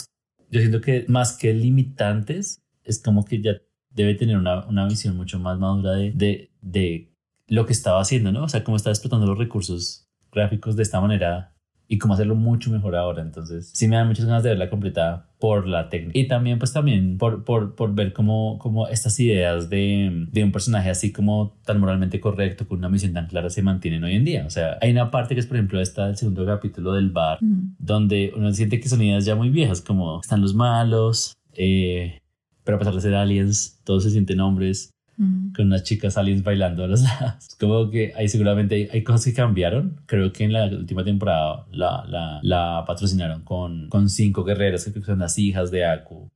yo 0.50 0.60
siento 0.62 0.80
que 0.80 1.06
más 1.10 1.38
que 1.38 1.54
limitantes, 1.54 2.62
es 2.86 3.02
como 3.02 3.26
que 3.26 3.42
ya 3.42 3.58
debe 3.90 4.16
tener 4.16 4.38
una, 4.38 4.66
una 4.66 4.88
visión 4.88 5.18
mucho 5.18 5.38
más 5.40 5.60
madura 5.60 5.94
de, 5.94 6.12
de, 6.12 6.52
de 6.62 7.13
lo 7.48 7.66
que 7.66 7.74
estaba 7.74 8.02
haciendo, 8.02 8.32
¿no? 8.32 8.44
O 8.44 8.50
sea, 8.50 8.64
cómo 8.64 8.78
estaba 8.78 8.94
explotando 8.94 9.28
los 9.28 9.38
recursos 9.38 10.08
gráficos 10.32 10.76
de 10.76 10.84
esta 10.84 11.00
manera 11.00 11.54
y 11.88 11.98
cómo 11.98 12.14
hacerlo 12.14 12.36
mucho 12.36 12.72
mejor 12.72 12.96
ahora. 12.96 13.22
Entonces, 13.22 13.70
sí 13.74 13.88
me 13.88 13.96
dan 13.96 14.08
muchas 14.08 14.26
ganas 14.26 14.44
de 14.44 14.50
verla 14.50 14.70
completa 14.70 15.30
por 15.40 15.68
la 15.68 15.90
técnica. 15.90 16.18
Y 16.18 16.28
también, 16.28 16.58
pues 16.58 16.74
también 16.74 17.18
por, 17.18 17.44
por, 17.44 17.76
por 17.76 17.94
ver 17.94 18.14
cómo, 18.14 18.58
cómo 18.60 18.88
estas 18.88 19.20
ideas 19.20 19.70
de, 19.70 20.28
de, 20.32 20.44
un 20.44 20.52
personaje 20.52 20.90
así 20.90 21.12
como 21.12 21.58
tan 21.66 21.80
moralmente 21.80 22.20
correcto, 22.20 22.68
con 22.68 22.80
una 22.80 22.90
misión 22.90 23.14
tan 23.14 23.28
clara, 23.28 23.50
se 23.50 23.62
mantienen 23.62 24.04
hoy 24.04 24.16
en 24.16 24.26
día. 24.26 24.46
O 24.46 24.50
sea, 24.50 24.78
hay 24.82 24.92
una 24.92 25.12
parte 25.12 25.36
que 25.36 25.42
es, 25.42 25.48
por 25.48 25.58
ejemplo, 25.58 25.82
esta 25.82 26.08
del 26.08 26.18
segundo 26.18 26.46
capítulo 26.46 26.94
del 26.94 27.10
bar, 27.12 27.40
donde 27.78 28.34
uno 28.36 28.52
siente 28.54 28.80
que 28.80 28.90
son 28.90 29.02
ideas 29.02 29.26
ya 29.26 29.36
muy 29.36 29.50
viejas, 29.50 29.82
como 29.82 30.22
están 30.22 30.42
los 30.42 30.56
malos, 30.56 31.36
eh, 31.54 32.20
pero 32.64 32.78
a 32.78 32.80
pesar 32.80 32.96
de 32.96 33.02
ser 33.02 33.16
aliens, 33.16 33.82
todos 33.84 34.04
se 34.04 34.12
sienten 34.12 34.40
hombres 34.40 34.93
con 35.18 35.68
unas 35.68 35.84
chicas 35.84 36.18
aliens 36.18 36.44
bailando 36.44 36.84
a 36.84 36.88
los 36.88 37.02
lados. 37.02 37.56
Como 37.60 37.90
que 37.90 38.14
ahí 38.16 38.28
seguramente 38.28 38.90
hay, 38.92 39.04
cosas 39.04 39.26
que 39.26 39.34
cambiaron. 39.34 40.02
Creo 40.06 40.32
que 40.34 40.44
en 40.44 40.54
la 40.54 40.66
última 40.66 41.04
temporada 41.04 41.66
la, 41.72 42.06
la, 42.08 42.40
la 42.42 42.84
patrocinaron 42.86 43.44
con, 43.44 43.90
con 43.90 44.10
cinco 44.10 44.44
guerreras 44.44 44.86
que 44.86 45.02
son 45.02 45.20
las 45.20 45.38
hijas 45.38 45.72
de 45.72 45.86
Aku. 45.86 46.30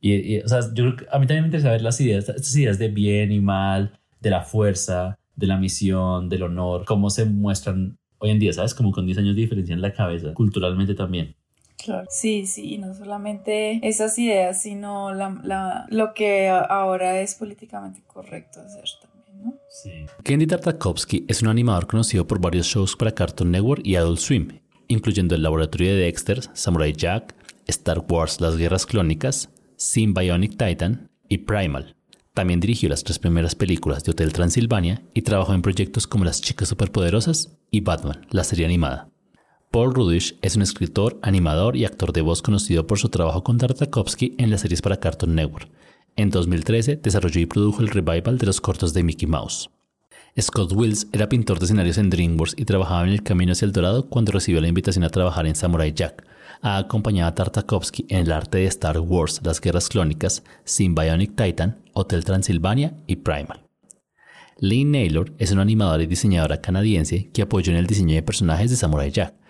Y, 0.00 0.40
o 0.40 0.48
sea, 0.48 0.60
yo 0.74 0.84
creo 0.84 0.96
que 0.96 1.06
a 1.12 1.18
mí 1.20 1.26
también 1.26 1.42
me 1.42 1.46
interesa 1.46 1.70
ver 1.70 1.82
las 1.82 2.00
ideas, 2.00 2.28
estas 2.28 2.56
ideas 2.56 2.76
de 2.78 2.88
bien 2.88 3.30
y 3.30 3.40
mal, 3.40 3.92
de 4.20 4.30
la 4.30 4.40
fuerza, 4.42 5.16
de 5.36 5.46
la 5.46 5.56
misión, 5.56 6.28
del 6.28 6.42
honor, 6.42 6.84
cómo 6.84 7.08
se 7.08 7.24
muestran 7.24 7.98
hoy 8.18 8.30
en 8.30 8.40
día, 8.40 8.52
¿sabes? 8.52 8.74
Como 8.74 8.90
con 8.90 9.06
10 9.06 9.18
años 9.18 9.36
de 9.36 9.42
diferencia 9.42 9.74
en 9.74 9.80
la 9.80 9.92
cabeza, 9.92 10.34
culturalmente 10.34 10.94
también. 10.94 11.36
Sí, 12.08 12.46
sí, 12.46 12.78
no 12.78 12.94
solamente 12.94 13.80
esas 13.86 14.18
ideas, 14.18 14.62
sino 14.62 15.12
la, 15.12 15.86
lo 15.88 16.14
que 16.14 16.48
ahora 16.48 17.20
es 17.20 17.34
políticamente 17.34 18.02
correcto 18.06 18.60
hacer 18.60 18.84
también, 19.00 19.44
¿no? 19.44 19.54
Sí. 19.68 20.06
Kenny 20.22 20.46
Tartakovsky 20.46 21.24
es 21.28 21.42
un 21.42 21.48
animador 21.48 21.86
conocido 21.86 22.26
por 22.26 22.40
varios 22.40 22.66
shows 22.66 22.96
para 22.96 23.12
Cartoon 23.12 23.50
Network 23.50 23.82
y 23.84 23.96
Adult 23.96 24.18
Swim, 24.18 24.60
incluyendo 24.88 25.34
El 25.34 25.42
Laboratorio 25.42 25.94
de 25.94 26.02
Dexter, 26.02 26.40
Samurai 26.52 26.92
Jack, 26.92 27.34
Star 27.66 28.04
Wars 28.08 28.40
Las 28.40 28.56
Guerras 28.56 28.86
Clónicas, 28.86 29.50
Sin 29.76 30.14
Bionic 30.14 30.52
Titan 30.52 31.10
y 31.28 31.38
Primal. 31.38 31.96
También 32.34 32.60
dirigió 32.60 32.88
las 32.88 33.04
tres 33.04 33.18
primeras 33.18 33.54
películas 33.54 34.04
de 34.04 34.12
Hotel 34.12 34.32
Transilvania 34.32 35.02
y 35.12 35.22
trabajó 35.22 35.52
en 35.52 35.60
proyectos 35.60 36.06
como 36.06 36.24
Las 36.24 36.40
Chicas 36.40 36.68
Superpoderosas 36.68 37.58
y 37.70 37.80
Batman, 37.80 38.26
la 38.30 38.44
serie 38.44 38.64
animada. 38.64 39.11
Paul 39.72 39.94
Rudish 39.94 40.36
es 40.42 40.54
un 40.54 40.60
escritor, 40.60 41.18
animador 41.22 41.76
y 41.78 41.86
actor 41.86 42.12
de 42.12 42.20
voz 42.20 42.42
conocido 42.42 42.86
por 42.86 42.98
su 42.98 43.08
trabajo 43.08 43.42
con 43.42 43.56
Tartakovsky 43.56 44.34
en 44.36 44.50
las 44.50 44.60
series 44.60 44.82
para 44.82 45.00
Cartoon 45.00 45.34
Network. 45.34 45.66
En 46.14 46.28
2013 46.28 46.96
desarrolló 46.96 47.40
y 47.40 47.46
produjo 47.46 47.80
el 47.80 47.88
revival 47.88 48.36
de 48.36 48.44
los 48.44 48.60
cortos 48.60 48.92
de 48.92 49.02
Mickey 49.02 49.26
Mouse. 49.26 49.70
Scott 50.38 50.72
Wills 50.72 51.06
era 51.12 51.30
pintor 51.30 51.58
de 51.58 51.64
escenarios 51.64 51.96
en 51.96 52.10
DreamWorks 52.10 52.54
y 52.58 52.66
trabajaba 52.66 53.04
en 53.04 53.14
El 53.14 53.22
Camino 53.22 53.52
hacia 53.52 53.64
el 53.64 53.72
Dorado 53.72 54.10
cuando 54.10 54.32
recibió 54.32 54.60
la 54.60 54.68
invitación 54.68 55.04
a 55.04 55.08
trabajar 55.08 55.46
en 55.46 55.54
Samurai 55.54 55.90
Jack. 55.94 56.22
Ha 56.60 56.76
acompañado 56.76 57.30
a 57.30 57.34
Tartakovsky 57.34 58.04
en 58.10 58.26
el 58.26 58.32
arte 58.32 58.58
de 58.58 58.66
Star 58.66 59.00
Wars, 59.00 59.40
Las 59.42 59.58
Guerras 59.58 59.88
Clónicas, 59.88 60.44
Sin 60.64 60.94
Bionic 60.94 61.34
Titan, 61.34 61.78
Hotel 61.94 62.26
Transilvania 62.26 62.92
y 63.06 63.16
Primal. 63.16 63.62
Lee 64.58 64.84
Naylor 64.84 65.32
es 65.38 65.50
una 65.50 65.62
animadora 65.62 66.02
y 66.02 66.06
diseñadora 66.06 66.60
canadiense 66.60 67.30
que 67.32 67.40
apoyó 67.40 67.72
en 67.72 67.78
el 67.78 67.86
diseño 67.86 68.14
de 68.14 68.22
personajes 68.22 68.70
de 68.70 68.76
Samurai 68.76 69.10
Jack. 69.10 69.40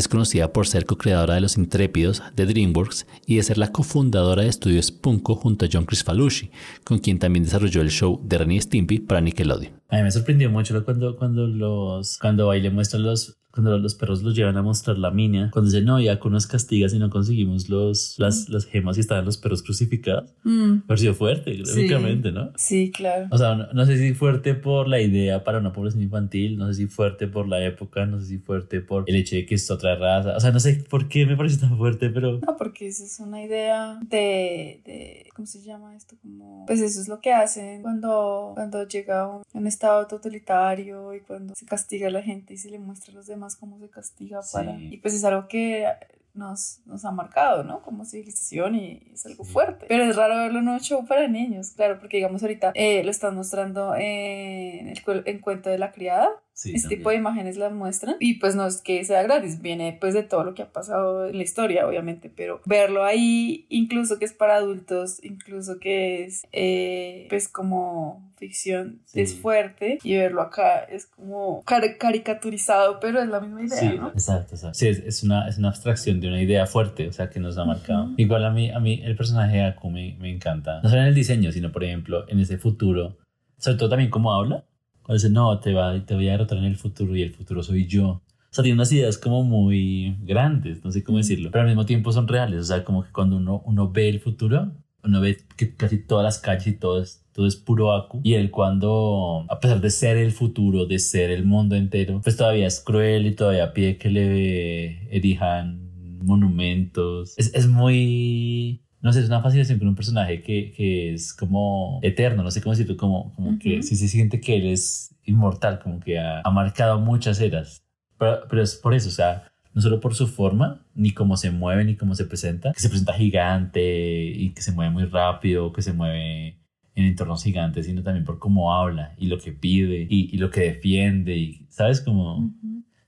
Es 0.00 0.08
conocida 0.08 0.50
por 0.50 0.66
ser 0.66 0.86
co-creadora 0.86 1.34
de 1.34 1.42
Los 1.42 1.58
Intrépidos 1.58 2.22
de 2.34 2.46
DreamWorks 2.46 3.06
y 3.26 3.36
de 3.36 3.42
ser 3.42 3.58
la 3.58 3.70
cofundadora 3.70 4.44
de 4.44 4.48
Estudios 4.48 4.90
Punko 4.92 5.34
junto 5.34 5.66
a 5.66 5.68
John 5.70 5.84
Falushi, 5.86 6.50
con 6.84 7.00
quien 7.00 7.18
también 7.18 7.44
desarrolló 7.44 7.82
el 7.82 7.90
show 7.90 8.18
de 8.24 8.38
Ren 8.38 8.58
Stimpy 8.58 9.00
para 9.00 9.20
Nickelodeon. 9.20 9.74
A 9.90 9.96
mí 9.96 10.02
me 10.04 10.10
sorprendió 10.10 10.48
mucho 10.48 10.82
cuando, 10.86 11.18
cuando, 11.18 11.46
los, 11.46 12.16
cuando 12.16 12.50
ahí 12.50 12.62
le 12.62 12.70
los, 12.70 13.39
cuando 13.52 13.76
los 13.78 13.94
perros 13.94 14.22
los 14.22 14.34
llevan 14.34 14.56
a 14.56 14.62
mostrar 14.62 14.98
la 14.98 15.10
mina, 15.10 15.50
cuando 15.52 15.70
dicen, 15.70 15.84
no, 15.84 16.00
ya 16.00 16.18
con 16.18 16.30
nos 16.30 16.46
castiga 16.46 16.88
si 16.88 16.98
no 16.98 17.10
conseguimos 17.10 17.68
los, 17.68 18.14
las, 18.18 18.48
las 18.48 18.64
gemas 18.64 18.96
y 18.96 19.00
estaban 19.00 19.24
los 19.24 19.36
perros 19.36 19.62
crucificados. 19.62 20.30
Mm. 20.44 20.80
Pareció 20.86 21.14
fuerte, 21.14 21.54
gráficamente, 21.54 22.30
¿no? 22.30 22.52
Sí, 22.56 22.92
claro. 22.94 23.26
O 23.30 23.38
sea, 23.38 23.56
no, 23.72 23.86
sé 23.86 23.98
si 23.98 24.14
fuerte 24.14 24.54
por 24.54 24.86
la 24.88 25.00
idea 25.00 25.42
para 25.42 25.58
una 25.58 25.72
población 25.72 26.02
infantil, 26.02 26.56
no 26.56 26.68
sé 26.68 26.74
si 26.74 26.86
fuerte 26.86 27.26
por 27.26 27.48
la 27.48 27.64
época, 27.64 28.06
no 28.06 28.20
sé 28.20 28.26
si 28.26 28.38
fuerte 28.38 28.80
por 28.80 29.04
el 29.06 29.16
hecho 29.16 29.34
de 29.34 29.44
que 29.46 29.56
es 29.56 29.70
otra 29.70 29.96
raza. 29.96 30.36
O 30.36 30.40
sea, 30.40 30.52
no 30.52 30.60
sé 30.60 30.84
por 30.88 31.08
qué 31.08 31.26
me 31.26 31.36
parece 31.36 31.58
tan 31.58 31.76
fuerte, 31.76 32.10
pero... 32.10 32.38
No, 32.38 32.56
porque 32.56 32.86
esa 32.86 33.04
es 33.04 33.18
una 33.18 33.42
idea 33.42 33.98
de, 34.02 34.82
de 34.84 35.26
¿cómo 35.34 35.46
se 35.46 35.62
llama 35.62 35.96
esto? 35.96 36.16
Como, 36.22 36.64
pues 36.66 36.80
eso 36.80 37.00
es 37.00 37.08
lo 37.08 37.20
que 37.20 37.32
hacen 37.32 37.82
cuando, 37.82 38.52
cuando 38.54 38.86
llega 38.86 39.26
un, 39.26 39.42
un 39.52 39.66
estado 39.66 40.06
totalitario 40.06 41.14
y 41.14 41.20
cuando 41.20 41.54
se 41.56 41.66
castiga 41.66 42.06
a 42.06 42.10
la 42.10 42.22
gente 42.22 42.54
y 42.54 42.56
se 42.56 42.70
le 42.70 42.78
muestra 42.78 43.12
a 43.12 43.16
los 43.16 43.26
demás 43.26 43.39
cómo 43.56 43.78
se 43.78 43.90
castiga 43.90 44.40
para... 44.52 44.72
Y 44.78 44.98
pues 44.98 45.14
es 45.14 45.24
algo 45.24 45.48
que 45.48 45.86
nos, 46.34 46.80
nos 46.86 47.04
ha 47.04 47.10
marcado, 47.10 47.64
¿no? 47.64 47.82
Como 47.82 48.04
civilización 48.04 48.74
y 48.74 49.10
es 49.12 49.26
algo 49.26 49.44
fuerte. 49.44 49.86
Pero 49.88 50.04
es 50.04 50.16
raro 50.16 50.36
verlo 50.36 50.60
en 50.60 50.68
un 50.68 50.80
show 50.80 51.04
para 51.06 51.26
niños, 51.28 51.70
claro, 51.70 51.98
porque 51.98 52.18
digamos 52.18 52.42
ahorita 52.42 52.72
eh, 52.74 53.02
lo 53.04 53.10
están 53.10 53.34
mostrando 53.34 53.94
en 53.96 54.88
el 54.88 55.02
en 55.26 55.40
Cuento 55.40 55.70
de 55.70 55.78
la 55.78 55.92
Criada. 55.92 56.28
Este 56.64 56.88
tipo 56.88 57.10
de 57.10 57.16
imágenes 57.16 57.56
las 57.56 57.72
muestran 57.72 58.16
y 58.20 58.34
pues 58.34 58.54
no 58.54 58.66
es 58.66 58.80
que 58.80 59.04
sea 59.04 59.22
gratis, 59.22 59.60
viene 59.60 59.96
pues 60.00 60.14
de 60.14 60.22
todo 60.22 60.44
lo 60.44 60.54
que 60.54 60.62
ha 60.62 60.72
pasado 60.72 61.26
en 61.26 61.36
la 61.36 61.42
historia, 61.42 61.86
obviamente, 61.86 62.30
pero 62.34 62.60
verlo 62.64 63.04
ahí, 63.04 63.66
incluso 63.68 64.18
que 64.18 64.24
es 64.24 64.32
para 64.32 64.56
adultos, 64.56 65.22
incluso 65.22 65.78
que 65.78 66.24
es 66.24 66.42
eh, 66.52 67.26
pues 67.28 67.48
como 67.48 68.30
ficción 68.36 69.00
es 69.12 69.34
fuerte 69.34 69.98
y 70.02 70.16
verlo 70.16 70.40
acá 70.40 70.80
es 70.80 71.06
como 71.06 71.62
caricaturizado, 71.64 72.98
pero 72.98 73.20
es 73.20 73.28
la 73.28 73.40
misma 73.40 73.62
idea, 73.62 73.78
sí, 73.78 74.00
Exacto, 74.14 74.54
exacto. 74.54 74.78
Sí, 74.78 74.88
es, 74.88 75.22
una, 75.22 75.46
es 75.46 75.58
una 75.58 75.68
abstracción 75.68 76.20
de 76.20 76.28
una 76.28 76.42
idea 76.42 76.66
fuerte, 76.66 77.06
o 77.06 77.12
sea, 77.12 77.28
que 77.28 77.38
nos 77.38 77.58
ha 77.58 77.64
marcado. 77.64 78.10
Igual 78.16 78.44
a 78.44 78.50
mí, 78.50 78.70
a 78.70 78.80
mí 78.80 79.00
el 79.04 79.14
personaje 79.14 79.58
de 79.58 79.64
Aku 79.64 79.90
me, 79.90 80.16
me, 80.18 80.30
encanta, 80.30 80.80
no 80.82 80.88
solo 80.88 81.02
en 81.02 81.08
el 81.08 81.14
diseño, 81.14 81.52
sino 81.52 81.70
por 81.70 81.84
ejemplo 81.84 82.26
en 82.28 82.40
ese 82.40 82.56
futuro, 82.56 83.18
sobre 83.58 83.76
todo 83.76 83.90
también 83.90 84.10
cómo 84.10 84.32
habla, 84.32 84.64
cuando 85.02 85.14
dice, 85.14 85.30
no, 85.30 85.58
te, 85.60 85.72
va, 85.72 86.04
te 86.04 86.14
voy 86.14 86.28
a 86.28 86.32
derrotar 86.32 86.58
en 86.58 86.64
el 86.64 86.76
futuro 86.76 87.16
y 87.16 87.22
el 87.22 87.32
futuro 87.32 87.62
soy 87.62 87.86
yo. 87.86 88.08
O 88.50 88.52
sea, 88.52 88.62
tiene 88.62 88.74
unas 88.74 88.90
ideas 88.90 89.16
como 89.16 89.44
muy 89.44 90.16
grandes, 90.22 90.84
no 90.84 90.90
sé 90.90 91.04
cómo 91.04 91.18
decirlo, 91.18 91.50
pero 91.52 91.62
al 91.62 91.68
mismo 91.68 91.86
tiempo 91.86 92.10
son 92.10 92.26
reales. 92.26 92.60
O 92.60 92.64
sea, 92.64 92.84
como 92.84 93.04
que 93.04 93.12
cuando 93.12 93.36
uno, 93.36 93.62
uno 93.64 93.90
ve 93.90 94.08
el 94.08 94.20
futuro, 94.20 94.72
uno 95.04 95.20
ve 95.20 95.38
que 95.56 95.76
casi 95.76 95.98
todas 95.98 96.24
las 96.24 96.38
calles 96.38 96.66
y 96.66 96.72
todo 96.72 97.00
es, 97.00 97.24
todo 97.32 97.46
es 97.46 97.56
puro 97.56 97.92
Aku. 97.92 98.20
Y 98.24 98.34
él 98.34 98.50
cuando, 98.50 99.46
a 99.48 99.60
pesar 99.60 99.80
de 99.80 99.90
ser 99.90 100.16
el 100.16 100.32
futuro, 100.32 100.86
de 100.86 100.98
ser 100.98 101.30
el 101.30 101.44
mundo 101.44 101.76
entero, 101.76 102.20
pues 102.22 102.36
todavía 102.36 102.66
es 102.66 102.80
cruel 102.80 103.26
y 103.26 103.34
todavía 103.34 103.72
pide 103.72 103.98
que 103.98 104.10
le 104.10 105.16
erijan 105.16 106.18
monumentos. 106.24 107.34
Es, 107.38 107.54
es 107.54 107.68
muy... 107.68 108.82
No 109.00 109.12
sé, 109.12 109.20
es 109.20 109.28
una 109.28 109.40
fascinación 109.40 109.78
con 109.78 109.88
un 109.88 109.94
personaje 109.94 110.42
que, 110.42 110.72
que 110.72 111.14
es 111.14 111.32
como 111.32 112.00
eterno, 112.02 112.42
no 112.42 112.50
sé 112.50 112.60
cómo 112.60 112.74
decirlo, 112.74 112.96
como, 112.96 113.32
como 113.34 113.58
que 113.58 113.82
sí 113.82 113.96
se 113.96 114.08
siente 114.08 114.40
que 114.40 114.56
él 114.56 114.66
es 114.66 115.14
inmortal, 115.24 115.80
como 115.80 116.00
que 116.00 116.18
ha, 116.18 116.40
ha 116.40 116.50
marcado 116.50 117.00
muchas 117.00 117.40
eras. 117.40 117.82
Pero, 118.18 118.40
pero 118.48 118.62
es 118.62 118.74
por 118.76 118.92
eso, 118.92 119.08
o 119.08 119.12
sea, 119.12 119.50
no 119.72 119.80
solo 119.80 120.00
por 120.00 120.14
su 120.14 120.26
forma, 120.26 120.84
ni 120.94 121.12
cómo 121.12 121.36
se 121.36 121.50
mueve, 121.50 121.84
ni 121.84 121.96
cómo 121.96 122.14
se 122.14 122.24
presenta, 122.24 122.72
que 122.72 122.80
se 122.80 122.88
presenta 122.88 123.14
gigante 123.14 123.82
y 123.82 124.50
que 124.50 124.62
se 124.62 124.72
mueve 124.72 124.92
muy 124.92 125.04
rápido, 125.04 125.72
que 125.72 125.82
se 125.82 125.92
mueve 125.92 126.58
en 126.94 127.04
entornos 127.06 127.44
gigantes, 127.44 127.86
sino 127.86 128.02
también 128.02 128.24
por 128.24 128.38
cómo 128.38 128.74
habla 128.74 129.14
y 129.16 129.26
lo 129.28 129.38
que 129.38 129.52
pide 129.52 130.06
y, 130.10 130.28
y 130.32 130.38
lo 130.38 130.50
que 130.50 130.60
defiende 130.60 131.36
y, 131.36 131.66
¿sabes? 131.70 132.00
Como, 132.00 132.52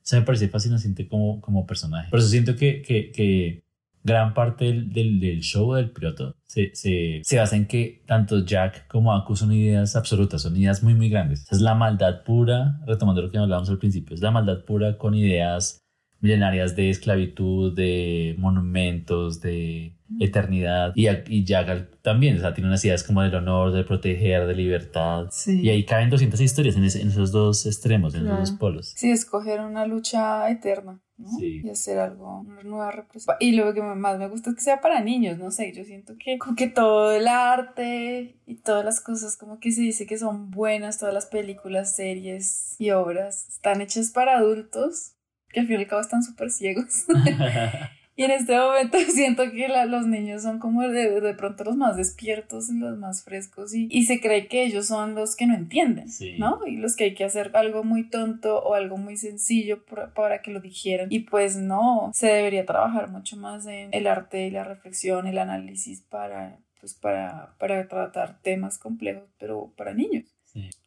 se 0.02 0.18
me 0.18 0.22
parece 0.22 0.48
fascinante 0.48 1.06
como, 1.08 1.40
como 1.40 1.66
personaje. 1.66 2.10
Por 2.10 2.20
eso 2.20 2.28
siento 2.28 2.56
que, 2.56 2.82
que, 2.82 3.10
que 3.10 3.61
gran 4.04 4.34
parte 4.34 4.64
del, 4.64 5.20
del, 5.20 5.40
show 5.40 5.74
del 5.74 5.90
piloto 5.90 6.36
se, 6.46 6.70
se, 6.74 7.20
se, 7.22 7.38
basa 7.38 7.56
en 7.56 7.66
que 7.66 8.02
tanto 8.06 8.44
Jack 8.44 8.86
como 8.88 9.12
Aku 9.12 9.36
son 9.36 9.52
ideas 9.52 9.96
absolutas, 9.96 10.42
son 10.42 10.56
ideas 10.56 10.82
muy, 10.82 10.94
muy 10.94 11.08
grandes. 11.08 11.46
Es 11.50 11.60
la 11.60 11.74
maldad 11.74 12.24
pura, 12.24 12.80
retomando 12.86 13.22
lo 13.22 13.30
que 13.30 13.38
hablábamos 13.38 13.70
al 13.70 13.78
principio, 13.78 14.14
es 14.14 14.20
la 14.20 14.30
maldad 14.30 14.64
pura 14.64 14.98
con 14.98 15.14
ideas 15.14 15.81
milenarias 16.22 16.76
de 16.76 16.88
esclavitud, 16.88 17.74
de 17.74 18.36
monumentos, 18.38 19.40
de 19.40 19.92
eternidad. 20.20 20.92
Y, 20.94 21.08
y 21.08 21.44
Jagal 21.44 21.88
también, 22.00 22.36
o 22.36 22.40
sea, 22.40 22.54
tiene 22.54 22.68
unas 22.68 22.84
ideas 22.84 23.02
como 23.02 23.22
del 23.22 23.34
honor, 23.34 23.72
de 23.72 23.82
proteger, 23.82 24.46
de 24.46 24.54
libertad. 24.54 25.26
Y 25.46 25.68
ahí 25.68 25.84
caben 25.84 26.10
200 26.10 26.40
historias 26.40 26.76
en, 26.76 26.84
esos 26.84 27.32
dos 27.32 27.66
extremos, 27.66 28.14
en 28.14 28.26
esos 28.26 28.38
dos 28.38 28.50
polos. 28.52 28.92
Sí, 28.96 29.10
escoger 29.10 29.60
una 29.60 29.84
lucha 29.84 30.48
eterna. 30.48 31.00
¿no? 31.18 31.28
Y 31.40 31.68
hacer 31.68 31.98
algo, 31.98 32.40
una 32.40 32.62
nueva 32.62 32.90
representación. 32.90 33.36
Y 33.40 33.56
lo 33.56 33.74
que 33.74 33.82
más 33.82 34.18
me 34.18 34.28
gusta 34.28 34.50
es 34.50 34.56
que 34.56 34.62
sea 34.62 34.80
para 34.80 35.00
niños, 35.00 35.38
no 35.38 35.50
sé, 35.50 35.72
yo 35.72 35.84
siento 35.84 36.14
que 36.18 36.38
como 36.38 36.56
que 36.56 36.68
todo 36.68 37.12
el 37.12 37.28
arte 37.28 38.36
y 38.46 38.56
todas 38.56 38.84
las 38.84 39.00
cosas 39.00 39.36
como 39.36 39.60
que 39.60 39.70
se 39.70 39.82
dice 39.82 40.06
que 40.06 40.18
son 40.18 40.50
buenas, 40.50 40.98
todas 40.98 41.14
las 41.14 41.26
películas, 41.26 41.94
series 41.94 42.74
y 42.78 42.90
obras 42.90 43.48
están 43.48 43.80
hechas 43.80 44.10
para 44.10 44.38
adultos, 44.38 45.12
que 45.52 45.60
al 45.60 45.66
fin 45.66 45.76
y 45.76 45.82
al 45.82 45.86
cabo 45.86 46.00
están 46.00 46.22
súper 46.22 46.50
ciegos. 46.50 47.04
Y 48.14 48.24
en 48.24 48.30
este 48.30 48.58
momento 48.58 48.98
siento 49.10 49.50
que 49.50 49.68
los 49.68 50.06
niños 50.06 50.42
son 50.42 50.58
como 50.58 50.82
de, 50.82 51.20
de, 51.20 51.34
pronto 51.34 51.64
los 51.64 51.76
más 51.76 51.96
despiertos 51.96 52.68
los 52.68 52.98
más 52.98 53.24
frescos 53.24 53.74
y, 53.74 53.88
y 53.90 54.04
se 54.04 54.20
cree 54.20 54.48
que 54.48 54.64
ellos 54.64 54.86
son 54.86 55.14
los 55.14 55.34
que 55.34 55.46
no 55.46 55.54
entienden, 55.54 56.08
¿no? 56.38 56.60
Y 56.66 56.76
los 56.76 56.94
que 56.94 57.04
hay 57.04 57.14
que 57.14 57.24
hacer 57.24 57.50
algo 57.54 57.84
muy 57.84 58.08
tonto 58.08 58.62
o 58.62 58.74
algo 58.74 58.98
muy 58.98 59.16
sencillo 59.16 59.84
para, 59.84 60.12
para 60.12 60.42
que 60.42 60.50
lo 60.50 60.60
digieran. 60.60 61.08
Y 61.10 61.20
pues 61.20 61.56
no, 61.56 62.10
se 62.14 62.26
debería 62.26 62.66
trabajar 62.66 63.10
mucho 63.10 63.36
más 63.36 63.66
en 63.66 63.88
el 63.92 64.06
arte 64.06 64.46
y 64.46 64.50
la 64.50 64.64
reflexión, 64.64 65.26
el 65.26 65.38
análisis 65.38 66.02
para, 66.02 66.58
pues 66.80 66.94
para, 66.94 67.56
para 67.58 67.88
tratar 67.88 68.40
temas 68.42 68.78
complejos, 68.78 69.28
pero 69.38 69.72
para 69.76 69.94
niños. 69.94 70.26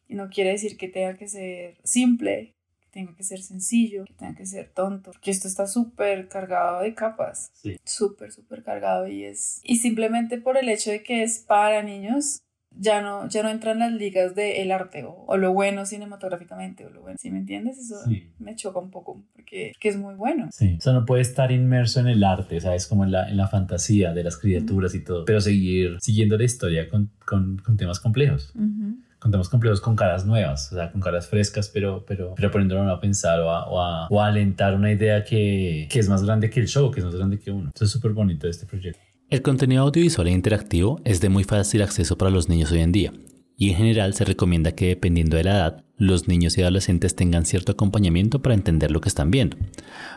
Y 0.08 0.14
no 0.14 0.30
quiere 0.30 0.50
decir 0.50 0.76
que 0.76 0.88
tenga 0.88 1.16
que 1.16 1.26
ser 1.26 1.78
simple, 1.82 2.54
tenga 2.96 3.14
que 3.14 3.24
ser 3.24 3.42
sencillo, 3.42 4.06
que 4.06 4.14
tenga 4.14 4.34
que 4.34 4.46
ser 4.46 4.70
tonto, 4.74 5.10
porque 5.12 5.30
esto 5.30 5.48
está 5.48 5.66
súper 5.66 6.28
cargado 6.28 6.80
de 6.80 6.94
capas, 6.94 7.50
sí. 7.52 7.76
súper, 7.84 8.32
súper 8.32 8.62
cargado 8.62 9.06
y 9.06 9.24
es, 9.24 9.60
y 9.64 9.76
simplemente 9.76 10.40
por 10.40 10.56
el 10.56 10.70
hecho 10.70 10.90
de 10.90 11.02
que 11.02 11.22
es 11.22 11.40
para 11.40 11.82
niños, 11.82 12.40
ya 12.70 13.02
no, 13.02 13.28
ya 13.28 13.42
no 13.42 13.50
entran 13.50 13.80
las 13.80 13.92
ligas 13.92 14.34
del 14.34 14.56
el 14.56 14.72
arte 14.72 15.04
o, 15.06 15.36
lo 15.36 15.52
bueno 15.52 15.84
cinematográficamente 15.84 16.86
o 16.86 16.90
lo 16.90 17.02
bueno, 17.02 17.18
¿sí 17.20 17.30
me 17.30 17.38
entiendes? 17.38 17.78
Eso 17.78 17.96
me 18.38 18.56
choca 18.56 18.78
un 18.78 18.90
poco 18.90 19.22
porque, 19.34 19.72
es 19.78 19.96
muy 19.98 20.14
bueno. 20.14 20.48
Sí, 20.52 20.76
o 20.78 20.80
sea, 20.80 20.94
no 20.94 21.04
puede 21.04 21.20
estar 21.20 21.52
inmerso 21.52 22.00
en 22.00 22.06
el 22.06 22.24
arte, 22.24 22.60
¿sabes? 22.60 22.86
Como 22.86 23.04
en 23.04 23.12
la, 23.12 23.28
en 23.28 23.36
la 23.36 23.48
fantasía 23.48 24.14
de 24.14 24.24
las 24.24 24.38
criaturas 24.38 24.94
y 24.94 25.04
todo, 25.04 25.26
pero 25.26 25.42
seguir 25.42 25.98
siguiendo 26.00 26.38
la 26.38 26.44
historia 26.44 26.88
con, 26.88 27.10
con, 27.26 27.58
con 27.58 27.76
temas 27.76 28.00
complejos 28.00 28.54
contamos 29.18 29.48
complejos 29.48 29.80
con 29.80 29.96
caras 29.96 30.26
nuevas, 30.26 30.72
o 30.72 30.76
sea, 30.76 30.92
con 30.92 31.00
caras 31.00 31.26
frescas, 31.26 31.68
pero, 31.68 32.04
pero, 32.06 32.34
pero 32.36 32.50
poniéndolo 32.50 32.90
a 32.90 33.00
pensar 33.00 33.40
o 33.40 33.50
a, 33.50 33.68
o 33.68 33.80
a, 33.80 34.08
o 34.08 34.20
a 34.20 34.26
alentar 34.26 34.74
una 34.74 34.92
idea 34.92 35.24
que, 35.24 35.88
que, 35.90 35.98
es 35.98 36.08
más 36.08 36.22
grande 36.24 36.50
que 36.50 36.60
el 36.60 36.68
show, 36.68 36.90
que 36.90 37.00
es 37.00 37.06
más 37.06 37.14
grande 37.14 37.38
que 37.38 37.50
uno. 37.50 37.66
Entonces 37.66 37.88
es 37.88 37.92
súper 37.92 38.12
bonito 38.12 38.48
este 38.48 38.66
proyecto. 38.66 39.00
El 39.28 39.42
contenido 39.42 39.82
audiovisual 39.82 40.28
e 40.28 40.32
interactivo 40.32 41.00
es 41.04 41.20
de 41.20 41.28
muy 41.28 41.44
fácil 41.44 41.82
acceso 41.82 42.16
para 42.16 42.30
los 42.30 42.48
niños 42.48 42.70
hoy 42.70 42.80
en 42.80 42.92
día, 42.92 43.12
y 43.56 43.70
en 43.70 43.76
general 43.76 44.14
se 44.14 44.24
recomienda 44.24 44.72
que 44.72 44.88
dependiendo 44.88 45.36
de 45.36 45.44
la 45.44 45.54
edad, 45.56 45.84
los 45.98 46.28
niños 46.28 46.56
y 46.58 46.62
adolescentes 46.62 47.16
tengan 47.16 47.46
cierto 47.46 47.72
acompañamiento 47.72 48.42
para 48.42 48.54
entender 48.54 48.90
lo 48.90 49.00
que 49.00 49.08
están 49.08 49.30
viendo. 49.30 49.56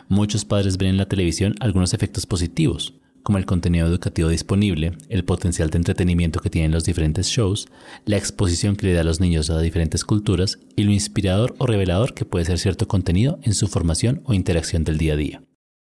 Muchos 0.08 0.44
padres 0.44 0.76
ven 0.76 0.90
en 0.90 0.96
la 0.98 1.08
televisión 1.08 1.54
algunos 1.58 1.94
efectos 1.94 2.26
positivos, 2.26 2.94
como 3.22 3.38
el 3.38 3.46
contenido 3.46 3.86
educativo 3.86 4.28
disponible, 4.28 4.92
el 5.08 5.24
potencial 5.24 5.70
de 5.70 5.78
entretenimiento 5.78 6.40
que 6.40 6.50
tienen 6.50 6.72
los 6.72 6.84
diferentes 6.84 7.26
shows, 7.26 7.68
la 8.06 8.16
exposición 8.16 8.76
que 8.76 8.86
le 8.86 8.94
da 8.94 9.02
a 9.02 9.04
los 9.04 9.20
niños 9.20 9.50
a 9.50 9.60
diferentes 9.60 10.04
culturas 10.04 10.58
y 10.76 10.84
lo 10.84 10.92
inspirador 10.92 11.54
o 11.58 11.66
revelador 11.66 12.14
que 12.14 12.24
puede 12.24 12.44
ser 12.44 12.58
cierto 12.58 12.88
contenido 12.88 13.38
en 13.42 13.54
su 13.54 13.68
formación 13.68 14.22
o 14.24 14.34
interacción 14.34 14.84
del 14.84 14.98
día 14.98 15.14
a 15.14 15.16
día. 15.16 15.42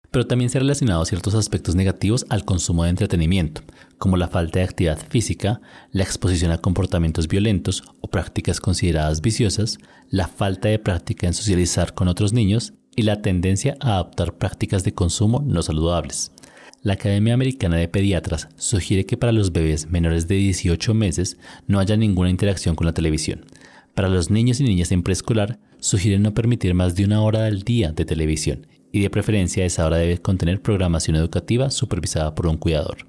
Pero 0.09 0.25
también 0.25 0.49
se 0.49 0.57
ha 0.57 0.61
relacionado 0.61 1.03
ciertos 1.05 1.35
aspectos 1.35 1.75
negativos 1.75 2.25
al 2.29 2.45
consumo 2.45 2.83
de 2.83 2.89
entretenimiento, 2.89 3.61
como 3.97 4.15
la 4.15 4.29
falta 4.29 4.59
de 4.59 4.65
actividad 4.65 4.99
física, 5.09 5.61
la 5.91 6.03
exposición 6.03 6.51
a 6.51 6.59
comportamientos 6.59 7.27
violentos 7.27 7.83
o 7.99 8.09
prácticas 8.09 8.61
consideradas 8.61 9.21
viciosas, 9.21 9.79
la 10.09 10.27
falta 10.27 10.69
de 10.69 10.79
práctica 10.79 11.27
en 11.27 11.33
socializar 11.33 11.93
con 11.93 12.07
otros 12.07 12.31
niños 12.31 12.73
y 12.95 13.03
la 13.03 13.21
tendencia 13.21 13.77
a 13.79 13.95
adoptar 13.95 14.37
prácticas 14.37 14.83
de 14.83 14.93
consumo 14.93 15.43
no 15.45 15.61
saludables. 15.61 16.31
La 16.83 16.93
Academia 16.93 17.33
Americana 17.33 17.77
de 17.77 17.87
Pediatras 17.87 18.49
sugiere 18.55 19.05
que 19.05 19.17
para 19.17 19.31
los 19.31 19.51
bebés 19.51 19.89
menores 19.89 20.27
de 20.27 20.35
18 20.35 20.93
meses 20.93 21.37
no 21.67 21.79
haya 21.79 21.97
ninguna 21.97 22.29
interacción 22.29 22.75
con 22.75 22.85
la 22.85 22.93
televisión. 22.93 23.45
Para 23.95 24.09
los 24.09 24.29
niños 24.29 24.59
y 24.59 24.63
niñas 24.63 24.91
en 24.91 25.03
preescolar, 25.03 25.59
sugieren 25.79 26.21
no 26.21 26.33
permitir 26.33 26.73
más 26.73 26.95
de 26.95 27.05
una 27.05 27.21
hora 27.21 27.45
al 27.45 27.63
día 27.63 27.91
de 27.91 28.05
televisión 28.05 28.67
y 28.91 29.01
de 29.01 29.09
preferencia 29.09 29.65
esa 29.65 29.85
hora 29.85 29.97
debe 29.97 30.19
contener 30.19 30.61
programación 30.61 31.15
educativa 31.15 31.71
supervisada 31.71 32.35
por 32.35 32.47
un 32.47 32.57
cuidador. 32.57 33.07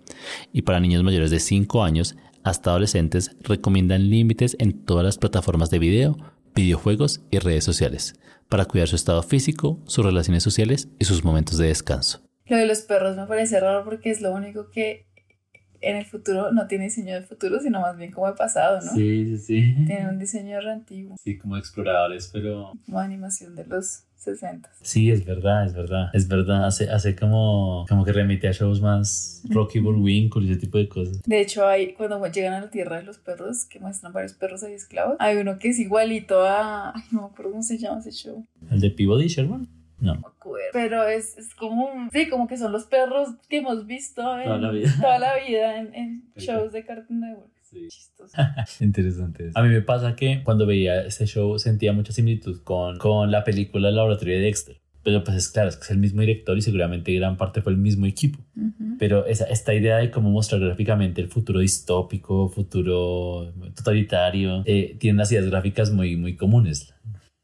Y 0.52 0.62
para 0.62 0.81
niños 0.81 1.02
mayores 1.02 1.31
de 1.31 1.38
5 1.38 1.85
años 1.85 2.16
hasta 2.42 2.70
adolescentes 2.70 3.37
recomiendan 3.42 4.11
límites 4.11 4.57
en 4.59 4.72
todas 4.72 5.04
las 5.04 5.18
plataformas 5.18 5.70
de 5.70 5.78
video, 5.78 6.18
videojuegos 6.54 7.20
y 7.31 7.38
redes 7.38 7.64
sociales 7.64 8.14
para 8.48 8.64
cuidar 8.64 8.88
su 8.88 8.96
estado 8.96 9.22
físico, 9.22 9.78
sus 9.87 10.04
relaciones 10.04 10.42
sociales 10.42 10.88
y 10.98 11.04
sus 11.04 11.24
momentos 11.24 11.59
de 11.59 11.66
descanso. 11.66 12.28
Lo 12.48 12.56
de 12.56 12.66
los 12.66 12.82
perros 12.82 13.16
me 13.16 13.26
parece 13.26 13.61
raro 13.61 13.84
porque 13.84 14.11
es 14.11 14.20
lo 14.20 14.32
único 14.32 14.70
que 14.70 15.06
en 15.80 15.96
el 15.96 16.04
futuro 16.04 16.52
no 16.52 16.66
tiene 16.66 16.84
diseño 16.84 17.14
de 17.14 17.22
futuro, 17.22 17.61
sino 17.61 17.80
más 17.80 17.96
bien 17.96 18.11
como 18.11 18.26
de 18.26 18.34
pasado, 18.34 18.80
¿no? 18.80 18.92
Sí, 18.92 19.26
sí, 19.26 19.38
sí. 19.38 19.74
Tiene 19.87 20.08
un 20.08 20.18
diseño 20.18 20.61
re 20.61 20.72
antiguo. 20.72 21.16
Sí, 21.22 21.38
como 21.38 21.56
exploradores, 21.56 22.28
pero... 22.32 22.72
Como 22.87 22.98
animación 22.98 23.54
de 23.54 23.64
los 23.66 24.04
60. 24.16 24.70
Sí, 24.82 25.11
es 25.11 25.24
verdad, 25.24 25.64
es 25.66 25.74
verdad. 25.74 26.11
Es 26.12 26.26
verdad, 26.26 26.66
hace, 26.66 26.90
hace 26.90 27.14
como, 27.14 27.87
como 27.88 28.04
que 28.04 28.12
remite 28.12 28.48
a 28.48 28.52
shows 28.52 28.80
más 28.80 29.42
Rocky 29.48 29.78
Bullwinkle 29.78 30.44
y 30.44 30.50
ese 30.50 30.61
tipo 30.61 30.78
de 30.78 30.88
cosas. 30.88 31.22
De 31.22 31.40
hecho, 31.40 31.66
hay, 31.66 31.94
cuando 31.94 32.24
llegan 32.26 32.54
a 32.54 32.61
la 32.61 32.70
tierra 32.70 32.96
de 32.96 33.04
los 33.04 33.18
perros, 33.18 33.64
que 33.64 33.78
muestran 33.78 34.12
varios 34.12 34.34
perros 34.34 34.64
ahí 34.64 34.72
esclavos, 34.72 35.16
hay 35.20 35.37
uno 35.37 35.58
que 35.58 35.68
es 35.68 35.78
igualito 35.78 36.40
a... 36.40 36.92
Ay, 36.96 37.02
no 37.12 37.20
me 37.20 37.26
acuerdo 37.28 37.52
cómo 37.52 37.62
se 37.62 37.78
llama 37.78 38.00
ese 38.00 38.11
show. 38.11 38.44
¿El 38.70 38.80
de 38.80 38.90
Peabody 38.90 39.28
Sherman? 39.28 39.68
No. 40.00 40.14
me 40.14 40.20
acuerdo. 40.26 40.68
Pero 40.72 41.06
es, 41.08 41.37
es 41.38 41.54
como 41.54 42.08
Sí, 42.12 42.28
como 42.28 42.46
que 42.46 42.56
son 42.56 42.72
los 42.72 42.84
perros 42.84 43.30
que 43.48 43.58
hemos 43.58 43.87
visto 43.87 44.38
en 44.38 44.44
toda 44.44 44.58
la 44.58 44.70
vida, 44.70 44.94
toda 45.00 45.18
la 45.18 45.34
vida 45.46 45.78
en, 45.78 45.94
en 45.94 46.22
shows 46.37 46.72
de 46.72 46.84
Cartoon 46.84 47.20
Network. 47.20 47.50
Sí. 47.62 47.88
Chistoso. 47.88 48.34
Interesante. 48.80 49.50
A 49.54 49.62
mí 49.62 49.68
me 49.68 49.82
pasa 49.82 50.16
que 50.16 50.42
cuando 50.42 50.66
veía 50.66 51.02
ese 51.04 51.26
show 51.26 51.58
sentía 51.58 51.92
mucha 51.92 52.12
similitud 52.12 52.62
con, 52.62 52.98
con 52.98 53.30
la 53.30 53.44
película 53.44 53.88
El 53.88 53.96
Laboratorio 53.96 54.37
de 54.37 54.42
Dexter. 54.42 54.80
Pero 55.02 55.24
pues 55.24 55.37
es 55.37 55.48
claro, 55.48 55.68
es 55.68 55.76
que 55.76 55.84
es 55.84 55.90
el 55.90 55.98
mismo 55.98 56.20
director 56.20 56.58
y 56.58 56.61
seguramente 56.61 57.14
gran 57.14 57.37
parte 57.37 57.62
fue 57.62 57.72
el 57.72 57.78
mismo 57.78 58.04
equipo. 58.04 58.40
Pero 58.98 59.24
esa, 59.26 59.44
esta 59.44 59.72
idea 59.72 59.96
de 59.96 60.11
cómo 60.11 60.28
mostrar 60.28 60.61
gráficamente 60.61 61.22
el 61.22 61.28
futuro 61.28 61.61
distópico, 61.61 62.48
futuro 62.48 63.52
totalitario, 63.74 64.62
eh, 64.66 64.96
tiene 64.98 65.14
unas 65.14 65.30
ideas 65.32 65.46
gráficas 65.46 65.92
muy, 65.92 66.16
muy 66.16 66.37
comunes 66.37 66.92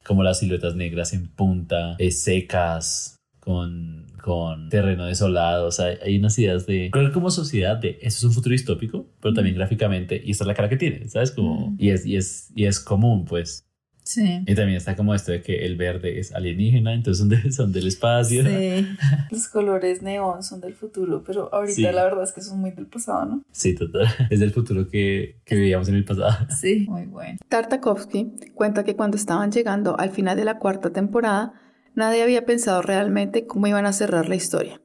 como 0.05 0.23
las 0.23 0.39
siluetas 0.39 0.77
negras 0.77 1.13
en 1.13 1.29
punta, 1.29 1.97
eh, 1.99 2.11
secas, 2.11 3.17
con, 3.41 4.07
con 4.23 4.69
terreno 4.71 5.05
desolado. 5.07 5.67
O 5.67 5.71
sea, 5.71 5.99
hay 6.03 6.19
unas 6.19 6.39
ideas 6.39 6.67
de. 6.67 6.91
Creo 6.91 7.07
que 7.07 7.13
como 7.13 7.31
sociedad, 7.31 7.77
de 7.77 7.99
eso 8.01 8.19
es 8.19 8.25
un 8.25 8.33
futuro 8.33 8.53
distópico, 8.53 9.07
pero 9.21 9.35
también 9.35 9.57
gráficamente, 9.57 10.21
y 10.25 10.31
esta 10.31 10.45
es 10.45 10.49
la 10.49 10.55
cara 10.55 10.69
que 10.69 10.77
tiene, 10.77 11.09
¿sabes? 11.09 11.31
Como, 11.31 11.75
y, 11.79 11.91
es, 11.91 12.07
y, 12.07 12.17
es, 12.17 12.51
y 12.55 12.65
es 12.65 12.81
común, 12.81 13.25
pues. 13.25 13.64
Sí. 14.05 14.43
Y 14.47 14.55
también 14.55 14.77
está 14.77 14.95
como 14.95 15.15
esto 15.15 15.33
de 15.33 15.43
que 15.43 15.65
el 15.65 15.77
verde 15.77 16.21
es 16.21 16.33
alienígena, 16.33 16.93
entonces 16.93 17.27
son, 17.27 17.53
son 17.53 17.73
del 17.73 17.87
espacio. 17.87 18.45
Sí. 18.45 18.87
Los 19.31 19.49
colores 19.49 20.03
neón 20.03 20.43
son 20.43 20.61
del 20.61 20.75
futuro, 20.75 21.25
pero 21.27 21.53
ahorita 21.53 21.91
la 21.91 22.05
verdad 22.05 22.23
es 22.25 22.33
que 22.33 22.43
son 22.43 22.61
muy 22.61 22.71
del 22.71 22.87
pasado, 22.87 23.25
¿no? 23.25 23.43
Sí, 23.51 23.75
total. 23.75 24.07
Es 24.31 24.41
del 24.41 24.53
futuro 24.53 24.89
que, 24.89 25.41
que 25.45 25.57
vivíamos 25.57 25.89
en 25.89 25.97
el 25.97 26.05
pasado. 26.05 26.47
Sí, 26.61 26.87
muy 26.89 27.07
bueno. 27.07 27.39
Tartakovsky 27.49 28.33
cuenta 28.55 28.85
que 28.85 28.95
cuando 28.95 29.17
estaban 29.17 29.51
llegando 29.51 29.99
al 29.99 30.11
final 30.11 30.37
de 30.37 30.45
la 30.45 30.59
cuarta 30.59 30.91
temporada, 30.91 31.55
nadie 31.95 32.23
había 32.23 32.45
pensado 32.45 32.83
realmente 32.83 33.47
cómo 33.47 33.67
iban 33.67 33.87
a 33.87 33.93
cerrar 33.93 34.29
la 34.29 34.37
historia. 34.37 34.81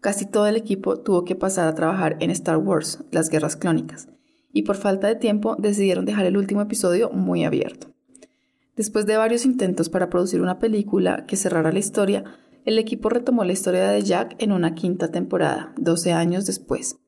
Casi 0.00 0.26
todo 0.26 0.46
el 0.46 0.56
equipo 0.56 1.00
tuvo 1.00 1.24
que 1.24 1.36
pasar 1.36 1.68
a 1.68 1.74
trabajar 1.74 2.16
en 2.20 2.30
Star 2.30 2.58
Wars, 2.58 3.04
las 3.12 3.30
guerras 3.30 3.56
clónicas, 3.56 4.08
y 4.52 4.62
por 4.62 4.76
falta 4.76 5.06
de 5.06 5.16
tiempo 5.16 5.56
decidieron 5.56 6.04
dejar 6.04 6.26
el 6.26 6.36
último 6.36 6.62
episodio 6.62 7.10
muy 7.10 7.44
abierto. 7.44 7.95
Después 8.76 9.06
de 9.06 9.16
varios 9.16 9.46
intentos 9.46 9.88
para 9.88 10.10
producir 10.10 10.42
una 10.42 10.58
película 10.58 11.24
que 11.26 11.36
cerrara 11.36 11.72
la 11.72 11.78
historia, 11.78 12.24
el 12.66 12.78
equipo 12.78 13.08
retomó 13.08 13.42
la 13.42 13.54
historia 13.54 13.88
de 13.88 14.02
Jack 14.02 14.36
en 14.38 14.52
una 14.52 14.74
quinta 14.74 15.10
temporada, 15.10 15.72
12 15.78 16.12
años 16.12 16.44
después. 16.44 16.98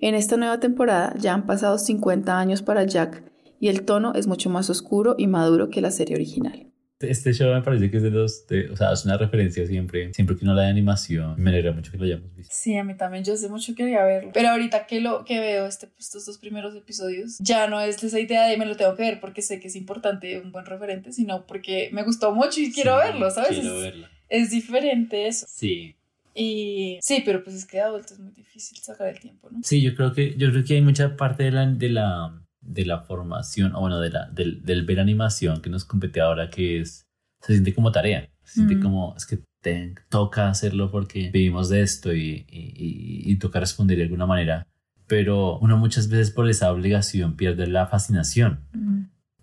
En 0.00 0.14
esta 0.14 0.36
nueva 0.36 0.60
temporada 0.60 1.14
ya 1.18 1.32
han 1.32 1.46
pasado 1.46 1.78
50 1.78 2.38
años 2.38 2.60
para 2.60 2.84
Jack 2.84 3.24
y 3.58 3.68
el 3.68 3.86
tono 3.86 4.12
es 4.12 4.26
mucho 4.26 4.50
más 4.50 4.68
oscuro 4.68 5.14
y 5.16 5.26
maduro 5.26 5.70
que 5.70 5.80
la 5.80 5.90
serie 5.90 6.16
original. 6.16 6.70
Este 7.00 7.34
show 7.34 7.52
me 7.52 7.60
parece 7.60 7.90
que 7.90 7.98
es 7.98 8.02
de 8.02 8.10
los, 8.10 8.46
o 8.72 8.76
sea, 8.76 8.92
es 8.92 9.04
una 9.04 9.18
referencia 9.18 9.66
siempre, 9.66 10.14
siempre 10.14 10.34
que 10.34 10.44
uno 10.44 10.54
la 10.54 10.62
de 10.62 10.70
animación, 10.70 11.34
me 11.36 11.50
alegra 11.50 11.72
mucho 11.72 11.92
que 11.92 11.98
lo 11.98 12.04
hayamos 12.04 12.34
visto. 12.34 12.54
Sí, 12.56 12.74
a 12.76 12.84
mí 12.84 12.96
también, 12.96 13.22
yo 13.22 13.34
hace 13.34 13.50
mucho 13.50 13.74
quería 13.74 14.02
verlo, 14.02 14.30
pero 14.32 14.48
ahorita 14.48 14.86
que 14.86 15.02
lo 15.02 15.24
que 15.26 15.38
veo 15.38 15.66
este, 15.66 15.88
estos 15.98 16.24
dos 16.24 16.38
primeros 16.38 16.74
episodios, 16.74 17.36
ya 17.40 17.66
no 17.66 17.80
es 17.82 18.02
esa 18.02 18.18
idea 18.18 18.46
de 18.46 18.56
me 18.56 18.64
lo 18.64 18.76
tengo 18.76 18.94
que 18.96 19.02
ver 19.02 19.20
porque 19.20 19.42
sé 19.42 19.60
que 19.60 19.68
es 19.68 19.76
importante, 19.76 20.40
un 20.40 20.52
buen 20.52 20.64
referente, 20.64 21.12
sino 21.12 21.46
porque 21.46 21.90
me 21.92 22.02
gustó 22.02 22.34
mucho 22.34 22.60
y 22.60 22.72
quiero 22.72 22.96
verlo, 22.96 23.30
¿sabes? 23.30 23.58
Quiero 23.58 23.78
verlo. 23.78 24.06
Es 24.30 24.50
diferente 24.50 25.26
eso. 25.26 25.46
Sí. 25.48 25.96
Y 26.34 26.98
sí, 27.00 27.22
pero 27.24 27.42
pues 27.42 27.56
es 27.56 27.64
que 27.66 27.78
de 27.78 27.84
adulto 27.84 28.14
es 28.14 28.20
muy 28.20 28.32
difícil 28.32 28.76
sacar 28.78 29.08
el 29.08 29.18
tiempo, 29.18 29.48
¿no? 29.50 29.58
Sí, 29.62 29.82
yo 29.82 29.94
creo 29.94 30.12
que, 30.12 30.34
yo 30.36 30.50
creo 30.50 30.64
que 30.64 30.74
hay 30.74 30.82
mucha 30.82 31.16
parte 31.16 31.44
de 31.44 31.50
la, 31.50 31.66
de 31.66 31.88
la 31.88 32.45
de 32.66 32.84
la 32.84 33.00
formación, 33.00 33.74
o 33.74 33.80
bueno, 33.80 34.00
de 34.00 34.10
la, 34.10 34.30
del, 34.30 34.62
del 34.64 34.84
ver 34.84 35.00
animación 35.00 35.60
que 35.60 35.70
nos 35.70 35.84
compete 35.84 36.20
ahora, 36.20 36.50
que 36.50 36.80
es, 36.80 37.06
se 37.40 37.52
siente 37.52 37.74
como 37.74 37.92
tarea, 37.92 38.28
se 38.42 38.54
siente 38.54 38.80
como, 38.80 39.14
es 39.16 39.26
que 39.26 39.38
te 39.60 39.94
toca 40.08 40.48
hacerlo 40.48 40.90
porque 40.90 41.30
vivimos 41.30 41.68
de 41.68 41.82
esto 41.82 42.14
y, 42.14 42.46
y, 42.48 43.22
y, 43.30 43.36
toca 43.36 43.60
responder 43.60 43.96
de 43.96 44.04
alguna 44.04 44.26
manera, 44.26 44.66
pero 45.06 45.58
uno 45.58 45.76
muchas 45.76 46.08
veces 46.08 46.30
por 46.30 46.48
esa 46.48 46.70
obligación 46.72 47.36
pierde 47.36 47.66
la 47.66 47.86
fascinación. 47.86 48.60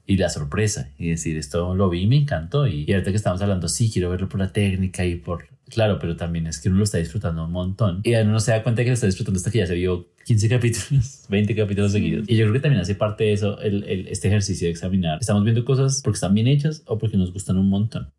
Y 0.05 0.17
la 0.17 0.29
sorpresa, 0.29 0.89
y 0.97 1.11
decir, 1.11 1.37
esto 1.37 1.75
lo 1.75 1.89
vi 1.89 2.01
y 2.01 2.07
me 2.07 2.17
encantó. 2.17 2.67
Y, 2.67 2.83
y 2.85 2.91
ahorita 2.91 3.11
que 3.11 3.15
estamos 3.15 3.41
hablando, 3.41 3.69
sí, 3.69 3.89
quiero 3.89 4.09
verlo 4.09 4.27
por 4.27 4.41
la 4.41 4.51
técnica 4.51 5.05
y 5.05 5.15
por 5.15 5.47
Claro, 5.69 5.97
pero 5.99 6.15
también 6.15 6.47
es 6.47 6.59
que 6.59 6.69
uno 6.69 6.79
lo 6.79 6.83
está 6.83 6.97
disfrutando 6.97 7.45
un 7.45 7.51
montón. 7.51 8.01
Y 8.03 8.13
uno 8.15 8.31
no 8.31 8.39
se 8.39 8.51
da 8.51 8.63
cuenta 8.63 8.81
de 8.81 8.85
que 8.85 8.89
lo 8.91 8.95
está 8.95 9.07
disfrutando 9.07 9.37
hasta 9.37 9.51
que 9.51 9.59
ya 9.59 9.67
se 9.67 9.75
vio 9.75 10.07
15 10.25 10.49
capítulos, 10.49 11.25
20 11.29 11.55
capítulos 11.55 11.91
seguidos. 11.91 12.29
Y 12.29 12.35
yo 12.35 12.45
creo 12.45 12.53
que 12.53 12.59
también 12.59 12.81
hace 12.81 12.95
parte 12.95 13.25
de 13.25 13.33
eso 13.33 13.59
el, 13.59 13.83
el, 13.85 14.07
este 14.07 14.27
ejercicio 14.27 14.67
de 14.67 14.71
examinar. 14.71 15.19
Estamos 15.21 15.43
viendo 15.43 15.63
cosas 15.65 16.01
porque 16.03 16.15
están 16.15 16.33
bien 16.33 16.47
hechas 16.47 16.83
o 16.85 16.97
porque 16.97 17.17
nos 17.17 17.31
gustan 17.33 17.57
un 17.57 17.69
montón. 17.69 18.11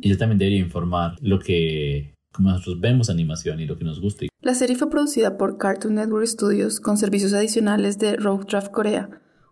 Y 0.00 0.10
eso 0.10 0.18
también 0.18 0.38
debería 0.38 0.60
informar 0.60 1.16
lo 1.20 1.38
que 1.38 2.14
como 2.32 2.50
nosotros 2.50 2.80
vemos 2.80 3.10
animación 3.10 3.58
y 3.58 3.66
lo 3.66 3.76
que 3.76 3.84
nos 3.84 4.00
gusta. 4.00 4.26
La 4.40 4.54
serie 4.54 4.76
fue 4.76 4.90
producida 4.90 5.36
por 5.36 5.58
Cartoon 5.58 5.96
Network 5.96 6.26
Studios 6.26 6.78
con 6.78 6.96
servicios 6.96 7.32
adicionales 7.32 7.98
de 7.98 8.16
Rogue 8.16 8.44
Draft 8.48 8.70
Corea, 8.70 9.10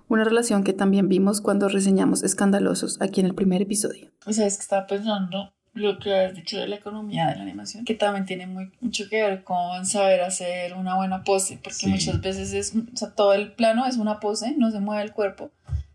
una 0.09 0.23
relación 0.23 0.63
que 0.63 0.73
también 0.73 1.09
vimos 1.09 1.41
cuando 1.41 1.69
reseñamos 1.69 2.23
Escandalosos 2.23 3.01
aquí 3.01 3.21
en 3.21 3.27
el 3.27 3.35
primer 3.35 3.63
episodio. 3.63 4.13
O 4.25 4.33
sea, 4.33 4.47
es 4.47 4.57
que 4.57 4.63
estaba 4.63 4.87
pensando 4.87 5.56
lo 5.77 5.99
que 5.99 6.15
has 6.15 6.35
dicho 6.35 6.59
de 6.59 6.67
la 6.67 6.77
economía 6.77 7.29
de 7.29 7.37
la 7.37 7.43
animación, 7.43 7.85
que 7.85 7.95
también 7.95 8.27
tiene 8.27 8.47
muy, 8.47 8.73
mucho 8.81 9.09
que 9.09 9.23
ver 9.23 9.45
con 9.45 9.87
saber 9.87 10.23
hacer 10.23 10.75
una 10.75 10.97
buena 10.97 11.23
pose, 11.23 11.59
porque 11.63 11.87
muchas 11.87 12.21
veces 12.21 12.53
es, 12.53 12.75
o 12.75 12.97
sea, 12.97 13.11
todo 13.11 13.35
el 13.35 13.53
plano 13.53 13.87
es 13.87 13.97
una 13.97 14.19
pose, 14.19 14.55
no 14.57 14.71
se 14.71 14.81
mueve 14.81 15.03
el 15.03 15.13
cuerpo, 15.13 15.51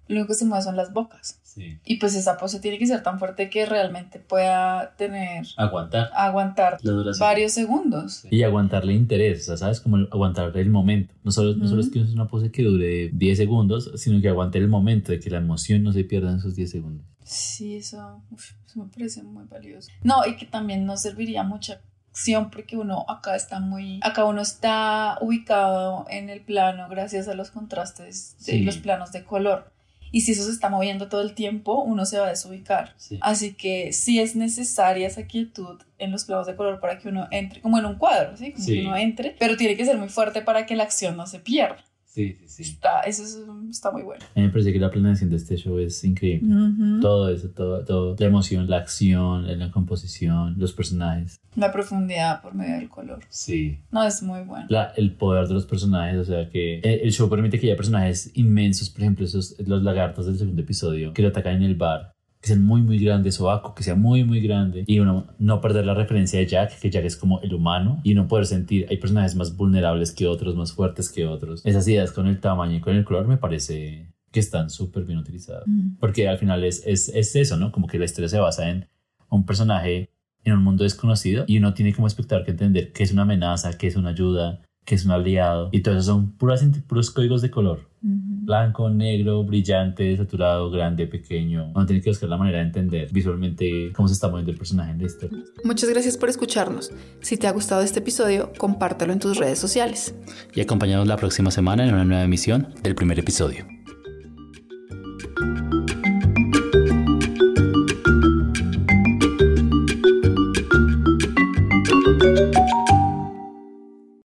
lo 0.07 0.15
único 0.15 0.27
que 0.27 0.35
se 0.35 0.45
mueve 0.45 0.63
son 0.63 0.75
las 0.75 0.93
bocas. 0.93 1.41
Y 1.85 1.97
pues 1.97 2.15
esa 2.15 2.37
pose 2.37 2.59
tiene 2.59 2.77
que 2.77 2.87
ser 2.87 3.03
tan 3.03 3.19
fuerte 3.19 3.49
que 3.49 3.65
realmente 3.65 4.19
pueda 4.19 4.95
tener... 4.97 5.45
Aguantar. 5.57 6.09
Aguantar 6.13 6.77
varios 7.19 7.51
segundos. 7.51 8.25
Y 8.29 8.43
aguantarle 8.43 8.93
interés, 8.93 9.41
o 9.41 9.45
sea, 9.45 9.57
¿sabes? 9.57 9.81
Como 9.81 9.97
aguantar 9.97 10.55
el 10.55 10.69
momento. 10.69 11.13
No 11.23 11.31
solo, 11.31 11.55
no 11.55 11.67
solo 11.67 11.81
es 11.81 11.89
que 11.89 11.99
es 11.99 12.13
una 12.13 12.27
pose 12.27 12.51
que 12.51 12.63
dure 12.63 13.09
10 13.09 13.37
segundos, 13.37 13.91
sino 13.95 14.21
que 14.21 14.29
aguante 14.29 14.57
el 14.59 14.67
momento 14.67 15.11
de 15.11 15.19
que 15.19 15.29
la 15.29 15.37
emoción 15.37 15.83
no 15.83 15.91
se 15.91 16.03
pierda 16.03 16.31
en 16.31 16.37
esos 16.37 16.55
10 16.55 16.69
segundos. 16.69 17.05
Sí, 17.31 17.77
eso, 17.77 18.21
eso 18.35 18.83
me 18.83 18.85
parece 18.91 19.23
muy 19.23 19.45
valioso. 19.45 19.89
No, 20.03 20.25
y 20.25 20.35
que 20.35 20.45
también 20.45 20.85
nos 20.85 21.01
serviría 21.01 21.43
mucha 21.43 21.81
acción 22.09 22.49
porque 22.49 22.75
uno 22.75 23.05
acá 23.07 23.37
está 23.37 23.61
muy 23.61 24.01
acá 24.03 24.25
uno 24.25 24.41
está 24.41 25.17
ubicado 25.21 26.05
en 26.09 26.29
el 26.29 26.41
plano 26.41 26.89
gracias 26.89 27.29
a 27.29 27.35
los 27.35 27.51
contrastes 27.51 28.35
de 28.45 28.59
los 28.59 28.75
planos 28.79 29.13
de 29.13 29.23
color 29.23 29.71
y 30.11 30.21
si 30.21 30.33
eso 30.33 30.43
se 30.43 30.51
está 30.51 30.69
moviendo 30.69 31.07
todo 31.07 31.21
el 31.21 31.33
tiempo, 31.33 31.81
uno 31.81 32.05
se 32.05 32.19
va 32.19 32.27
a 32.27 32.29
desubicar. 32.29 32.95
Así 33.21 33.53
que 33.53 33.93
sí 33.93 34.19
es 34.19 34.35
necesaria 34.35 35.07
esa 35.07 35.25
quietud 35.25 35.81
en 35.97 36.11
los 36.11 36.25
planos 36.25 36.47
de 36.47 36.55
color 36.55 36.81
para 36.81 36.99
que 36.99 37.07
uno 37.07 37.27
entre, 37.31 37.61
como 37.61 37.79
en 37.79 37.85
un 37.85 37.95
cuadro, 37.95 38.35
¿sí? 38.35 38.51
Como 38.51 38.65
que 38.65 38.81
uno 38.81 38.97
entre, 38.97 39.35
pero 39.39 39.55
tiene 39.55 39.77
que 39.77 39.85
ser 39.85 39.97
muy 39.97 40.09
fuerte 40.09 40.41
para 40.41 40.65
que 40.65 40.75
la 40.75 40.83
acción 40.83 41.15
no 41.15 41.27
se 41.27 41.39
pierda. 41.39 41.77
Sí, 42.11 42.33
sí, 42.33 42.47
sí. 42.65 42.73
Está, 42.73 42.99
eso 43.03 43.23
está 43.69 43.89
muy 43.89 44.03
bueno. 44.03 44.21
A 44.35 44.39
mí 44.39 44.45
me 44.45 44.51
parece 44.51 44.73
que 44.73 44.79
la 44.79 44.91
planeación 44.91 45.29
de 45.29 45.37
este 45.37 45.55
show 45.55 45.79
es 45.79 46.03
increíble. 46.03 46.53
Todo 46.99 47.29
eso, 47.29 47.49
todo, 47.51 47.85
todo. 47.85 48.17
La 48.19 48.25
emoción, 48.25 48.69
la 48.69 48.77
acción, 48.77 49.47
la 49.57 49.71
composición, 49.71 50.55
los 50.57 50.73
personajes. 50.73 51.39
La 51.55 51.71
profundidad 51.71 52.41
por 52.41 52.53
medio 52.53 52.75
del 52.75 52.89
color. 52.89 53.23
Sí. 53.29 53.79
No, 53.91 54.03
es 54.03 54.21
muy 54.23 54.41
bueno. 54.41 54.65
La, 54.67 54.91
el 54.97 55.15
poder 55.15 55.47
de 55.47 55.53
los 55.53 55.65
personajes, 55.65 56.17
o 56.17 56.25
sea 56.25 56.49
que 56.49 56.79
el 56.79 57.11
show 57.13 57.29
permite 57.29 57.57
que 57.57 57.67
haya 57.67 57.77
personajes 57.77 58.29
inmensos, 58.33 58.89
por 58.89 59.03
ejemplo, 59.03 59.23
esos, 59.23 59.55
los 59.65 59.81
lagartos 59.81 60.25
del 60.25 60.37
segundo 60.37 60.61
episodio, 60.63 61.13
que 61.13 61.21
lo 61.21 61.29
atacan 61.29 61.55
en 61.55 61.63
el 61.63 61.75
bar 61.75 62.11
que 62.41 62.47
sean 62.47 62.63
muy 62.63 62.81
muy 62.81 62.97
grandes 62.97 63.39
o 63.39 63.51
Ako 63.51 63.75
que 63.75 63.83
sea 63.83 63.95
muy 63.95 64.23
muy 64.23 64.41
grande 64.41 64.83
y 64.87 64.99
uno 64.99 65.27
no 65.37 65.61
perder 65.61 65.85
la 65.85 65.93
referencia 65.93 66.39
de 66.39 66.47
Jack 66.47 66.79
que 66.79 66.89
Jack 66.89 67.05
es 67.05 67.15
como 67.15 67.39
el 67.41 67.53
humano 67.53 68.01
y 68.03 68.15
no 68.15 68.27
poder 68.27 68.47
sentir 68.47 68.87
hay 68.89 68.97
personajes 68.97 69.35
más 69.35 69.55
vulnerables 69.55 70.11
que 70.11 70.27
otros 70.27 70.55
más 70.55 70.73
fuertes 70.73 71.09
que 71.09 71.27
otros. 71.27 71.65
Esas 71.65 71.87
ideas 71.87 72.11
con 72.11 72.27
el 72.27 72.39
tamaño 72.39 72.77
y 72.77 72.81
con 72.81 72.95
el 72.95 73.05
color 73.05 73.27
me 73.27 73.37
parece 73.37 74.07
que 74.31 74.39
están 74.39 74.69
súper 74.69 75.03
bien 75.03 75.19
utilizadas. 75.19 75.63
Mm. 75.67 75.97
porque 75.99 76.27
al 76.27 76.37
final 76.37 76.63
es, 76.63 76.83
es, 76.85 77.09
es 77.09 77.35
eso 77.35 77.57
no 77.57 77.71
como 77.71 77.87
que 77.87 77.99
la 77.99 78.05
historia 78.05 78.29
se 78.29 78.39
basa 78.39 78.69
en 78.69 78.87
un 79.29 79.45
personaje 79.45 80.09
en 80.43 80.53
un 80.53 80.63
mundo 80.63 80.83
desconocido 80.83 81.43
y 81.47 81.59
uno 81.59 81.75
tiene 81.75 81.93
como 81.93 82.07
espectador 82.07 82.43
que 82.43 82.51
entender 82.51 82.91
qué 82.91 83.03
es 83.03 83.11
una 83.11 83.21
amenaza, 83.21 83.77
qué 83.77 83.85
es 83.85 83.95
una 83.95 84.09
ayuda, 84.09 84.61
qué 84.85 84.95
es 84.95 85.05
un 85.05 85.11
aliado 85.11 85.69
y 85.71 85.81
todo 85.81 85.95
eso 85.95 86.03
son 86.13 86.31
puras, 86.31 86.65
puros 86.87 87.11
códigos 87.11 87.43
de 87.43 87.51
color 87.51 87.90
Blanco, 88.03 88.89
negro, 88.89 89.43
brillante, 89.43 90.17
saturado, 90.17 90.71
grande, 90.71 91.05
pequeño. 91.05 91.67
Vamos 91.67 91.83
a 91.83 91.85
tener 91.85 92.01
que 92.01 92.09
buscar 92.09 92.29
la 92.29 92.37
manera 92.37 92.57
de 92.57 92.65
entender 92.65 93.07
visualmente 93.11 93.91
cómo 93.93 94.07
se 94.07 94.15
está 94.15 94.27
moviendo 94.27 94.51
el 94.51 94.57
personaje 94.57 94.91
en 94.91 95.01
esto. 95.01 95.29
Muchas 95.63 95.89
gracias 95.89 96.17
por 96.17 96.29
escucharnos. 96.29 96.91
Si 97.21 97.37
te 97.37 97.45
ha 97.45 97.51
gustado 97.51 97.81
este 97.83 97.99
episodio, 97.99 98.51
compártelo 98.57 99.13
en 99.13 99.19
tus 99.19 99.37
redes 99.37 99.59
sociales. 99.59 100.15
Y 100.55 100.61
acompáñanos 100.61 101.07
la 101.07 101.17
próxima 101.17 101.51
semana 101.51 101.87
en 101.87 101.93
una 101.93 102.03
nueva 102.03 102.23
emisión 102.23 102.73
del 102.81 102.95
primer 102.95 103.19
episodio. 103.19 103.65